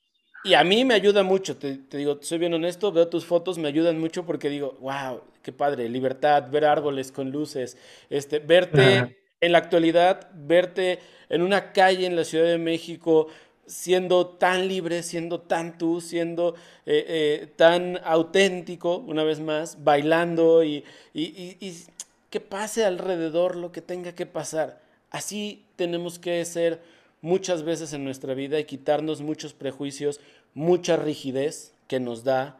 y, 0.44 0.54
a 0.54 0.64
mí 0.64 0.84
me 0.84 0.94
ayuda 0.94 1.22
mucho, 1.22 1.56
te, 1.56 1.76
te, 1.76 1.96
digo, 1.98 2.18
soy 2.20 2.38
bien 2.38 2.54
honesto, 2.54 2.92
veo 2.92 3.08
tus 3.08 3.24
fotos, 3.24 3.58
me 3.58 3.68
ayudan 3.68 3.98
mucho 3.98 4.24
porque 4.24 4.48
digo, 4.48 4.76
wow, 4.80 5.20
qué 5.42 5.52
padre, 5.52 5.88
libertad, 5.88 6.50
ver 6.50 6.64
árboles 6.64 7.12
con 7.12 7.30
luces, 7.30 7.76
este, 8.10 8.38
verte 8.38 9.16
en 9.40 9.52
la 9.52 9.58
actualidad, 9.58 10.30
verte 10.34 11.00
en 11.28 11.42
una 11.42 11.72
calle 11.72 12.06
en 12.06 12.16
la 12.16 12.24
Ciudad 12.24 12.46
de 12.46 12.58
México, 12.58 13.28
siendo 13.66 14.26
tan 14.26 14.68
libre, 14.68 15.02
siendo 15.02 15.40
tan 15.40 15.78
tú, 15.78 16.00
siendo 16.00 16.54
eh, 16.86 17.04
eh, 17.08 17.48
tan 17.56 18.00
auténtico, 18.04 18.98
una 18.98 19.24
vez 19.24 19.40
más, 19.40 19.82
bailando 19.82 20.62
y, 20.62 20.84
y, 21.14 21.56
y, 21.60 21.84
que 22.30 22.40
pase 22.40 22.84
alrededor 22.84 23.56
lo 23.56 23.72
que 23.72 23.82
tenga 23.82 24.14
que 24.14 24.26
pasar. 24.26 24.80
Así 25.10 25.64
tenemos 25.76 26.18
que 26.18 26.44
ser 26.44 26.80
muchas 27.22 27.62
veces 27.62 27.94
en 27.94 28.04
nuestra 28.04 28.34
vida 28.34 28.58
y 28.60 28.64
quitarnos 28.64 29.22
muchos 29.22 29.54
prejuicios, 29.54 30.20
mucha 30.52 30.96
rigidez 30.96 31.72
que 31.86 32.00
nos 32.00 32.24
da 32.24 32.58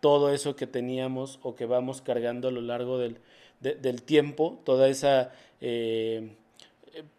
todo 0.00 0.32
eso 0.32 0.56
que 0.56 0.66
teníamos 0.66 1.38
o 1.42 1.54
que 1.54 1.66
vamos 1.66 2.02
cargando 2.02 2.48
a 2.48 2.50
lo 2.50 2.60
largo 2.60 2.98
del, 2.98 3.18
de, 3.60 3.76
del 3.76 4.02
tiempo, 4.02 4.60
toda 4.64 4.88
esa 4.88 5.30
eh, 5.60 6.34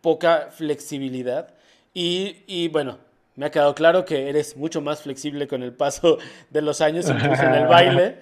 poca 0.02 0.50
flexibilidad. 0.52 1.54
Y, 1.94 2.38
y, 2.48 2.68
bueno, 2.68 2.98
me 3.36 3.46
ha 3.46 3.52
quedado 3.52 3.74
claro 3.74 4.04
que 4.04 4.28
eres 4.28 4.58
mucho 4.58 4.82
más 4.82 5.02
flexible 5.02 5.48
con 5.48 5.64
el 5.64 5.74
paso 5.74 6.18
de 6.50 6.62
los 6.62 6.82
años, 6.82 7.10
incluso 7.10 7.44
en 7.44 7.54
el 7.54 7.68
baile, 7.68 8.20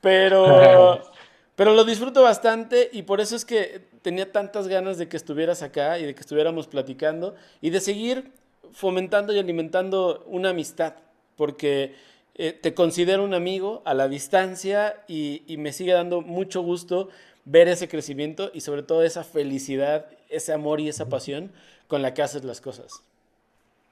pero, 0.00 1.02
pero 1.54 1.74
lo 1.74 1.84
disfruto 1.84 2.22
bastante 2.22 2.90
y 2.92 3.02
por 3.02 3.20
eso 3.20 3.36
es 3.36 3.44
que 3.44 3.91
tenía 4.02 4.30
tantas 4.30 4.68
ganas 4.68 4.98
de 4.98 5.08
que 5.08 5.16
estuvieras 5.16 5.62
acá 5.62 5.98
y 5.98 6.04
de 6.04 6.14
que 6.14 6.20
estuviéramos 6.20 6.66
platicando 6.66 7.34
y 7.60 7.70
de 7.70 7.80
seguir 7.80 8.32
fomentando 8.72 9.32
y 9.32 9.38
alimentando 9.38 10.24
una 10.26 10.50
amistad, 10.50 10.94
porque 11.36 11.94
eh, 12.34 12.52
te 12.52 12.74
considero 12.74 13.24
un 13.24 13.34
amigo 13.34 13.82
a 13.84 13.94
la 13.94 14.08
distancia 14.08 15.02
y, 15.08 15.42
y 15.46 15.56
me 15.56 15.72
sigue 15.72 15.92
dando 15.92 16.20
mucho 16.20 16.62
gusto 16.62 17.08
ver 17.44 17.68
ese 17.68 17.88
crecimiento 17.88 18.50
y 18.54 18.60
sobre 18.60 18.82
todo 18.82 19.02
esa 19.02 19.24
felicidad, 19.24 20.06
ese 20.28 20.52
amor 20.52 20.80
y 20.80 20.88
esa 20.88 21.08
pasión 21.08 21.52
con 21.88 22.02
la 22.02 22.14
que 22.14 22.22
haces 22.22 22.44
las 22.44 22.60
cosas. 22.60 23.02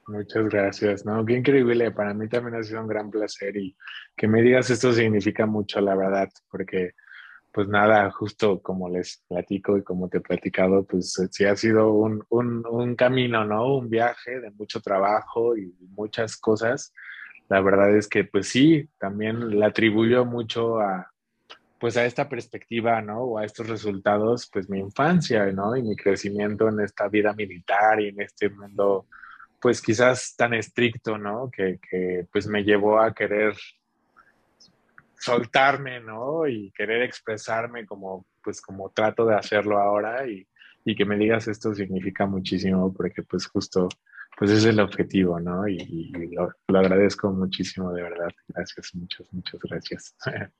Muchas 0.07 0.49
gracias, 0.49 1.05
¿no? 1.05 1.25
Qué 1.25 1.35
increíble, 1.35 1.91
para 1.93 2.15
mí 2.15 2.29
también 2.29 2.57
ha 2.57 2.63
sido 2.65 2.81
un 2.81 2.89
gran 2.89 3.11
placer 3.11 3.57
y 3.57 3.77
que 4.17 4.27
me 4.27 4.43
digas 4.43 4.71
esto 4.71 4.93
significa 4.93 5.47
mucho, 5.47 5.81
la 5.81 5.95
verdad, 5.95 6.29
porque 6.51 6.93
pues 7.53 7.68
nada, 7.68 8.11
justo 8.11 8.61
como 8.61 8.88
les 8.88 9.24
platico 9.28 9.76
y 9.76 9.82
como 9.82 10.09
te 10.09 10.18
he 10.18 10.20
platicado, 10.20 10.84
pues 10.84 11.14
sí 11.30 11.44
ha 11.44 11.57
sido 11.57 11.92
un, 11.92 12.24
un, 12.28 12.64
un 12.66 12.94
camino, 12.96 13.44
¿no? 13.44 13.76
Un 13.76 13.90
viaje 13.90 14.40
de 14.40 14.51
mucho 14.51 14.80
trabajo 14.80 15.57
y 15.57 15.74
muchas 15.96 16.36
cosas. 16.36 16.92
La 17.48 17.61
verdad 17.61 17.96
es 17.96 18.09
que 18.09 18.24
pues 18.24 18.48
sí, 18.48 18.88
también 18.98 19.51
le 19.51 19.64
atribuyo 19.66 20.24
mucho 20.24 20.80
a, 20.80 21.11
pues 21.80 21.96
a 21.96 22.05
esta 22.05 22.28
perspectiva, 22.28 23.03
¿no? 23.03 23.22
O 23.22 23.38
a 23.38 23.44
estos 23.44 23.68
resultados, 23.68 24.48
pues 24.53 24.68
mi 24.68 24.78
infancia, 24.78 25.46
¿no? 25.46 25.76
Y 25.76 25.82
mi 25.82 25.96
crecimiento 25.96 26.68
en 26.68 26.80
esta 26.80 27.09
vida 27.09 27.32
militar 27.32 28.01
y 28.01 28.09
en 28.09 28.20
este 28.20 28.51
mundo 28.51 29.07
pues 29.61 29.82
quizás 29.82 30.34
tan 30.36 30.55
estricto, 30.55 31.18
¿no? 31.18 31.51
Que, 31.51 31.78
que, 31.78 32.26
pues 32.32 32.46
me 32.46 32.64
llevó 32.64 33.01
a 33.01 33.14
querer 33.14 33.55
soltarme, 35.21 36.01
¿no? 36.01 36.49
Y 36.49 36.73
querer 36.73 37.03
expresarme 37.03 37.87
como, 37.87 38.27
pues 38.43 38.61
como 38.61 38.91
trato 38.91 39.27
de 39.27 39.37
hacerlo 39.37 39.79
ahora 39.79 40.27
y, 40.27 40.47
y 40.85 40.97
que 40.97 41.05
me 41.05 41.16
digas 41.16 41.47
esto 41.47 41.75
significa 41.75 42.27
muchísimo 42.27 42.93
porque 42.93 43.23
pues 43.23 43.47
justo, 43.47 43.89
pues 44.39 44.51
es 44.51 44.64
el 44.64 44.81
objetivo, 44.81 45.39
¿no? 45.39 45.68
Y, 45.68 46.11
lo, 46.33 46.51
lo, 46.68 46.79
agradezco 46.79 47.31
muchísimo, 47.31 47.93
de 47.93 48.03
verdad. 48.03 48.31
Gracias, 48.49 48.95
muchas, 48.95 49.31
muchas 49.33 49.61
gracias. 49.61 50.16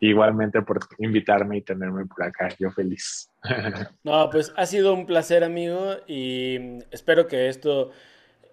Igualmente 0.00 0.60
por 0.60 0.80
invitarme 0.98 1.56
y 1.56 1.62
tenerme 1.62 2.04
por 2.04 2.22
acá, 2.22 2.50
yo 2.58 2.70
feliz. 2.70 3.30
no, 4.04 4.28
pues 4.30 4.52
ha 4.56 4.66
sido 4.66 4.92
un 4.92 5.06
placer, 5.06 5.42
amigo, 5.42 5.96
y 6.06 6.78
espero 6.90 7.26
que 7.26 7.48
esto 7.48 7.90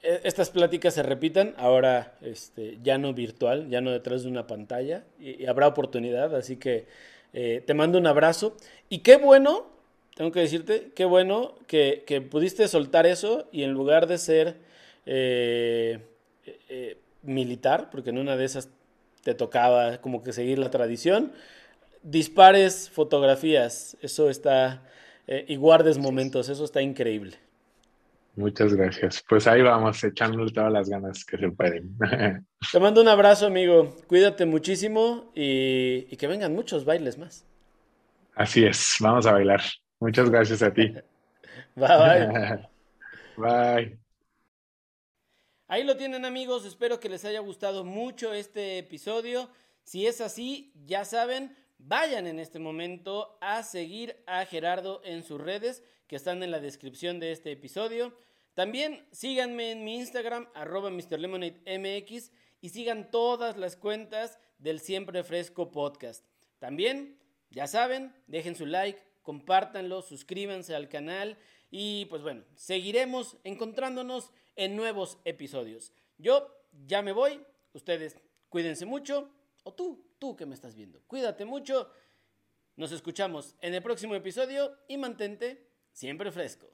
estas 0.02 0.50
pláticas 0.50 0.94
se 0.94 1.04
repitan, 1.04 1.54
ahora 1.58 2.18
este, 2.22 2.78
ya 2.84 2.98
no 2.98 3.14
virtual, 3.14 3.70
ya 3.70 3.82
no 3.82 3.92
detrás 3.92 4.24
de 4.24 4.30
una 4.30 4.48
pantalla, 4.48 5.04
y, 5.20 5.44
y 5.44 5.46
habrá 5.46 5.68
oportunidad, 5.68 6.36
así 6.36 6.58
que 6.58 6.86
eh, 7.34 7.64
te 7.66 7.74
mando 7.74 7.98
un 7.98 8.08
abrazo. 8.08 8.56
Y 8.90 9.00
qué 9.00 9.18
bueno, 9.18 9.68
tengo 10.16 10.32
que 10.32 10.40
decirte, 10.40 10.92
qué 10.96 11.06
bueno 11.06 11.56
que, 11.68 12.04
que 12.06 12.22
pudiste 12.22 12.68
soltar 12.68 13.06
eso 13.06 13.48
y 13.52 13.64
en 13.64 13.72
lugar 13.72 14.08
de 14.08 14.18
ser 14.18 14.56
eh, 15.06 16.00
eh, 16.70 16.98
militar, 17.24 17.90
porque 17.90 18.10
en 18.10 18.18
una 18.18 18.36
de 18.36 18.46
esas 18.46 18.70
te 19.24 19.34
tocaba 19.34 20.00
como 20.00 20.24
que 20.24 20.34
seguir 20.34 20.60
la 20.60 20.72
tradición, 20.72 21.34
dispares 22.04 22.90
fotografías, 22.90 23.98
eso 24.02 24.30
está, 24.30 24.82
y 25.28 25.58
guardes 25.58 25.98
momentos, 25.98 26.48
eso 26.48 26.64
está 26.64 26.82
increíble. 26.82 27.38
Muchas 28.40 28.74
gracias. 28.74 29.22
Pues 29.28 29.48
ahí 29.48 29.62
vamos, 29.62 30.02
echándole 30.02 30.50
todas 30.54 30.72
las 30.72 30.88
ganas 30.88 31.26
que 31.26 31.38
se 31.38 31.50
pueden. 31.50 31.98
Te 32.72 32.80
mando 32.80 33.02
un 33.02 33.10
abrazo, 33.10 33.48
amigo. 33.48 33.98
Cuídate 34.08 34.46
muchísimo 34.46 35.30
y, 35.36 36.08
y, 36.10 36.16
que 36.16 36.26
vengan 36.26 36.56
muchos 36.56 36.86
bailes 36.86 37.18
más. 37.18 37.46
Así 38.36 38.64
es, 38.64 38.96
vamos 39.02 39.26
a 39.26 39.34
bailar. 39.34 39.62
Muchas 40.00 40.30
gracias 40.30 40.64
a 40.64 40.74
ti. 40.74 40.88
bye, 41.76 41.98
bye. 41.98 42.70
bye. 43.38 44.00
Ahí 45.68 45.84
lo 45.84 45.98
tienen, 45.98 46.24
amigos. 46.24 46.66
Espero 46.66 46.98
que 47.02 47.10
les 47.10 47.26
haya 47.26 47.42
gustado 47.42 47.84
mucho 47.84 48.34
este 48.34 48.78
episodio. 48.78 49.50
Si 49.84 50.08
es 50.08 50.22
así, 50.22 50.72
ya 50.86 51.04
saben, 51.04 51.58
vayan 51.78 52.26
en 52.26 52.40
este 52.40 52.58
momento 52.58 53.38
a 53.42 53.64
seguir 53.64 54.16
a 54.28 54.46
Gerardo 54.46 55.02
en 55.04 55.24
sus 55.24 55.42
redes 55.42 55.84
que 56.08 56.16
están 56.16 56.42
en 56.42 56.52
la 56.52 56.62
descripción 56.62 57.20
de 57.20 57.34
este 57.34 57.52
episodio. 57.52 58.14
También 58.60 59.08
síganme 59.14 59.72
en 59.72 59.86
mi 59.86 59.96
Instagram, 59.96 60.50
arroba 60.54 60.90
MrLemonadeMX, 60.90 62.34
y 62.60 62.68
sigan 62.68 63.10
todas 63.10 63.56
las 63.56 63.78
cuentas 63.78 64.38
del 64.58 64.82
Siempre 64.82 65.24
Fresco 65.24 65.72
Podcast. 65.72 66.26
También, 66.58 67.18
ya 67.52 67.68
saben, 67.68 68.14
dejen 68.28 68.58
su 68.58 68.66
like, 68.66 69.02
compártanlo, 69.22 70.02
suscríbanse 70.02 70.76
al 70.76 70.90
canal 70.90 71.38
y 71.72 72.04
pues 72.08 72.22
bueno, 72.22 72.44
seguiremos 72.56 73.38
encontrándonos 73.46 74.34
en 74.58 74.76
nuevos 74.76 75.20
episodios. 75.24 75.94
Yo 76.18 76.54
ya 76.86 77.02
me 77.02 77.14
voy, 77.14 77.42
ustedes 77.72 78.18
cuídense 78.50 78.86
mucho, 78.86 79.32
o 79.64 79.74
tú, 79.74 80.06
tú 80.20 80.36
que 80.36 80.46
me 80.46 80.56
estás 80.56 80.76
viendo, 80.76 81.02
cuídate 81.08 81.46
mucho. 81.46 81.90
Nos 82.76 82.92
escuchamos 82.92 83.56
en 83.62 83.74
el 83.74 83.82
próximo 83.82 84.16
episodio 84.16 84.78
y 84.90 84.98
mantente 84.98 85.66
siempre 85.94 86.30
fresco. 86.30 86.70